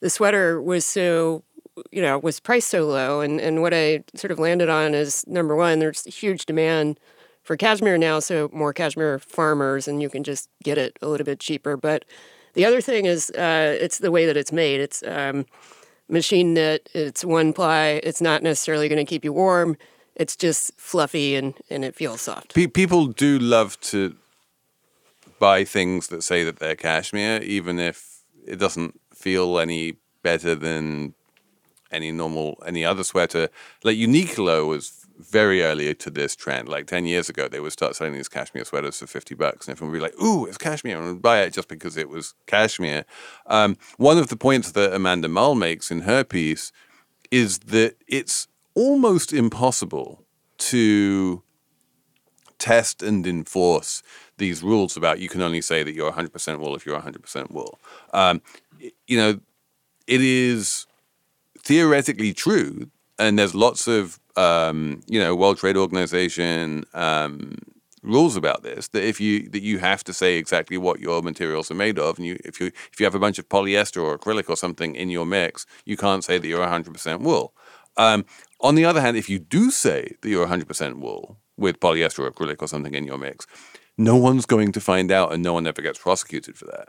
the 0.00 0.08
sweater 0.08 0.62
was 0.62 0.86
so 0.86 1.42
you 1.90 2.00
know 2.00 2.16
was 2.18 2.38
priced 2.38 2.68
so 2.68 2.86
low. 2.86 3.20
And 3.20 3.40
and 3.40 3.60
what 3.60 3.74
i 3.74 4.04
sort 4.14 4.30
of 4.30 4.38
landed 4.38 4.68
on 4.68 4.94
is 4.94 5.26
number 5.26 5.56
one 5.56 5.80
there's 5.80 6.04
huge 6.04 6.46
demand 6.46 7.00
for 7.42 7.56
cashmere 7.56 7.98
now 7.98 8.20
so 8.20 8.48
more 8.52 8.72
cashmere 8.72 9.18
farmers 9.18 9.88
and 9.88 10.00
you 10.00 10.08
can 10.08 10.22
just 10.22 10.48
get 10.62 10.78
it 10.78 10.96
a 11.02 11.08
little 11.08 11.24
bit 11.24 11.40
cheaper. 11.40 11.76
But 11.76 12.04
the 12.54 12.64
other 12.64 12.80
thing 12.80 13.06
is 13.06 13.30
uh, 13.30 13.76
it's 13.80 13.98
the 13.98 14.10
way 14.10 14.26
that 14.26 14.36
it's 14.36 14.52
made. 14.52 14.80
It's 14.80 15.02
um, 15.06 15.46
machine 16.08 16.54
knit. 16.54 16.88
It's 16.94 17.24
one 17.24 17.52
ply. 17.52 18.00
It's 18.02 18.20
not 18.20 18.42
necessarily 18.42 18.88
going 18.88 19.04
to 19.04 19.08
keep 19.08 19.24
you 19.24 19.32
warm. 19.32 19.76
It's 20.16 20.36
just 20.36 20.72
fluffy 20.78 21.36
and, 21.36 21.54
and 21.70 21.84
it 21.84 21.94
feels 21.94 22.20
soft. 22.22 22.54
People 22.54 23.06
do 23.06 23.38
love 23.38 23.80
to 23.80 24.16
buy 25.38 25.64
things 25.64 26.08
that 26.08 26.22
say 26.22 26.44
that 26.44 26.58
they're 26.58 26.76
cashmere, 26.76 27.40
even 27.42 27.78
if 27.78 28.20
it 28.46 28.58
doesn't 28.58 29.00
feel 29.14 29.58
any 29.58 29.96
better 30.22 30.54
than 30.54 31.14
any 31.90 32.12
normal 32.12 32.62
any 32.66 32.84
other 32.84 33.04
sweater. 33.04 33.48
Like 33.82 33.96
Uniqlo 33.96 34.66
was 34.66 34.99
very 35.22 35.62
early 35.62 35.94
to 35.94 36.10
this 36.10 36.34
trend. 36.36 36.68
Like 36.68 36.86
10 36.86 37.06
years 37.06 37.28
ago, 37.28 37.48
they 37.48 37.60
would 37.60 37.72
start 37.72 37.96
selling 37.96 38.14
these 38.14 38.28
cashmere 38.28 38.64
sweaters 38.64 38.98
for 38.98 39.06
50 39.06 39.34
bucks. 39.34 39.66
And 39.66 39.72
everyone 39.76 39.92
would 39.92 39.98
be 39.98 40.02
like, 40.02 40.20
ooh, 40.20 40.46
it's 40.46 40.58
cashmere. 40.58 40.98
And 40.98 41.06
would 41.06 41.22
buy 41.22 41.42
it 41.42 41.52
just 41.52 41.68
because 41.68 41.96
it 41.96 42.08
was 42.08 42.34
cashmere. 42.46 43.04
Um, 43.46 43.76
one 43.96 44.18
of 44.18 44.28
the 44.28 44.36
points 44.36 44.72
that 44.72 44.92
Amanda 44.92 45.28
Mull 45.28 45.54
makes 45.54 45.90
in 45.90 46.02
her 46.02 46.24
piece 46.24 46.72
is 47.30 47.60
that 47.60 47.96
it's 48.08 48.48
almost 48.74 49.32
impossible 49.32 50.24
to 50.58 51.42
test 52.58 53.02
and 53.02 53.26
enforce 53.26 54.02
these 54.36 54.62
rules 54.62 54.96
about 54.96 55.18
you 55.18 55.28
can 55.28 55.40
only 55.40 55.60
say 55.60 55.82
that 55.82 55.94
you're 55.94 56.12
100% 56.12 56.58
wool 56.58 56.74
if 56.74 56.84
you're 56.84 57.00
100% 57.00 57.50
wool. 57.50 57.78
Um, 58.12 58.42
you 59.06 59.16
know, 59.16 59.40
it 60.06 60.20
is 60.20 60.86
theoretically 61.58 62.32
true 62.32 62.90
and 63.20 63.38
there's 63.38 63.54
lots 63.54 63.86
of 63.86 64.18
um, 64.36 65.02
you 65.06 65.20
know 65.20 65.36
World 65.36 65.58
Trade 65.58 65.76
Organization 65.76 66.84
um, 66.94 67.56
rules 68.02 68.34
about 68.34 68.62
this 68.62 68.88
that 68.88 69.04
if 69.04 69.20
you 69.20 69.48
that 69.50 69.62
you 69.62 69.78
have 69.78 70.02
to 70.04 70.12
say 70.12 70.38
exactly 70.38 70.78
what 70.78 71.00
your 71.00 71.22
materials 71.22 71.70
are 71.70 71.74
made 71.74 71.98
of, 71.98 72.18
and 72.18 72.26
you 72.26 72.38
if 72.44 72.60
you 72.60 72.68
if 72.92 72.98
you 72.98 73.04
have 73.04 73.14
a 73.14 73.20
bunch 73.20 73.38
of 73.38 73.48
polyester 73.48 74.02
or 74.02 74.18
acrylic 74.18 74.48
or 74.48 74.56
something 74.56 74.94
in 74.94 75.10
your 75.10 75.26
mix, 75.26 75.66
you 75.84 75.96
can't 75.96 76.24
say 76.24 76.38
that 76.38 76.48
you're 76.48 76.66
100% 76.66 77.20
wool. 77.20 77.52
Um, 77.96 78.24
on 78.60 78.74
the 78.74 78.84
other 78.84 79.00
hand, 79.00 79.16
if 79.16 79.28
you 79.28 79.38
do 79.38 79.70
say 79.70 80.16
that 80.20 80.28
you're 80.28 80.46
100% 80.46 81.00
wool 81.00 81.36
with 81.56 81.80
polyester 81.80 82.20
or 82.20 82.30
acrylic 82.30 82.62
or 82.62 82.68
something 82.68 82.94
in 82.94 83.04
your 83.04 83.18
mix, 83.18 83.46
no 83.98 84.16
one's 84.16 84.46
going 84.46 84.72
to 84.72 84.80
find 84.80 85.12
out, 85.12 85.32
and 85.32 85.42
no 85.42 85.52
one 85.52 85.66
ever 85.66 85.82
gets 85.82 85.98
prosecuted 85.98 86.56
for 86.56 86.64
that. 86.66 86.88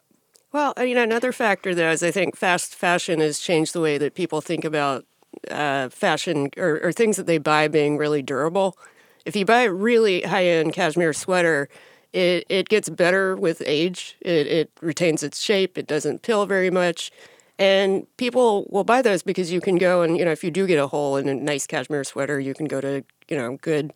Well, 0.54 0.74
you 0.78 0.96
know, 0.96 1.04
another 1.04 1.32
factor 1.32 1.74
though 1.74 1.92
is 1.92 2.04
I 2.04 2.12
think 2.12 2.38
fast 2.38 2.76
fashion 2.76 3.20
has 3.20 3.40
changed 3.40 3.74
the 3.74 3.82
way 3.82 3.98
that 3.98 4.16
people 4.16 4.42
think 4.42 4.64
about 4.66 5.06
uh, 5.50 5.90
fashion 5.90 6.50
or, 6.58 6.80
or 6.84 6.92
things 6.92 7.18
that 7.18 7.26
they 7.26 7.38
buy 7.38 7.68
being 7.68 7.98
really 7.98 8.22
durable. 8.22 8.78
If 9.26 9.36
you 9.36 9.46
buy 9.46 9.62
a 9.62 9.72
really 9.72 10.22
high 10.22 10.46
end 10.46 10.74
cashmere 10.74 11.14
sweater, 11.14 11.70
it, 12.14 12.46
it 12.50 12.70
gets 12.70 12.90
better 12.90 13.36
with 13.36 13.62
age. 13.66 14.18
It, 14.22 14.48
it 14.48 14.72
retains 14.82 15.24
its 15.24 15.40
shape. 15.40 15.78
It 15.78 15.88
doesn't 15.88 16.22
pill 16.22 16.46
very 16.46 16.70
much. 16.70 17.12
And 17.58 18.08
people 18.18 18.68
will 18.70 18.84
buy 18.84 19.02
those 19.02 19.22
because 19.22 19.52
you 19.52 19.62
can 19.62 19.78
go 19.78 20.02
and, 20.02 20.18
you 20.18 20.26
know, 20.26 20.32
if 20.32 20.44
you 20.44 20.52
do 20.52 20.66
get 20.66 20.80
a 20.80 20.88
hole 20.88 21.18
in 21.18 21.30
a 21.30 21.36
nice 21.36 21.68
cashmere 21.68 22.04
sweater, 22.04 22.40
you 22.40 22.54
can 22.54 22.66
go 22.66 22.82
to, 22.82 23.04
you 23.30 23.38
know, 23.38 23.58
good 23.62 23.94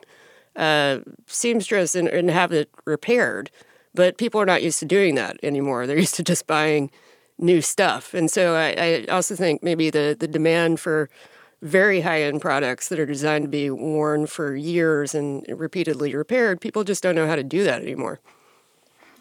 uh, 0.55 0.99
seamstress 1.25 1.95
and, 1.95 2.07
and 2.07 2.29
have 2.29 2.51
it 2.51 2.69
repaired. 2.85 3.49
But 3.93 4.17
people 4.17 4.39
are 4.39 4.45
not 4.45 4.61
used 4.61 4.79
to 4.79 4.85
doing 4.85 5.15
that 5.15 5.37
anymore. 5.41 5.87
They're 5.87 5.97
used 5.97 6.15
to 6.15 6.23
just 6.23 6.47
buying 6.47 6.91
new 7.37 7.61
stuff. 7.61 8.13
And 8.13 8.29
so 8.29 8.55
I, 8.55 8.75
I 8.77 9.05
also 9.11 9.35
think 9.35 9.63
maybe 9.63 9.89
the, 9.89 10.15
the 10.17 10.27
demand 10.27 10.79
for 10.79 11.09
very 11.61 12.01
high 12.01 12.21
end 12.21 12.41
products 12.41 12.89
that 12.89 12.99
are 12.99 13.05
designed 13.05 13.43
to 13.43 13.49
be 13.49 13.69
worn 13.69 14.27
for 14.27 14.55
years 14.55 15.15
and 15.15 15.45
repeatedly 15.49 16.15
repaired, 16.15 16.61
people 16.61 16.83
just 16.83 17.01
don't 17.01 17.15
know 17.15 17.27
how 17.27 17.35
to 17.35 17.43
do 17.43 17.63
that 17.63 17.81
anymore. 17.81 18.19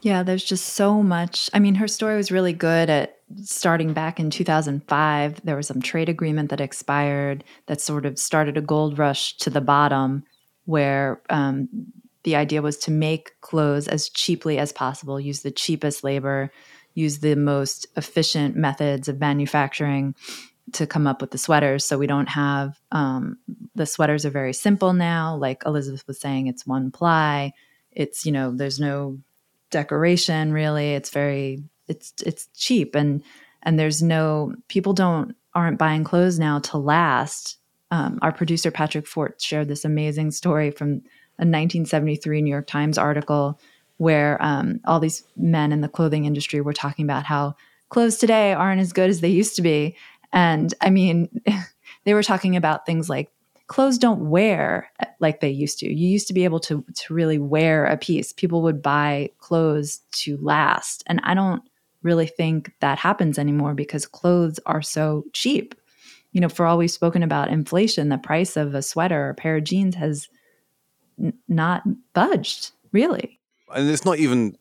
Yeah, 0.03 0.23
there's 0.23 0.45
just 0.45 0.75
so 0.75 1.03
much. 1.03 1.49
I 1.55 1.59
mean, 1.59 1.77
her 1.77 1.89
story 1.89 2.17
was 2.17 2.31
really 2.31 2.53
good 2.53 2.91
at 2.91 3.21
starting 3.43 3.95
back 3.95 4.21
in 4.21 4.29
2005. 4.29 5.41
There 5.43 5.57
was 5.57 5.67
some 5.67 5.81
trade 5.81 6.11
agreement 6.11 6.51
that 6.51 6.61
expired 6.61 7.43
that 7.67 7.81
sort 7.81 8.05
of 8.05 8.19
started 8.19 8.59
a 8.59 8.61
gold 8.61 8.99
rush 8.99 9.37
to 9.39 9.49
the 9.49 9.63
bottom, 9.63 10.25
where 10.67 11.23
um, 11.31 11.69
the 12.25 12.37
idea 12.37 12.61
was 12.61 12.77
to 12.79 12.91
make 12.91 13.41
clothes 13.41 13.89
as 13.89 14.11
cheaply 14.11 14.59
as 14.59 14.73
possible, 14.73 15.19
use 15.19 15.41
the 15.41 15.51
cheapest 15.51 16.05
labor, 16.05 16.51
use 16.95 17.19
the 17.19 17.35
most 17.35 17.87
efficient 17.97 18.57
methods 18.57 19.09
of 19.09 19.21
manufacturing 19.21 20.15
to 20.73 20.87
come 20.87 21.07
up 21.07 21.21
with 21.21 21.31
the 21.31 21.39
sweaters. 21.39 21.85
So 21.85 21.99
we 21.99 22.07
don't 22.07 22.29
have 22.29 22.81
um, 22.93 23.39
the 23.75 23.87
sweaters 23.87 24.25
are 24.25 24.31
very 24.31 24.53
simple 24.53 24.93
now. 24.93 25.37
Like 25.37 25.63
Elizabeth 25.67 26.07
was 26.07 26.21
saying, 26.21 26.47
it's 26.47 26.67
one 26.67 26.91
ply. 26.91 27.53
It's 27.93 28.25
you 28.25 28.33
know 28.33 28.51
there's 28.51 28.81
no 28.81 29.19
decoration 29.71 30.53
really. 30.53 30.95
It's 30.95 31.11
very 31.11 31.63
it's 31.89 32.13
it's 32.25 32.49
cheap 32.55 32.95
and 32.95 33.23
and 33.63 33.79
there's 33.79 34.03
no 34.03 34.55
people 34.69 34.93
don't 34.93 35.37
aren't 35.55 35.79
buying 35.79 36.05
clothes 36.05 36.39
now 36.39 36.59
to 36.61 36.79
last. 36.79 37.59
Um, 37.91 38.19
our 38.23 38.33
producer 38.33 38.71
Patrick 38.71 39.07
Fort 39.07 39.41
shared 39.41 39.69
this 39.69 39.85
amazing 39.85 40.33
story 40.33 40.71
from 40.71 41.03
a 41.39 41.47
1973 41.47 42.43
New 42.43 42.51
York 42.51 42.67
Times 42.67 42.99
article 42.99 43.61
where 43.99 44.43
um, 44.43 44.81
all 44.85 45.01
these 45.01 45.25
men 45.37 45.73
in 45.73 45.81
the 45.81 45.89
clothing 45.89 46.25
industry 46.25 46.61
were 46.61 46.73
talking 46.73 47.05
about 47.05 47.25
how 47.25 47.55
clothes 47.89 48.17
today 48.17 48.53
aren't 48.53 48.81
as 48.81 48.93
good 48.93 49.11
as 49.11 49.21
they 49.21 49.29
used 49.29 49.57
to 49.57 49.63
be. 49.63 49.97
And 50.33 50.75
I 50.81 50.91
mean, 50.91 51.29
they 52.05 52.15
were 52.15 52.23
talking 52.23 52.57
about 52.57 52.87
things 52.87 53.09
like 53.09 53.31
clothes 53.67 53.99
don't 53.99 54.29
wear 54.29 54.91
like 55.21 55.41
they 55.41 55.49
used 55.49 55.79
to. 55.79 55.93
You 55.93 56.09
used 56.09 56.27
to 56.29 56.35
be 56.35 56.45
able 56.45 56.61
to 56.61 56.85
to 56.95 57.15
really 57.15 57.39
wear 57.39 57.87
a 57.87 57.97
piece. 57.97 58.33
People 58.33 58.63
would 58.63 58.83
buy 58.83 59.31
clothes 59.39 60.01
to 60.13 60.37
last. 60.39 61.03
And 61.07 61.21
I 61.23 61.35
don't 61.35 61.63
really 62.03 62.27
think 62.27 62.73
that 62.81 62.99
happens 62.99 63.39
anymore 63.39 63.75
because 63.75 64.07
clothes 64.07 64.61
are 64.67 64.83
so 64.83 65.25
cheap. 65.33 65.75
You 66.33 66.41
know, 66.41 66.49
for 66.49 66.67
all 66.67 66.77
we've 66.77 66.91
spoken 66.91 67.23
about 67.23 67.49
inflation, 67.49 68.09
the 68.09 68.19
price 68.19 68.57
of 68.57 68.75
a 68.75 68.83
sweater 68.83 69.27
or 69.27 69.31
a 69.31 69.35
pair 69.35 69.57
of 69.57 69.65
jeans 69.65 69.95
has 69.95 70.29
n- 71.19 71.33
not 71.49 71.85
budged, 72.13 72.73
really 72.93 73.39
and 73.75 73.89
it's 73.91 74.05
not 74.05 74.19
even 74.19 74.57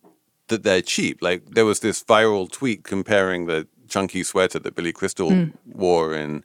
that 0.48 0.64
they're 0.64 0.82
cheap. 0.82 1.22
Like 1.22 1.52
there 1.52 1.66
was 1.66 1.80
this 1.80 2.04
viral 2.04 2.52
tweet 2.52 2.84
comparing 2.84 3.46
the 3.46 3.68
chunky 3.88 4.24
sweater 4.24 4.60
that 4.60 4.76
Billy 4.76 4.92
Crystal 4.92 5.30
mm. 5.30 5.54
wore 5.66 6.14
in 6.14 6.44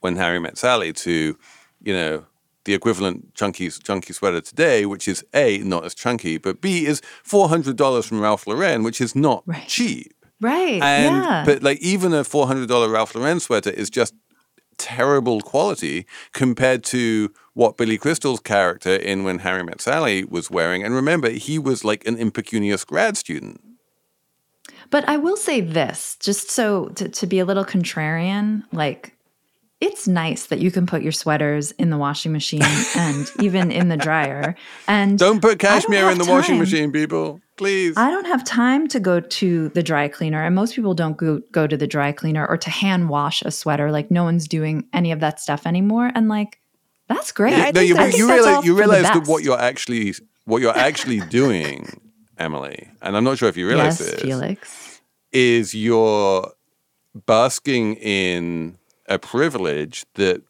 when 0.00 0.16
Harry 0.16 0.38
met 0.38 0.58
Sally 0.58 0.92
to, 0.92 1.38
you 1.82 1.92
know, 1.94 2.24
the 2.64 2.74
equivalent 2.74 3.34
chunky 3.34 3.70
chunky 3.70 4.12
sweater 4.12 4.40
today, 4.40 4.86
which 4.86 5.06
is 5.06 5.24
a 5.32 5.58
not 5.58 5.84
as 5.84 5.94
chunky, 5.94 6.36
but 6.36 6.60
b 6.60 6.84
is 6.84 7.00
four 7.22 7.48
hundred 7.48 7.76
dollars 7.76 8.06
from 8.06 8.20
Ralph 8.20 8.46
Lauren, 8.46 8.82
which 8.82 9.00
is 9.00 9.14
not 9.14 9.42
right. 9.46 9.68
cheap. 9.68 10.12
Right. 10.40 10.82
And 10.82 11.22
yeah. 11.22 11.44
but 11.46 11.62
like 11.62 11.78
even 11.80 12.12
a 12.12 12.24
four 12.24 12.46
hundred 12.46 12.68
dollar 12.68 12.88
Ralph 12.88 13.14
Lauren 13.14 13.40
sweater 13.40 13.70
is 13.70 13.88
just 13.88 14.14
terrible 14.78 15.40
quality 15.40 16.06
compared 16.32 16.84
to 16.84 17.32
what 17.56 17.78
Billy 17.78 17.96
Crystal's 17.96 18.38
character 18.38 18.94
in 18.94 19.24
When 19.24 19.38
Harry 19.38 19.64
Met 19.64 19.80
Sally 19.80 20.24
was 20.24 20.50
wearing. 20.50 20.84
And 20.84 20.94
remember, 20.94 21.30
he 21.30 21.58
was 21.58 21.86
like 21.86 22.06
an 22.06 22.18
impecunious 22.18 22.84
grad 22.84 23.16
student. 23.16 23.62
But 24.90 25.08
I 25.08 25.16
will 25.16 25.38
say 25.38 25.62
this, 25.62 26.18
just 26.20 26.50
so 26.50 26.88
to, 26.96 27.08
to 27.08 27.26
be 27.26 27.38
a 27.38 27.46
little 27.46 27.64
contrarian, 27.64 28.64
like 28.72 29.16
it's 29.80 30.06
nice 30.06 30.46
that 30.46 30.58
you 30.58 30.70
can 30.70 30.86
put 30.86 31.00
your 31.00 31.12
sweaters 31.12 31.70
in 31.72 31.88
the 31.88 31.96
washing 31.96 32.30
machine 32.30 32.60
and 32.96 33.30
even 33.40 33.72
in 33.72 33.88
the 33.88 33.96
dryer. 33.96 34.54
And 34.86 35.18
don't 35.18 35.40
put 35.40 35.58
cashmere 35.58 36.10
in 36.10 36.18
the 36.18 36.24
time. 36.24 36.34
washing 36.34 36.58
machine, 36.58 36.92
people. 36.92 37.40
Please. 37.56 37.94
I 37.96 38.10
don't 38.10 38.26
have 38.26 38.44
time 38.44 38.86
to 38.88 39.00
go 39.00 39.18
to 39.18 39.70
the 39.70 39.82
dry 39.82 40.08
cleaner, 40.08 40.44
and 40.44 40.54
most 40.54 40.74
people 40.74 40.92
don't 40.92 41.16
go 41.16 41.40
go 41.52 41.66
to 41.66 41.76
the 41.78 41.86
dry 41.86 42.12
cleaner 42.12 42.46
or 42.46 42.58
to 42.58 42.68
hand 42.68 43.08
wash 43.08 43.40
a 43.40 43.50
sweater. 43.50 43.90
Like 43.90 44.10
no 44.10 44.24
one's 44.24 44.46
doing 44.46 44.86
any 44.92 45.10
of 45.10 45.20
that 45.20 45.40
stuff 45.40 45.66
anymore. 45.66 46.12
And 46.14 46.28
like 46.28 46.60
That's 47.08 47.32
great. 47.32 47.52
Yeah, 47.52 47.70
no, 47.70 47.80
you, 47.80 47.98
you 48.10 48.28
realize 48.28 48.64
you 48.64 48.76
realize 48.76 49.02
that 49.02 49.26
what 49.26 49.42
you're 49.42 49.58
actually 49.58 50.14
what 50.44 50.60
you're 50.62 50.76
actually 50.76 51.20
doing, 51.30 52.00
Emily, 52.38 52.90
and 53.02 53.16
I'm 53.16 53.24
not 53.24 53.38
sure 53.38 53.48
if 53.48 53.56
you 53.56 53.66
realize 53.66 54.00
yes, 54.00 54.10
this, 54.10 54.22
Felix, 54.22 55.00
is 55.32 55.74
you're 55.74 56.52
basking 57.26 57.94
in 57.96 58.78
a 59.08 59.18
privilege 59.18 60.04
that 60.14 60.42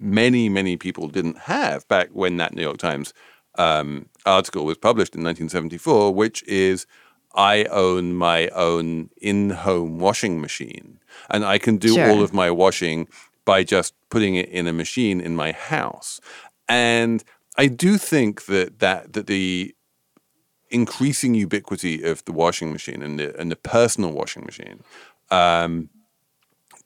many 0.00 0.48
many 0.48 0.76
people 0.76 1.08
didn't 1.08 1.38
have 1.40 1.86
back 1.88 2.08
when 2.12 2.36
that 2.38 2.54
New 2.54 2.62
York 2.62 2.78
Times 2.78 3.12
um, 3.56 4.08
article 4.26 4.64
was 4.64 4.78
published 4.78 5.14
in 5.14 5.22
1974, 5.22 6.12
which 6.14 6.42
is 6.44 6.86
I 7.34 7.64
own 7.64 8.14
my 8.14 8.48
own 8.48 9.10
in-home 9.20 9.98
washing 9.98 10.40
machine, 10.40 11.00
and 11.30 11.44
I 11.44 11.58
can 11.58 11.76
do 11.76 11.94
sure. 11.94 12.10
all 12.10 12.22
of 12.22 12.32
my 12.32 12.50
washing 12.50 13.08
by 13.44 13.64
just 13.64 13.94
putting 14.10 14.34
it 14.34 14.48
in 14.48 14.66
a 14.66 14.72
machine 14.72 15.20
in 15.20 15.36
my 15.36 15.52
house. 15.52 16.20
And 16.68 17.22
I 17.56 17.66
do 17.66 17.98
think 17.98 18.46
that 18.46 18.78
that 18.80 19.12
that 19.12 19.26
the 19.26 19.74
increasing 20.70 21.34
ubiquity 21.34 22.02
of 22.02 22.24
the 22.24 22.32
washing 22.32 22.72
machine 22.72 23.02
and 23.02 23.18
the 23.18 23.38
and 23.38 23.50
the 23.50 23.56
personal 23.56 24.12
washing 24.12 24.44
machine 24.44 24.82
um, 25.30 25.88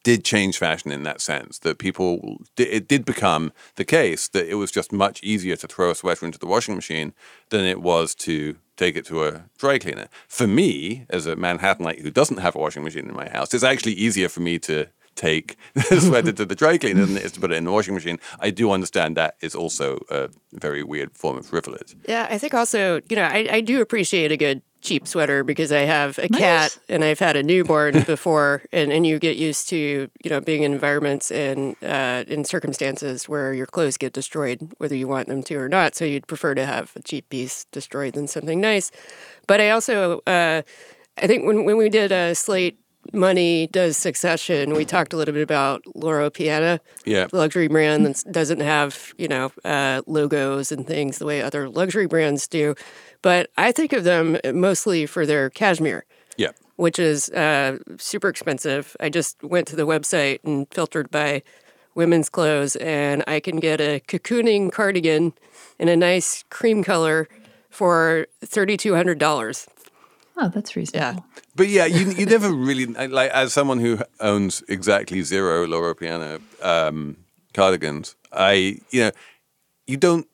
did 0.05 0.25
change 0.25 0.59
fashion 0.59 0.91
in 0.91 1.03
that 1.05 1.21
sense. 1.21 1.59
That 1.61 1.79
people 1.79 2.39
it 2.57 2.89
did 2.89 3.05
become 3.05 3.53
the 3.77 3.85
case 3.85 4.29
that 4.29 4.49
it 4.49 4.55
was 4.55 4.71
just 4.71 4.93
much 4.93 5.23
easier 5.23 5.57
to 5.57 5.67
throw 5.67 5.91
a 5.91 5.95
sweater 5.95 6.27
into 6.27 6.39
the 6.39 6.47
washing 6.47 6.75
machine 6.75 7.15
than 7.51 7.65
it 7.65 7.81
was 7.81 8.15
to 8.17 8.57
take 8.77 8.97
it 8.97 9.07
to 9.07 9.25
a 9.25 9.45
dry 9.59 9.79
cleaner. 9.79 10.09
For 10.29 10.47
me, 10.47 11.05
as 11.11 11.27
a 11.27 11.35
Manhattanite 11.35 12.01
who 12.01 12.11
doesn't 12.11 12.39
have 12.39 12.55
a 12.55 12.59
washing 12.59 12.85
machine 12.85 13.09
in 13.09 13.17
my 13.17 13.29
house, 13.29 13.53
it's 13.55 13.65
actually 13.65 13.95
easier 13.95 14.29
for 14.29 14.41
me 14.41 14.59
to 14.61 14.87
take 15.19 15.57
the 15.75 16.01
sweater 16.01 16.33
to 16.33 16.45
the 16.45 16.55
dry 16.55 16.79
cleaner 16.79 17.05
than 17.05 17.17
it 17.17 17.25
is 17.25 17.33
to 17.33 17.41
put 17.41 17.53
it 17.53 17.57
in 17.57 17.65
the 17.65 17.73
washing 17.73 17.95
machine. 17.95 18.19
I 18.39 18.51
do 18.51 18.71
understand 18.71 19.17
that 19.17 19.37
is 19.41 19.55
also 19.55 19.99
a 20.11 20.31
very 20.53 20.83
weird 20.83 21.17
form 21.17 21.37
of 21.37 21.49
privilege. 21.49 21.97
Yeah, 22.09 22.27
I 22.31 22.39
think 22.39 22.55
also, 22.55 23.01
you 23.11 23.17
know, 23.17 23.25
I, 23.25 23.49
I 23.51 23.61
do 23.61 23.81
appreciate 23.81 24.33
a 24.33 24.37
good 24.37 24.63
cheap 24.81 25.09
sweater 25.09 25.43
because 25.43 25.73
I 25.73 25.81
have 25.81 26.19
a 26.19 26.29
nice. 26.31 26.41
cat 26.41 26.79
and 26.89 27.03
I've 27.03 27.19
had 27.19 27.35
a 27.35 27.43
newborn 27.43 28.03
before, 28.07 28.63
and, 28.73 28.93
and 28.93 29.05
you 29.05 29.19
get 29.19 29.37
used 29.37 29.69
to 29.71 30.09
you 30.23 30.31
know 30.31 30.41
being 30.41 30.63
in 30.63 30.73
environments 30.73 31.33
and 31.33 31.75
uh, 31.83 32.25
in 32.29 32.45
circumstances 32.45 33.29
where 33.29 33.53
your 33.53 33.67
clothes 33.67 33.97
get 33.97 34.13
destroyed, 34.13 34.73
whether 34.79 34.95
you 34.95 35.09
want 35.09 35.27
them 35.27 35.43
to 35.45 35.57
or 35.57 35.69
not. 35.69 35.97
So 35.97 36.05
you'd 36.05 36.29
prefer 36.29 36.55
to 36.55 36.65
have 36.65 36.93
a 36.95 37.03
cheap 37.03 37.29
piece 37.29 37.65
destroyed 37.73 38.15
than 38.15 38.29
something 38.29 38.61
nice. 38.61 38.93
But 39.49 39.61
I 39.61 39.71
also 39.71 40.21
uh, 40.27 40.63
I 41.17 41.27
think 41.27 41.45
when 41.45 41.65
when 41.65 41.77
we 41.77 41.89
did 41.89 42.13
a 42.13 42.35
slate 42.35 42.79
Money 43.13 43.67
does 43.69 43.97
Succession, 43.97 44.75
we 44.75 44.85
talked 44.85 45.13
a 45.13 45.17
little 45.17 45.33
bit 45.33 45.43
about 45.43 45.83
Loro 45.95 46.31
Piana, 46.31 46.81
yeah, 47.05 47.27
luxury 47.33 47.69
brand 47.69 48.05
that 48.07 48.23
doesn't 48.31 48.61
have 48.61 49.15
you 49.17 49.29
know 49.29 49.51
uh, 49.65 50.03
logos 50.07 50.71
and 50.71 50.87
things 50.87 51.19
the 51.19 51.27
way 51.27 51.41
other 51.41 51.69
luxury 51.69 52.07
brands 52.07 52.47
do. 52.47 52.75
But 53.23 53.51
I 53.57 53.73
think 53.73 53.93
of 53.93 54.05
them 54.05 54.39
mostly 54.53 55.07
for 55.07 55.25
their 55.25 55.51
cashmere, 55.51 56.05
yeah, 56.37 56.51
which 56.77 56.99
is 56.99 57.31
uh, 57.31 57.79
super 57.99 58.29
expensive. 58.29 58.97
I 59.01 59.09
just 59.09 59.43
went 59.43 59.67
to 59.69 59.77
the 59.77 59.87
website 59.87 60.41
and 60.45 60.67
filtered 60.71 61.11
by 61.11 61.43
women's 61.95 62.29
clothes, 62.29 62.77
and 62.77 63.25
I 63.27 63.41
can 63.41 63.59
get 63.59 63.81
a 63.81 64.01
cocooning 64.07 64.71
cardigan 64.71 65.33
in 65.79 65.89
a 65.89 65.97
nice 65.97 66.45
cream 66.51 66.85
color 66.85 67.27
for 67.71 68.27
thirty 68.45 68.77
two 68.77 68.95
hundred 68.95 69.19
dollars. 69.19 69.67
Oh, 70.41 70.49
that's 70.49 70.77
reasonable. 70.77 71.25
Yeah. 71.25 71.41
But 71.57 71.69
yeah, 71.69 71.85
you 71.87 72.11
you 72.11 72.25
never 72.25 72.53
really 72.53 72.87
like 72.87 73.31
as 73.33 73.53
someone 73.53 73.81
who 73.81 73.99
owns 74.21 74.63
exactly 74.69 75.23
zero 75.23 75.67
Loro 75.67 75.95
Piana 75.95 76.39
um, 76.63 77.17
cardigans. 77.55 78.15
I 78.33 78.79
you 78.91 79.01
know 79.05 79.11
you 79.87 79.97
don't 79.97 80.29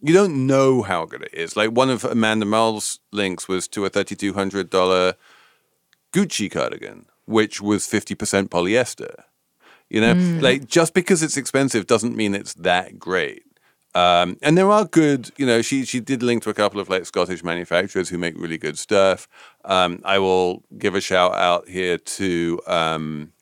you 0.00 0.14
don't 0.14 0.46
know 0.46 0.82
how 0.82 1.04
good 1.06 1.22
it 1.22 1.34
is. 1.34 1.56
Like 1.56 1.70
one 1.70 1.90
of 1.90 2.04
Amanda 2.04 2.46
Mull's 2.46 3.00
links 3.10 3.48
was 3.48 3.66
to 3.68 3.84
a 3.84 3.88
thirty 3.88 4.14
two 4.14 4.34
hundred 4.34 4.70
dollar 4.70 5.14
Gucci 6.12 6.50
cardigan, 6.50 7.06
which 7.26 7.60
was 7.60 7.86
fifty 7.86 8.14
percent 8.14 8.50
polyester. 8.50 9.24
You 9.90 10.02
know, 10.02 10.14
mm. 10.14 10.40
like 10.40 10.68
just 10.68 10.94
because 10.94 11.22
it's 11.22 11.36
expensive 11.36 11.86
doesn't 11.86 12.14
mean 12.14 12.34
it's 12.34 12.54
that 12.54 12.98
great. 12.98 13.42
Um, 13.98 14.38
and 14.42 14.56
there 14.56 14.70
are 14.70 14.84
good, 14.84 15.32
you 15.38 15.44
know, 15.44 15.60
she 15.60 15.84
she 15.84 15.98
did 15.98 16.22
link 16.22 16.44
to 16.44 16.50
a 16.50 16.54
couple 16.54 16.78
of 16.78 16.88
like 16.88 17.04
Scottish 17.04 17.42
manufacturers 17.42 18.08
who 18.08 18.16
make 18.16 18.34
really 18.38 18.58
good 18.58 18.78
stuff. 18.78 19.26
Um, 19.64 20.00
I 20.04 20.20
will 20.20 20.62
give 20.78 20.94
a 20.94 21.00
shout 21.00 21.34
out 21.34 21.68
here 21.68 21.98
to 21.98 22.60
um, 22.68 23.32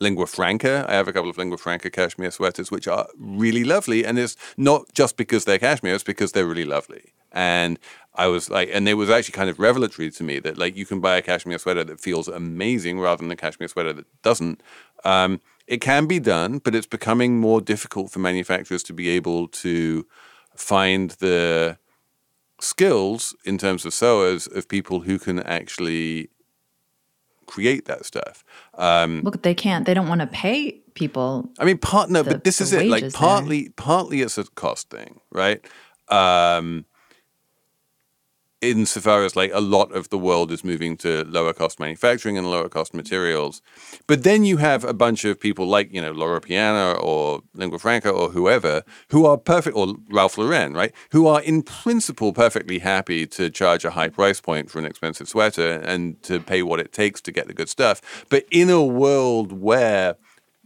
Lingua 0.00 0.26
Franca. 0.26 0.84
I 0.86 0.92
have 0.92 1.08
a 1.08 1.12
couple 1.12 1.30
of 1.30 1.38
Lingua 1.38 1.56
Franca 1.56 1.88
cashmere 1.88 2.30
sweaters, 2.30 2.70
which 2.70 2.86
are 2.86 3.06
really 3.16 3.64
lovely. 3.64 4.04
And 4.04 4.18
it's 4.18 4.36
not 4.58 4.92
just 4.92 5.16
because 5.16 5.46
they're 5.46 5.58
cashmere, 5.58 5.94
it's 5.94 6.04
because 6.04 6.32
they're 6.32 6.46
really 6.46 6.66
lovely. 6.66 7.14
And 7.32 7.78
I 8.14 8.26
was 8.26 8.50
like, 8.50 8.68
and 8.74 8.86
it 8.86 8.94
was 8.94 9.08
actually 9.08 9.32
kind 9.32 9.48
of 9.48 9.58
revelatory 9.58 10.10
to 10.10 10.22
me 10.22 10.38
that 10.40 10.58
like 10.58 10.76
you 10.76 10.84
can 10.84 11.00
buy 11.00 11.16
a 11.16 11.22
cashmere 11.22 11.58
sweater 11.58 11.82
that 11.84 11.98
feels 11.98 12.28
amazing 12.28 13.00
rather 13.00 13.22
than 13.22 13.30
a 13.30 13.36
cashmere 13.36 13.68
sweater 13.68 13.94
that 13.94 14.22
doesn't. 14.22 14.62
Um, 15.04 15.40
it 15.66 15.80
can 15.80 16.06
be 16.06 16.18
done, 16.18 16.58
but 16.58 16.74
it's 16.74 16.86
becoming 16.86 17.40
more 17.40 17.60
difficult 17.60 18.10
for 18.10 18.18
manufacturers 18.18 18.82
to 18.84 18.92
be 18.92 19.08
able 19.08 19.48
to 19.48 20.06
find 20.54 21.10
the 21.12 21.78
skills 22.60 23.34
in 23.44 23.58
terms 23.58 23.84
of 23.84 23.92
sewers 23.92 24.46
of 24.46 24.68
people 24.68 25.00
who 25.00 25.18
can 25.18 25.40
actually 25.40 26.28
create 27.46 27.86
that 27.86 28.04
stuff. 28.04 28.44
Um, 28.74 29.22
Look, 29.22 29.42
they 29.42 29.54
can't. 29.54 29.86
They 29.86 29.94
don't 29.94 30.08
want 30.08 30.20
to 30.20 30.26
pay 30.26 30.72
people. 30.94 31.50
I 31.58 31.64
mean, 31.64 31.78
part 31.78 32.10
no, 32.10 32.22
the, 32.22 32.32
but 32.32 32.44
this 32.44 32.60
is 32.60 32.72
it. 32.72 32.86
Like 32.86 33.12
partly, 33.12 33.62
there. 33.64 33.72
partly 33.76 34.22
it's 34.22 34.38
a 34.38 34.44
cost 34.44 34.90
thing, 34.90 35.20
right? 35.30 35.64
Um, 36.08 36.84
insofar 38.70 39.24
as 39.24 39.36
like 39.36 39.50
a 39.52 39.60
lot 39.60 39.92
of 39.92 40.08
the 40.08 40.18
world 40.18 40.50
is 40.50 40.64
moving 40.64 40.96
to 40.98 41.24
lower 41.24 41.52
cost 41.52 41.78
manufacturing 41.78 42.36
and 42.38 42.50
lower 42.50 42.68
cost 42.68 42.94
materials. 42.94 43.62
But 44.06 44.22
then 44.22 44.44
you 44.44 44.56
have 44.58 44.84
a 44.84 44.92
bunch 44.94 45.24
of 45.24 45.38
people 45.38 45.66
like, 45.66 45.92
you 45.92 46.00
know, 46.00 46.12
Loro 46.12 46.40
Piana 46.40 46.92
or 46.92 47.42
Lingua 47.54 47.78
Franca 47.78 48.10
or 48.10 48.30
whoever 48.30 48.82
who 49.10 49.26
are 49.26 49.36
perfect, 49.36 49.76
or 49.76 49.94
Ralph 50.10 50.38
Lauren, 50.38 50.74
right? 50.74 50.92
Who 51.12 51.26
are 51.26 51.40
in 51.42 51.62
principle 51.62 52.32
perfectly 52.32 52.80
happy 52.80 53.26
to 53.28 53.50
charge 53.50 53.84
a 53.84 53.90
high 53.90 54.08
price 54.08 54.40
point 54.40 54.70
for 54.70 54.78
an 54.78 54.84
expensive 54.84 55.28
sweater 55.28 55.72
and 55.72 56.22
to 56.24 56.40
pay 56.40 56.62
what 56.62 56.80
it 56.80 56.92
takes 56.92 57.20
to 57.22 57.32
get 57.32 57.46
the 57.46 57.54
good 57.54 57.68
stuff. 57.68 58.24
But 58.28 58.44
in 58.50 58.70
a 58.70 58.82
world 58.82 59.52
where 59.52 60.16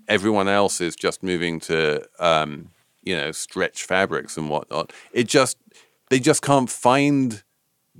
everyone 0.08 0.48
else 0.48 0.80
is 0.80 0.96
just 0.96 1.22
moving 1.22 1.60
to, 1.60 2.06
um, 2.18 2.70
you 3.02 3.16
know, 3.16 3.30
stretch 3.32 3.84
fabrics 3.84 4.36
and 4.36 4.48
whatnot, 4.48 4.92
it 5.12 5.28
just, 5.28 5.58
they 6.10 6.18
just 6.18 6.42
can't 6.42 6.70
find 6.70 7.42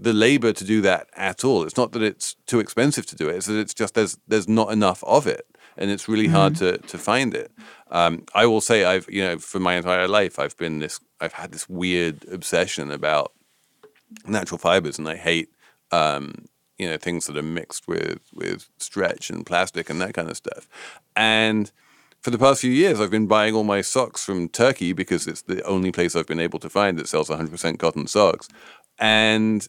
the 0.00 0.12
labor 0.12 0.52
to 0.52 0.64
do 0.64 0.80
that 0.82 1.08
at 1.14 1.44
all. 1.44 1.64
It's 1.64 1.76
not 1.76 1.92
that 1.92 2.02
it's 2.02 2.36
too 2.46 2.60
expensive 2.60 3.06
to 3.06 3.16
do 3.16 3.28
it; 3.28 3.36
it's 3.36 3.46
that 3.46 3.58
it's 3.58 3.74
just 3.74 3.94
there's 3.94 4.18
there's 4.28 4.48
not 4.48 4.72
enough 4.72 5.02
of 5.04 5.26
it, 5.26 5.46
and 5.76 5.90
it's 5.90 6.08
really 6.08 6.26
mm-hmm. 6.26 6.34
hard 6.34 6.56
to 6.56 6.78
to 6.78 6.98
find 6.98 7.34
it. 7.34 7.50
Um, 7.90 8.24
I 8.34 8.46
will 8.46 8.60
say 8.60 8.84
I've 8.84 9.08
you 9.08 9.22
know 9.22 9.38
for 9.38 9.58
my 9.58 9.74
entire 9.74 10.08
life 10.08 10.38
I've 10.38 10.56
been 10.56 10.78
this 10.78 11.00
I've 11.20 11.32
had 11.32 11.52
this 11.52 11.68
weird 11.68 12.24
obsession 12.30 12.90
about 12.90 13.32
natural 14.26 14.58
fibers, 14.58 14.98
and 14.98 15.08
I 15.08 15.16
hate 15.16 15.50
um, 15.90 16.46
you 16.78 16.88
know 16.88 16.96
things 16.96 17.26
that 17.26 17.36
are 17.36 17.42
mixed 17.42 17.88
with 17.88 18.20
with 18.32 18.68
stretch 18.78 19.30
and 19.30 19.44
plastic 19.44 19.90
and 19.90 20.00
that 20.00 20.14
kind 20.14 20.30
of 20.30 20.36
stuff. 20.36 20.68
And 21.16 21.72
for 22.20 22.30
the 22.30 22.38
past 22.38 22.60
few 22.60 22.70
years, 22.70 23.00
I've 23.00 23.10
been 23.10 23.26
buying 23.26 23.54
all 23.54 23.64
my 23.64 23.80
socks 23.80 24.24
from 24.24 24.48
Turkey 24.48 24.92
because 24.92 25.26
it's 25.26 25.42
the 25.42 25.62
only 25.62 25.92
place 25.92 26.16
I've 26.16 26.26
been 26.26 26.40
able 26.40 26.58
to 26.58 26.68
find 26.68 26.98
that 26.98 27.08
sells 27.08 27.28
100% 27.28 27.78
cotton 27.78 28.08
socks. 28.08 28.48
And 28.98 29.66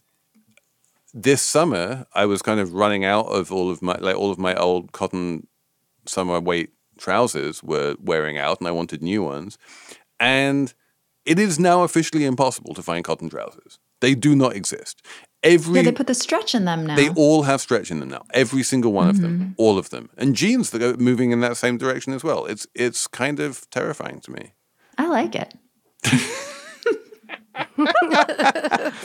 this 1.12 1.42
summer 1.42 2.06
I 2.14 2.26
was 2.26 2.42
kind 2.42 2.60
of 2.60 2.74
running 2.74 3.04
out 3.04 3.26
of 3.26 3.52
all 3.52 3.70
of 3.70 3.82
my 3.82 3.96
like 4.00 4.16
all 4.16 4.30
of 4.30 4.38
my 4.38 4.54
old 4.54 4.92
cotton 4.92 5.46
summer 6.06 6.40
weight 6.40 6.70
trousers 6.98 7.62
were 7.62 7.96
wearing 8.00 8.38
out 8.38 8.60
and 8.60 8.68
I 8.68 8.70
wanted 8.70 9.02
new 9.02 9.22
ones. 9.22 9.58
And 10.18 10.72
it 11.24 11.38
is 11.38 11.58
now 11.58 11.82
officially 11.82 12.24
impossible 12.24 12.74
to 12.74 12.82
find 12.82 13.04
cotton 13.04 13.30
trousers. 13.30 13.78
They 14.00 14.14
do 14.14 14.34
not 14.34 14.54
exist. 14.54 15.02
Every 15.42 15.76
Yeah, 15.76 15.82
they 15.82 15.92
put 15.92 16.06
the 16.06 16.14
stretch 16.14 16.54
in 16.54 16.64
them 16.66 16.86
now. 16.86 16.96
They 16.96 17.08
all 17.10 17.42
have 17.42 17.60
stretch 17.60 17.90
in 17.90 18.00
them 18.00 18.10
now. 18.10 18.24
Every 18.32 18.62
single 18.62 18.92
one 18.92 19.08
mm-hmm. 19.08 19.16
of 19.16 19.22
them, 19.22 19.38
mm-hmm. 19.38 19.52
all 19.56 19.78
of 19.78 19.90
them. 19.90 20.10
And 20.16 20.36
jeans 20.36 20.70
that 20.70 20.82
are 20.82 20.96
moving 20.96 21.30
in 21.32 21.40
that 21.40 21.56
same 21.56 21.78
direction 21.78 22.12
as 22.12 22.22
well. 22.22 22.44
It's 22.46 22.66
it's 22.74 23.06
kind 23.06 23.40
of 23.40 23.68
terrifying 23.70 24.20
to 24.20 24.30
me. 24.30 24.52
I 24.98 25.06
like 25.06 25.34
it. 25.34 25.54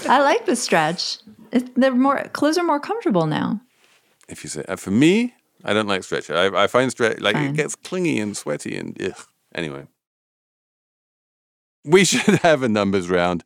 I 0.09 0.19
like 0.19 0.45
the 0.45 0.55
stretch. 0.55 1.19
It, 1.55 1.73
they're 1.75 1.95
more 1.95 2.21
clothes 2.33 2.57
are 2.57 2.65
more 2.65 2.81
comfortable 2.81 3.25
now. 3.25 3.61
If 4.27 4.43
you 4.43 4.49
say 4.49 4.65
uh, 4.67 4.75
for 4.75 4.91
me, 4.91 5.33
I 5.63 5.73
don't 5.73 5.87
like 5.87 6.03
stretch. 6.03 6.29
I, 6.29 6.63
I 6.63 6.67
find 6.67 6.91
stretch 6.91 7.21
like 7.21 7.35
Fine. 7.35 7.51
it 7.51 7.55
gets 7.55 7.75
clingy 7.75 8.19
and 8.19 8.35
sweaty 8.35 8.75
and 8.77 9.01
ugh. 9.01 9.25
anyway. 9.55 9.87
We 11.85 12.03
should 12.09 12.39
have 12.39 12.61
a 12.61 12.67
numbers 12.67 13.09
round. 13.09 13.45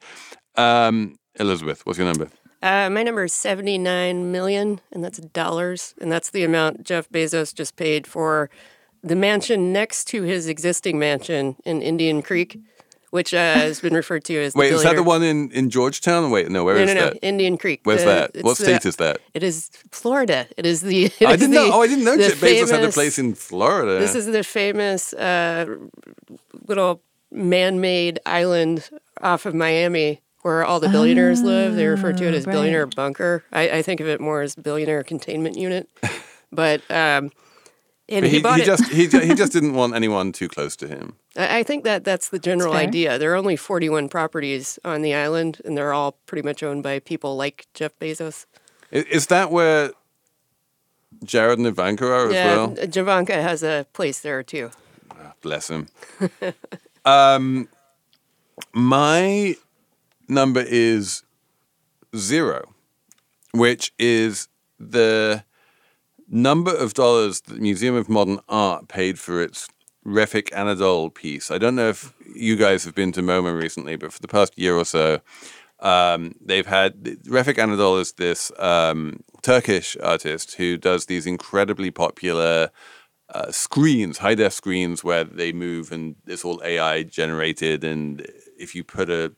Um, 0.56 1.20
Elizabeth, 1.40 1.86
what's 1.86 2.00
your 2.00 2.08
number? 2.08 2.30
Uh, 2.64 2.90
my 2.90 3.04
number 3.04 3.24
is 3.24 3.34
79 3.34 4.32
million, 4.32 4.82
and 4.92 5.04
that's 5.04 5.20
dollars. 5.20 5.94
And 6.02 6.12
that's 6.12 6.32
the 6.32 6.44
amount 6.44 6.84
Jeff 6.84 7.10
Bezos 7.10 7.54
just 7.54 7.76
paid 7.76 8.08
for 8.08 8.50
the 9.04 9.16
mansion 9.16 9.72
next 9.72 10.06
to 10.06 10.24
his 10.24 10.48
existing 10.48 10.98
mansion 10.98 11.58
in 11.64 11.82
Indian 11.84 12.22
Creek 12.24 12.60
which 13.12 13.34
uh, 13.34 13.38
has 13.38 13.80
been 13.80 13.94
referred 13.94 14.24
to 14.26 14.38
as. 14.40 14.56
Wait, 14.56 14.72
is 14.72 14.84
that 14.84 14.96
the 14.96 15.04
one 15.04 15.24
in, 15.24 15.52
in 15.52 15.70
Georgetown? 15.70 16.32
Wait, 16.32 16.50
no, 16.50 16.64
where 16.64 16.76
no, 16.76 16.82
is 16.82 16.88
no, 16.88 16.94
no, 16.94 17.10
that? 17.10 17.20
Indian 17.22 17.58
Creek. 17.58 17.82
Where's 17.84 18.04
that? 18.04 18.32
What 18.42 18.58
state 18.58 18.86
is 18.86 18.98
that? 18.98 19.20
It 19.34 19.44
is 19.44 19.70
Florida. 19.92 20.48
It 20.58 20.66
is 20.66 20.82
the. 20.82 21.00
It 21.20 21.28
I 21.28 21.34
is 21.34 21.40
didn't 21.40 21.56
the, 21.56 21.68
know. 21.68 21.72
Oh, 21.74 21.82
I 21.82 21.88
didn't 21.88 22.06
know 22.06 22.18
Jeff 22.18 22.34
famous, 22.34 22.70
Bezos 22.70 22.74
had 22.74 22.84
a 22.84 22.92
place 22.92 23.20
in 23.20 23.34
Florida. 23.34 24.00
This 24.00 24.16
is 24.16 24.26
the 24.26 24.44
famous 24.44 25.14
uh, 25.14 25.66
little 26.68 27.02
man-made 27.32 28.20
island 28.26 28.90
off 29.22 29.46
of 29.46 29.54
Miami 29.54 30.22
where 30.42 30.64
all 30.64 30.80
the 30.80 30.90
billionaires 30.90 31.42
live. 31.42 31.76
They 31.76 31.88
refer 31.88 32.14
to 32.14 32.28
it 32.28 32.34
as 32.34 32.46
right. 32.46 32.54
billionaire 32.54 32.86
bunker. 32.88 33.44
I, 33.52 33.70
I 33.70 33.82
think 33.82 34.00
of 34.00 34.08
it 34.08 34.22
more 34.22 34.42
as 34.42 34.56
billionaire 34.56 35.04
containment 35.04 35.58
unit. 35.58 35.90
But 36.52 36.82
um, 36.90 37.32
and 38.10 38.22
But 38.24 38.30
he, 38.30 38.38
he, 38.38 38.42
bought 38.42 38.58
he 38.58 38.64
it. 38.64 38.66
just 38.66 38.86
he, 38.92 39.08
he 39.08 39.34
just 39.36 39.54
didn't 39.58 39.74
want 39.74 39.96
anyone 39.96 40.32
too 40.32 40.48
close 40.48 40.76
to 40.78 40.88
him. 40.88 41.16
I 41.38 41.60
I 41.60 41.64
think 41.64 41.84
that 41.84 42.04
that's 42.04 42.30
the 42.30 42.40
general 42.40 42.74
fair. 42.74 42.82
idea. 42.88 43.18
There 43.20 43.32
are 43.34 43.36
only 43.36 43.56
41 43.56 44.10
properties 44.10 44.80
on 44.84 45.02
the 45.02 45.14
island, 45.14 45.62
and 45.66 45.78
they're 45.78 45.94
all 45.94 46.14
pretty 46.26 46.46
much 46.46 46.64
owned 46.64 46.84
by 46.84 47.00
people 47.00 47.36
like 47.38 47.68
Jeff 47.74 47.98
Bezos. 48.00 48.46
Is 48.92 49.28
that 49.28 49.52
where 49.52 49.92
Jared 51.24 51.58
and 51.60 51.68
Ivanka 51.68 52.06
are 52.06 52.26
as 52.28 52.32
well? 52.32 52.34
yeah, 52.34 52.56
well? 52.66 52.88
Javanka 52.88 53.42
has 53.42 53.62
a 53.64 53.86
place 53.94 54.20
there 54.22 54.44
too. 54.44 54.72
Bless 55.42 55.70
him. 55.70 55.88
um, 57.06 57.68
my 58.74 59.56
number 60.28 60.64
is 60.68 61.24
zero, 62.16 62.74
which 63.54 63.94
is 63.98 64.48
the 64.80 65.44
number 66.30 66.76
of 66.76 66.94
dollars 66.94 67.42
the 67.42 67.56
Museum 67.56 67.96
of 67.96 68.10
Modern 68.10 68.40
Art 68.48 68.88
paid 68.88 69.20
for 69.20 69.42
its 69.42 69.68
Refik 70.06 70.50
Anadol 70.52 71.14
piece. 71.14 71.52
I 71.52 71.58
don't 71.58 71.76
know 71.76 71.90
if 71.90 72.14
you 72.36 72.56
guys 72.56 72.84
have 72.86 72.96
been 72.96 73.12
to 73.14 73.22
MoMA 73.22 73.60
recently, 73.60 73.96
but 73.96 74.14
for 74.14 74.20
the 74.22 74.28
past 74.28 74.58
year 74.58 74.76
or 74.76 74.86
so, 74.86 75.20
um, 75.82 76.36
they've 76.42 76.66
had 76.66 77.04
Refik 77.04 77.56
Anadol 77.56 78.00
is 78.02 78.14
this 78.14 78.52
um, 78.60 79.24
Turkish 79.42 79.96
artist 80.04 80.56
who 80.56 80.78
does 80.78 81.06
these 81.06 81.26
incredibly 81.26 81.92
popular 81.92 82.70
uh, 83.34 83.52
screens, 83.52 84.18
high 84.18 84.36
def 84.36 84.54
screens, 84.54 85.04
where 85.04 85.24
they 85.24 85.52
move 85.52 85.92
and 85.92 86.16
it's 86.26 86.44
all 86.44 86.62
AI 86.64 87.04
generated. 87.04 87.84
And 87.84 88.26
if 88.58 88.74
you 88.74 88.84
put 88.84 89.10
a 89.10 89.34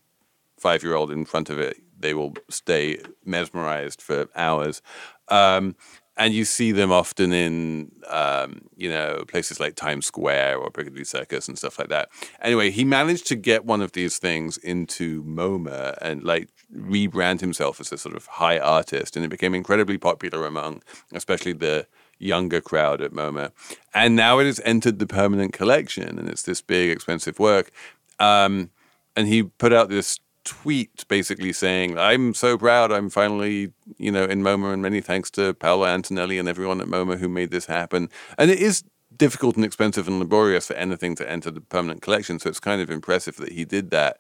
five 0.58 0.84
year 0.84 0.96
old 0.96 1.12
in 1.12 1.26
front 1.26 1.50
of 1.50 1.60
it, 1.60 1.78
they 2.02 2.14
will 2.14 2.34
stay 2.50 3.00
mesmerized 3.26 4.02
for 4.02 4.28
hours. 4.36 4.82
Um, 5.28 5.76
and 6.18 6.34
you 6.34 6.46
see 6.46 6.72
them 6.72 6.92
often 6.92 7.32
in, 7.32 7.92
um, 8.08 8.68
you 8.76 8.90
know, 8.90 9.24
places 9.28 9.60
like 9.60 9.76
Times 9.76 10.06
Square 10.06 10.58
or 10.58 10.70
Piccadilly 10.70 11.06
Circus 11.06 11.48
and 11.48 11.58
stuff 11.58 11.80
like 11.80 11.88
that. 11.88 12.10
Anyway, 12.42 12.70
he 12.70 12.84
managed 12.84 13.28
to 13.28 13.36
get 13.36 13.66
one 13.66 13.82
of 13.82 13.94
these 13.94 14.20
things 14.20 14.58
into 14.58 15.24
MoMA 15.24 15.98
and 16.02 16.24
like 16.24 16.50
rebrand 16.76 17.40
himself 17.40 17.80
as 17.80 17.92
a 17.92 17.98
sort 17.98 18.16
of 18.16 18.26
high 18.28 18.60
artist, 18.60 19.16
and 19.16 19.26
it 19.26 19.30
became 19.30 19.56
incredibly 19.56 19.98
popular 19.98 20.46
among, 20.46 20.84
especially 21.14 21.54
the 21.54 21.88
younger 22.20 22.62
crowd 22.62 23.02
at 23.02 23.14
MoMA. 23.14 23.52
And 23.94 24.16
now 24.16 24.38
it 24.40 24.46
has 24.46 24.62
entered 24.64 25.00
the 25.00 25.08
permanent 25.08 25.54
collection, 25.54 26.20
and 26.20 26.30
it's 26.30 26.44
this 26.44 26.62
big, 26.62 26.92
expensive 26.92 27.40
work. 27.40 27.72
Um, 28.20 28.70
and 29.16 29.28
he 29.28 29.44
put 29.44 29.74
out 29.74 29.90
this 29.90 30.20
tweet 30.44 31.08
basically 31.08 31.54
saying, 31.54 31.98
I'm 31.98 32.34
so 32.34 32.58
proud 32.58 32.92
I'm 32.92 33.10
finally, 33.10 33.74
you 33.98 34.12
know, 34.12 34.24
in 34.24 34.42
MoMA 34.42 34.74
and 34.74 34.82
many 34.82 35.02
thanks 35.02 35.30
to 35.32 35.54
Paola 35.54 35.90
Antonelli 35.90 36.38
and 36.38 36.50
everyone 36.50 36.82
at 36.82 36.88
MoMA 36.88 37.18
who 37.18 37.30
made 37.30 37.52
this 37.52 37.66
happen. 37.66 38.10
And 38.38 38.50
it 38.52 38.60
is 38.60 38.84
difficult 39.16 39.56
and 39.56 39.66
expensive 39.66 40.08
and 40.08 40.20
laborious 40.20 40.68
for 40.68 40.74
anything 40.74 41.16
to 41.16 41.30
enter 41.30 41.52
the 41.52 41.62
permanent 41.62 42.02
collection. 42.02 42.40
So 42.40 42.50
it's 42.50 42.60
kind 42.60 42.82
of 42.82 42.90
impressive 42.90 43.36
that 43.38 43.52
he 43.52 43.66
did 43.66 43.92
that. 43.92 44.20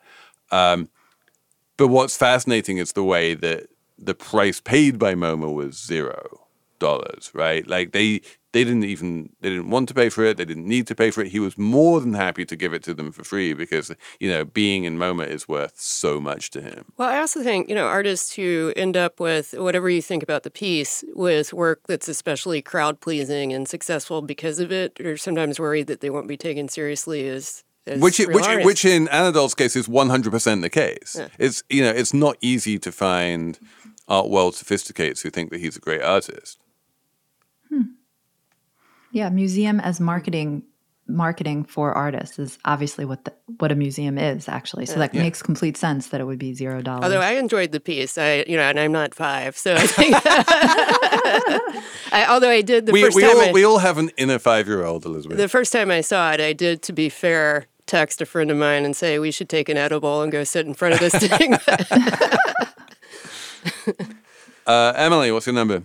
Um, 0.51 0.89
but 1.77 1.87
what's 1.87 2.17
fascinating 2.17 2.77
is 2.77 2.93
the 2.93 3.03
way 3.03 3.33
that 3.33 3.67
the 3.97 4.13
price 4.13 4.59
paid 4.59 4.99
by 4.99 5.15
MoMA 5.15 5.53
was 5.53 5.81
zero 5.81 6.41
dollars, 6.79 7.31
right? 7.33 7.65
Like 7.67 7.91
they 7.91 8.21
they 8.53 8.63
didn't 8.63 8.83
even 8.83 9.29
they 9.41 9.49
didn't 9.49 9.69
want 9.69 9.87
to 9.89 9.93
pay 9.93 10.09
for 10.09 10.23
it. 10.25 10.37
They 10.37 10.45
didn't 10.45 10.67
need 10.67 10.87
to 10.87 10.95
pay 10.95 11.11
for 11.11 11.21
it. 11.21 11.27
He 11.27 11.39
was 11.39 11.57
more 11.57 12.01
than 12.01 12.13
happy 12.13 12.45
to 12.45 12.55
give 12.55 12.73
it 12.73 12.83
to 12.83 12.93
them 12.93 13.11
for 13.11 13.23
free 13.23 13.53
because 13.53 13.91
you 14.19 14.29
know 14.29 14.45
being 14.45 14.83
in 14.83 14.97
MoMA 14.97 15.27
is 15.27 15.47
worth 15.47 15.79
so 15.79 16.19
much 16.19 16.49
to 16.51 16.61
him. 16.61 16.85
Well, 16.97 17.09
I 17.09 17.19
also 17.19 17.43
think, 17.43 17.69
you 17.69 17.75
know, 17.75 17.87
artists 17.87 18.35
who 18.35 18.73
end 18.75 18.97
up 18.97 19.19
with 19.19 19.53
whatever 19.53 19.89
you 19.89 20.01
think 20.01 20.23
about 20.23 20.43
the 20.43 20.51
piece 20.51 21.03
with 21.13 21.53
work 21.53 21.81
that's 21.87 22.07
especially 22.07 22.61
crowd 22.61 22.99
pleasing 22.99 23.53
and 23.53 23.67
successful 23.67 24.21
because 24.21 24.59
of 24.59 24.71
it 24.71 24.99
are 24.99 25.17
sometimes 25.17 25.59
worried 25.59 25.87
that 25.87 26.01
they 26.01 26.09
won't 26.09 26.27
be 26.27 26.37
taken 26.37 26.67
seriously 26.67 27.27
as. 27.27 27.63
Which 27.87 28.19
which 28.19 28.45
artists. 28.45 28.65
which 28.65 28.85
in 28.85 29.07
Anadol's 29.07 29.55
case 29.55 29.75
is 29.75 29.89
one 29.89 30.09
hundred 30.09 30.31
percent 30.31 30.61
the 30.61 30.69
case. 30.69 31.15
Yeah. 31.17 31.29
It's 31.39 31.63
you 31.67 31.81
know 31.81 31.89
it's 31.89 32.13
not 32.13 32.37
easy 32.39 32.77
to 32.77 32.91
find 32.91 33.57
art 34.07 34.29
world 34.29 34.53
sophisticates 34.53 35.21
who 35.21 35.31
think 35.31 35.49
that 35.49 35.61
he's 35.61 35.77
a 35.77 35.79
great 35.79 36.03
artist. 36.03 36.60
Yeah, 39.11 39.29
museum 39.29 39.79
as 39.79 39.99
marketing 39.99 40.63
marketing 41.07 41.65
for 41.65 41.91
artists 41.93 42.39
is 42.39 42.57
obviously 42.63 43.03
what 43.03 43.25
the, 43.25 43.33
what 43.57 43.69
a 43.71 43.75
museum 43.75 44.17
is 44.17 44.47
actually. 44.47 44.85
So 44.85 44.97
that 44.99 45.13
Yeah. 45.13 45.23
makes 45.23 45.41
complete 45.41 45.75
sense 45.75 46.07
that 46.07 46.21
it 46.21 46.23
would 46.23 46.39
be 46.39 46.53
zero 46.53 46.81
dollars. 46.81 47.03
Although 47.03 47.19
I 47.19 47.31
enjoyed 47.31 47.73
the 47.73 47.81
piece, 47.81 48.17
I 48.17 48.45
you 48.47 48.55
know, 48.55 48.63
and 48.63 48.79
I'm 48.79 48.93
not 48.93 49.13
five, 49.13 49.57
so 49.57 49.73
I 49.75 49.87
think. 49.87 50.15
I, 52.13 52.25
although 52.29 52.49
I 52.49 52.61
did 52.61 52.85
the 52.85 52.93
We 52.93 53.03
first 53.03 53.15
we 53.15 53.23
time, 53.23 53.35
all 53.35 53.41
I, 53.41 53.51
we 53.51 53.65
all 53.65 53.79
have 53.79 53.97
an 53.97 54.09
inner 54.17 54.39
five 54.39 54.67
year 54.67 54.85
old 54.85 55.05
Elizabeth. 55.05 55.37
the 55.37 55.49
first 55.49 55.73
time 55.73 55.91
I 55.91 55.99
saw 56.01 56.31
it, 56.31 56.39
I 56.39 56.53
did, 56.53 56.81
to 56.83 56.93
be 56.93 57.09
fair, 57.09 57.65
text 57.87 58.21
a 58.21 58.25
friend 58.25 58.49
of 58.51 58.57
mine 58.57 58.85
and 58.85 58.95
say 58.95 59.19
we 59.19 59.31
should 59.31 59.49
take 59.49 59.67
an 59.69 59.75
edible 59.77 60.21
and 60.21 60.31
go 60.31 60.43
sit 60.45 60.65
in 60.65 60.73
front 60.73 60.93
of 60.93 60.99
this 61.01 61.13
thing. 61.15 61.55
uh, 64.65 64.93
Emily, 64.95 65.31
what's 65.31 65.45
your 65.45 65.55
number? 65.55 65.83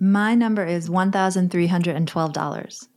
My 0.00 0.34
number 0.34 0.64
is 0.64 0.88
$1,312. 0.88 2.88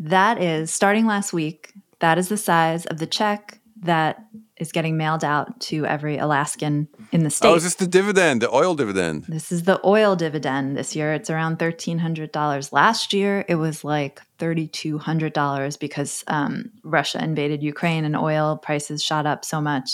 That 0.00 0.42
is, 0.42 0.72
starting 0.72 1.06
last 1.06 1.32
week, 1.32 1.72
that 2.00 2.18
is 2.18 2.28
the 2.28 2.36
size 2.36 2.84
of 2.86 2.98
the 2.98 3.06
check 3.06 3.60
that 3.82 4.24
is 4.56 4.72
getting 4.72 4.96
mailed 4.96 5.22
out 5.22 5.60
to 5.60 5.86
every 5.86 6.18
Alaskan 6.18 6.88
in 7.12 7.22
the 7.22 7.30
state. 7.30 7.48
Oh, 7.48 7.54
is 7.54 7.62
this 7.62 7.76
the 7.76 7.86
dividend, 7.86 8.42
the 8.42 8.52
oil 8.52 8.74
dividend? 8.74 9.26
This 9.28 9.52
is 9.52 9.62
the 9.64 9.80
oil 9.84 10.16
dividend 10.16 10.76
this 10.76 10.96
year. 10.96 11.12
It's 11.12 11.30
around 11.30 11.60
$1,300. 11.60 12.72
Last 12.72 13.12
year, 13.12 13.44
it 13.48 13.54
was 13.54 13.84
like 13.84 14.20
$3,200 14.40 15.78
because 15.78 16.24
um, 16.26 16.72
Russia 16.82 17.22
invaded 17.22 17.62
Ukraine 17.62 18.04
and 18.04 18.16
oil 18.16 18.56
prices 18.56 19.02
shot 19.02 19.26
up 19.26 19.44
so 19.44 19.60
much. 19.60 19.90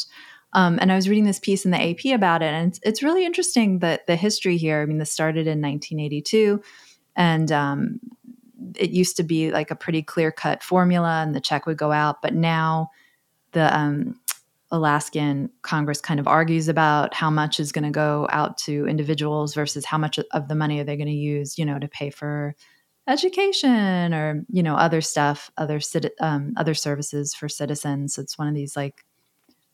Um, 0.54 0.78
and 0.80 0.92
I 0.92 0.96
was 0.96 1.08
reading 1.08 1.24
this 1.24 1.40
piece 1.40 1.64
in 1.64 1.70
the 1.72 1.90
AP 1.90 2.14
about 2.14 2.42
it, 2.42 2.54
and 2.54 2.68
it's, 2.68 2.80
it's 2.82 3.02
really 3.02 3.24
interesting 3.24 3.80
that 3.80 4.06
the 4.06 4.16
history 4.16 4.56
here. 4.56 4.80
I 4.80 4.86
mean, 4.86 4.98
this 4.98 5.10
started 5.10 5.46
in 5.46 5.60
1982, 5.60 6.62
and 7.16 7.50
um, 7.52 8.00
it 8.76 8.90
used 8.90 9.16
to 9.16 9.22
be 9.22 9.50
like 9.50 9.70
a 9.70 9.76
pretty 9.76 10.02
clear 10.02 10.30
cut 10.30 10.62
formula, 10.62 11.22
and 11.22 11.34
the 11.34 11.40
check 11.40 11.66
would 11.66 11.76
go 11.76 11.92
out. 11.92 12.22
But 12.22 12.34
now 12.34 12.90
the 13.52 13.76
um, 13.76 14.20
Alaskan 14.70 15.50
Congress 15.62 16.00
kind 16.00 16.18
of 16.18 16.28
argues 16.28 16.68
about 16.68 17.14
how 17.14 17.30
much 17.30 17.60
is 17.60 17.72
going 17.72 17.84
to 17.84 17.90
go 17.90 18.26
out 18.30 18.56
to 18.58 18.86
individuals 18.86 19.54
versus 19.54 19.84
how 19.84 19.98
much 19.98 20.18
of 20.32 20.48
the 20.48 20.54
money 20.54 20.80
are 20.80 20.84
they 20.84 20.96
going 20.96 21.08
to 21.08 21.12
use, 21.12 21.58
you 21.58 21.64
know, 21.64 21.78
to 21.78 21.88
pay 21.88 22.10
for 22.10 22.54
education 23.06 24.14
or 24.14 24.44
you 24.50 24.62
know 24.62 24.76
other 24.76 25.00
stuff, 25.00 25.50
other 25.58 25.80
um, 26.20 26.54
other 26.56 26.74
services 26.74 27.34
for 27.34 27.48
citizens. 27.48 28.18
It's 28.18 28.38
one 28.38 28.48
of 28.48 28.54
these 28.54 28.76
like 28.76 29.04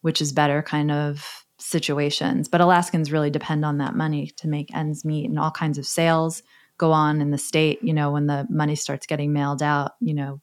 which 0.03 0.21
is 0.21 0.33
better 0.33 0.63
kind 0.63 0.91
of 0.91 1.45
situations. 1.59 2.49
But 2.49 2.61
Alaskans 2.61 3.13
really 3.13 3.31
depend 3.31 3.65
on 3.65 3.79
that 3.79 3.95
money 3.95 4.33
to 4.37 4.49
make 4.49 4.75
ends 4.75 5.05
meet, 5.05 5.29
and 5.29 5.39
all 5.39 5.51
kinds 5.51 5.79
of 5.79 5.87
sales 5.87 6.43
go 6.79 6.93
on 6.93 7.21
in 7.21 7.31
the 7.31 7.39
state. 7.39 7.83
You 7.83 7.93
know, 7.93 8.11
when 8.11 8.27
the 8.27 8.47
money 8.49 8.75
starts 8.75 9.07
getting 9.07 9.33
mailed 9.33 9.63
out, 9.63 9.93
you 10.01 10.15
know, 10.15 10.41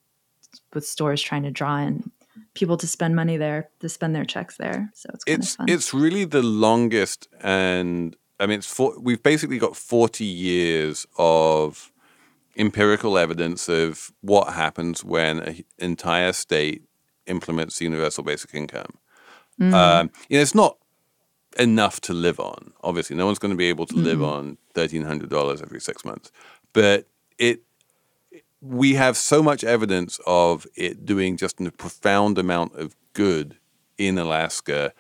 with 0.74 0.86
stores 0.86 1.22
trying 1.22 1.43
to 1.43 1.51
draw 1.51 1.78
in 1.78 2.12
people 2.53 2.78
to 2.78 2.88
spend 2.88 3.16
money 3.16 3.36
there 3.38 3.70
to 3.80 3.89
spend 3.89 4.16
their 4.16 4.26
checks 4.26 4.58
there. 4.58 4.91
So 4.93 5.10
it's 5.14 5.24
kind 5.24 5.39
It's 5.39 5.51
of 5.53 5.58
fun. 5.58 5.70
it's 5.70 5.93
really 5.93 6.26
the 6.26 6.43
longest, 6.43 7.28
and 7.41 8.16
I 8.39 8.45
mean, 8.45 8.60
it's 8.60 8.72
for, 8.72 8.93
we've 8.99 9.24
basically 9.24 9.58
got 9.58 9.76
forty 9.76 10.26
years 10.26 11.08
of 11.18 11.91
empirical 12.55 13.18
evidence 13.18 13.70
of 13.70 14.12
what 14.22 14.53
happens 14.53 15.03
when 15.03 15.39
an 15.39 15.64
entire 15.78 16.34
state 16.34 16.84
implements 17.28 17.82
universal 17.82 18.24
basic 18.24 18.53
income. 18.53 18.97
Um, 19.60 20.12
you 20.30 20.38
know, 20.38 20.41
it's 20.41 20.55
not 20.55 20.78
enough 21.58 21.99
to 22.01 22.14
live 22.14 22.39
on. 22.39 22.74
Obviously, 22.84 23.16
no 23.16 23.26
one's 23.26 23.39
going 23.39 23.51
to 23.51 23.58
be 23.58 23.70
able 23.70 23.86
to 23.88 23.95
live 23.95 24.22
on 24.22 24.58
thirteen 24.74 25.03
hundred 25.03 25.30
dollars 25.30 25.62
every 25.62 25.82
six 25.82 26.03
months, 26.05 26.32
but 26.74 27.08
it. 27.38 27.62
We 28.60 28.95
have 28.95 29.18
so 29.18 29.43
much 29.43 29.64
evidence 29.64 30.20
of 30.26 30.66
it 30.76 31.05
doing 31.05 31.38
just 31.38 31.62
a 31.62 31.72
profound 31.72 32.39
amount 32.39 32.76
of 32.76 32.95
good 33.14 33.55
in 33.99 34.18
Alaska, 34.18 34.93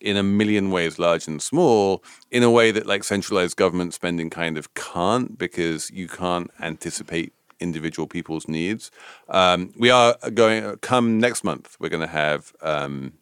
in 0.00 0.16
a 0.16 0.24
million 0.24 0.72
ways, 0.72 0.98
large 0.98 1.28
and 1.28 1.40
small, 1.40 2.02
in 2.32 2.42
a 2.42 2.50
way 2.50 2.72
that 2.72 2.84
like 2.84 3.04
centralized 3.04 3.56
government 3.56 3.94
spending 3.94 4.28
kind 4.28 4.58
of 4.58 4.74
can't, 4.74 5.38
because 5.38 5.88
you 5.92 6.08
can't 6.08 6.50
anticipate 6.60 7.32
individual 7.60 8.08
people's 8.08 8.48
needs. 8.48 8.90
Um, 9.28 9.72
we 9.78 9.88
are 9.88 10.16
going 10.34 10.76
come 10.78 11.20
next 11.20 11.44
month. 11.44 11.76
We're 11.78 11.88
going 11.88 12.06
to 12.06 12.08
have 12.08 12.52
um, 12.60 13.12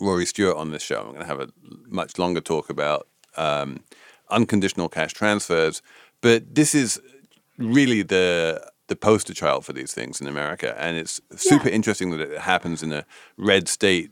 Rory 0.00 0.26
Stewart 0.26 0.56
on 0.56 0.70
this 0.70 0.82
show. 0.82 1.00
I'm 1.00 1.08
going 1.08 1.20
to 1.20 1.26
have 1.26 1.40
a 1.40 1.48
much 1.88 2.18
longer 2.18 2.40
talk 2.40 2.70
about 2.70 3.08
um, 3.36 3.80
unconditional 4.30 4.88
cash 4.88 5.12
transfers. 5.12 5.82
But 6.20 6.54
this 6.54 6.74
is 6.74 7.00
really 7.58 8.02
the 8.02 8.70
the 8.88 8.96
poster 8.96 9.32
child 9.32 9.64
for 9.64 9.72
these 9.72 9.94
things 9.94 10.20
in 10.20 10.26
America, 10.26 10.74
and 10.78 10.96
it's 10.96 11.20
super 11.36 11.68
yeah. 11.68 11.74
interesting 11.74 12.10
that 12.10 12.20
it 12.20 12.40
happens 12.40 12.82
in 12.82 12.92
a 12.92 13.06
red 13.36 13.68
state 13.68 14.10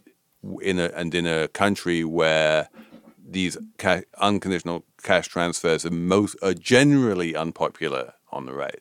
in 0.62 0.78
a 0.78 0.91
and 0.95 1.14
in 1.14 1.26
a 1.26 1.49
country 1.49 2.05
where 2.05 2.68
these 3.22 3.57
ca- 3.78 4.03
unconditional 4.18 4.85
cash 5.03 5.28
transfers 5.28 5.85
are 5.85 5.91
most 5.91 6.37
are 6.43 6.55
generally 6.55 7.37
unpopular 7.37 8.14
on 8.33 8.47
the 8.47 8.53
right. 8.53 8.81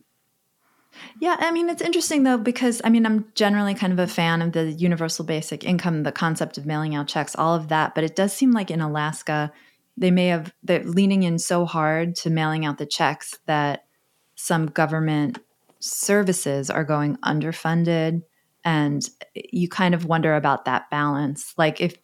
Yeah, 1.20 1.36
I 1.40 1.52
mean 1.52 1.70
it's 1.70 1.82
interesting 1.82 2.24
though 2.24 2.38
because 2.38 2.82
I 2.84 2.90
mean 2.90 3.06
I'm 3.06 3.26
generally 3.36 3.74
kind 3.74 3.94
of 3.94 4.00
a 4.00 4.08
fan 4.08 4.42
of 4.42 4.54
the 4.54 4.72
universal 4.72 5.26
basic 5.26 5.64
income, 5.64 6.04
the 6.04 6.12
concept 6.12 6.58
of 6.58 6.66
mailing 6.66 6.96
out 6.96 7.08
checks, 7.08 7.36
all 7.36 7.56
of 7.56 7.68
that, 7.70 7.96
but 7.96 8.04
it 8.04 8.16
does 8.16 8.34
seem 8.34 8.52
like 8.52 8.72
in 8.72 8.82
Alaska 8.82 9.52
they 9.98 10.12
may 10.12 10.28
have 10.28 10.54
they're 10.64 10.84
leaning 10.84 11.24
in 11.24 11.38
so 11.38 11.66
hard 11.66 12.16
to 12.16 12.30
mailing 12.30 12.66
out 12.66 12.78
the 12.78 12.86
checks 12.86 13.38
that 13.46 13.86
some 14.36 14.68
government 14.68 15.40
services 15.80 16.70
are 16.70 16.84
going 16.86 17.18
underfunded 17.18 18.22
and 18.64 19.10
you 19.34 19.68
kind 19.70 19.94
of 19.94 20.06
wonder 20.06 20.36
about 20.36 20.66
that 20.66 20.90
balance. 20.90 21.54
Like 21.58 21.82
if 21.82 21.96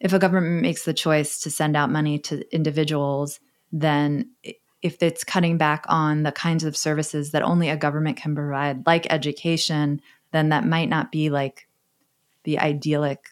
if 0.00 0.12
a 0.12 0.18
government 0.18 0.62
makes 0.62 0.84
the 0.84 0.94
choice 0.94 1.38
to 1.40 1.50
send 1.50 1.76
out 1.76 1.90
money 1.90 2.18
to 2.20 2.44
individuals, 2.54 3.40
then 3.72 4.30
if 4.84 5.02
it's 5.02 5.24
cutting 5.24 5.56
back 5.56 5.86
on 5.88 6.24
the 6.24 6.30
kinds 6.30 6.62
of 6.62 6.76
services 6.76 7.30
that 7.30 7.42
only 7.42 7.70
a 7.70 7.76
government 7.76 8.18
can 8.18 8.34
provide, 8.34 8.86
like 8.86 9.06
education, 9.10 9.98
then 10.30 10.50
that 10.50 10.66
might 10.66 10.90
not 10.90 11.10
be 11.10 11.30
like 11.30 11.66
the 12.42 12.58
idyllic 12.58 13.30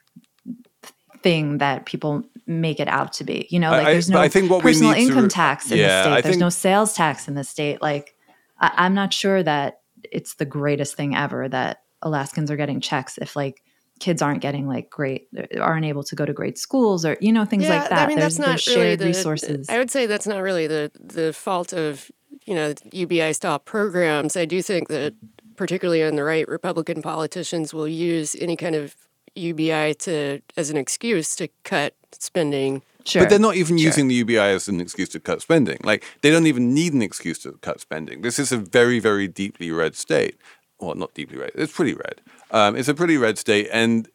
thing 1.23 1.59
that 1.59 1.85
people 1.85 2.25
make 2.47 2.81
it 2.81 2.89
out 2.89 3.13
to 3.13 3.25
be. 3.25 3.47
You 3.51 3.61
know, 3.61 3.71
like 3.71 3.87
I, 3.87 3.93
there's 3.93 4.09
no 4.09 4.19
I 4.19 4.31
think 4.31 4.51
what 4.51 4.63
personal 4.63 4.95
income 4.95 5.29
to, 5.29 5.35
tax 5.35 5.71
in 5.71 5.77
yeah, 5.77 5.89
the 5.89 6.03
state. 6.03 6.13
I 6.13 6.21
there's 6.23 6.33
think, 6.37 6.41
no 6.41 6.49
sales 6.49 6.95
tax 6.95 7.29
in 7.29 7.35
the 7.35 7.45
state. 7.45 7.83
Like 7.83 8.17
I, 8.59 8.73
I'm 8.77 8.95
not 8.95 9.13
sure 9.13 9.43
that 9.43 9.81
it's 10.11 10.35
the 10.35 10.47
greatest 10.47 10.97
thing 10.97 11.15
ever 11.15 11.51
that 11.51 11.83
Alaskans 12.01 12.51
are 12.51 12.57
getting 12.57 12.81
checks 12.81 13.19
if 13.19 13.37
like 13.37 13.63
kids 14.03 14.21
aren't 14.21 14.41
getting 14.41 14.67
like 14.67 14.91
great 14.91 15.29
aren't 15.61 15.85
able 15.85 16.03
to 16.03 16.17
go 16.17 16.27
to 16.27 16.33
great 16.33 16.59
schools 16.59 17.07
or 17.07 17.17
you 17.21 17.33
know 17.33 17.45
things 17.45 17.63
yeah, 17.63 17.79
like 17.79 17.89
that. 17.89 18.01
I 18.01 18.07
mean, 18.09 18.19
there's, 18.19 18.37
that's 18.37 18.49
not 18.49 18.65
there's 18.65 18.77
really 18.77 18.97
the, 18.97 19.07
resources. 19.07 19.69
I 19.69 19.79
would 19.79 19.93
say 19.93 20.07
that's 20.07 20.27
not 20.27 20.43
really 20.43 20.67
the 20.67 20.91
the 20.99 21.33
fault 21.33 21.73
of 21.73 22.11
you 22.45 22.55
know 22.55 22.75
UBI 22.91 23.33
style 23.33 23.61
programs. 23.61 24.37
I 24.37 24.45
do 24.45 24.61
think 24.61 24.89
that 24.89 25.15
particularly 25.55 26.03
on 26.03 26.17
the 26.17 26.25
right, 26.25 26.49
Republican 26.49 27.01
politicians 27.01 27.73
will 27.73 27.87
use 27.87 28.35
any 28.41 28.57
kind 28.57 28.75
of 28.75 28.97
UBI 29.37 29.95
to 30.01 30.41
as 30.57 30.69
an 30.69 30.77
excuse 30.77 31.37
to 31.37 31.49
cut 31.63 31.95
spending. 32.11 32.83
Sure. 33.05 33.23
But 33.23 33.31
they're 33.31 33.39
not 33.39 33.55
even 33.55 33.79
sure. 33.79 33.87
using 33.87 34.09
the 34.09 34.17
UBI 34.17 34.39
as 34.39 34.67
an 34.67 34.81
excuse 34.81 35.11
to 35.11 35.21
cut 35.21 35.41
spending. 35.43 35.79
Like 35.85 36.05
they 36.23 36.31
don't 36.31 36.49
even 36.49 36.75
need 36.75 36.93
an 36.93 37.03
excuse 37.03 37.39
to 37.41 37.53
cut 37.61 37.81
spending. 37.81 38.23
This 38.23 38.41
is 38.41 38.51
a 38.51 38.59
very, 38.59 38.99
very 38.99 39.29
deeply 39.29 39.71
red 39.71 39.95
state. 39.95 40.37
Well, 40.83 40.95
not 40.97 41.15
deeply 41.15 41.39
red. 41.39 41.53
It's 41.55 41.73
pretty 41.73 41.95
red. 41.95 42.21
Um, 42.51 42.77
it's 42.77 42.89
a 42.89 42.95
pretty 42.95 43.17
red 43.17 43.39
state, 43.39 43.69
and 43.73 44.09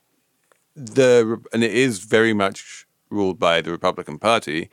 the 0.75 1.41
and 1.53 1.63
it 1.63 1.73
is 1.73 1.99
very 1.99 2.33
much 2.33 2.85
ruled 3.09 3.39
by 3.39 3.61
the 3.61 3.71
Republican 3.71 4.19
Party. 4.19 4.69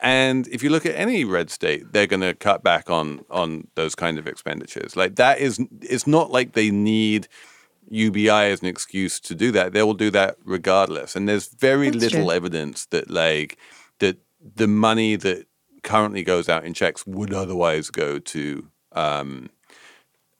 And 0.00 0.48
if 0.48 0.62
you 0.62 0.70
look 0.70 0.86
at 0.86 0.96
any 0.96 1.24
red 1.24 1.50
state, 1.50 1.92
they're 1.92 2.06
going 2.06 2.22
to 2.22 2.34
cut 2.34 2.62
back 2.62 2.90
on 2.90 3.24
on 3.30 3.68
those 3.74 3.94
kind 3.94 4.18
of 4.18 4.26
expenditures. 4.26 4.96
Like 4.96 5.16
that 5.16 5.38
is, 5.38 5.60
it's 5.80 6.06
not 6.06 6.30
like 6.30 6.52
they 6.52 6.70
need 6.70 7.28
UBI 7.90 8.28
as 8.28 8.62
an 8.62 8.66
excuse 8.66 9.20
to 9.20 9.34
do 9.34 9.52
that. 9.52 9.72
They 9.72 9.82
will 9.82 9.94
do 9.94 10.10
that 10.10 10.36
regardless. 10.44 11.14
And 11.14 11.28
there's 11.28 11.48
very 11.48 11.90
That's 11.90 12.02
little 12.02 12.26
true. 12.26 12.32
evidence 12.32 12.86
that 12.86 13.10
like 13.10 13.58
that 13.98 14.18
the 14.56 14.66
money 14.66 15.16
that 15.16 15.46
currently 15.82 16.22
goes 16.22 16.48
out 16.48 16.64
in 16.64 16.74
checks 16.74 17.06
would 17.06 17.32
otherwise 17.32 17.90
go 17.90 18.18
to 18.18 18.68
um, 18.92 19.50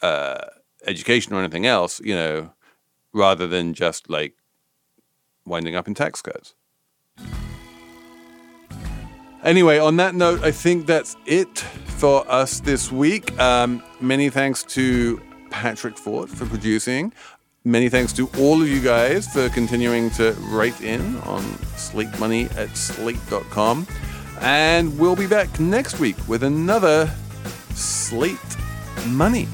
uh, 0.00 0.38
education 0.86 1.32
or 1.32 1.40
anything 1.40 1.66
else. 1.66 2.00
You 2.00 2.14
know, 2.14 2.52
rather 3.12 3.46
than 3.46 3.74
just 3.74 4.08
like 4.08 4.34
winding 5.44 5.76
up 5.76 5.88
in 5.88 5.94
tax 5.94 6.22
cuts. 6.22 6.54
Anyway, 9.44 9.78
on 9.78 9.96
that 9.96 10.14
note, 10.14 10.42
I 10.44 10.52
think 10.52 10.86
that's 10.86 11.16
it 11.26 11.58
for 11.58 12.28
us 12.30 12.60
this 12.60 12.92
week. 12.92 13.36
Um, 13.40 13.82
many 14.00 14.30
thanks 14.30 14.62
to 14.64 15.20
Patrick 15.50 15.98
Fort 15.98 16.30
for 16.30 16.46
producing. 16.46 17.12
Many 17.64 17.88
thanks 17.88 18.12
to 18.14 18.28
all 18.38 18.60
of 18.60 18.68
you 18.68 18.80
guys 18.80 19.32
for 19.32 19.48
continuing 19.48 20.10
to 20.10 20.32
write 20.48 20.80
in 20.80 21.16
on 21.18 21.42
Slate 21.76 22.18
Money 22.18 22.44
at 22.56 22.76
slate.com. 22.76 23.86
And 24.40 24.98
we'll 24.98 25.16
be 25.16 25.28
back 25.28 25.60
next 25.60 26.00
week 26.00 26.16
with 26.26 26.42
another 26.42 27.12
Slate 27.74 28.38
Money. 29.08 29.46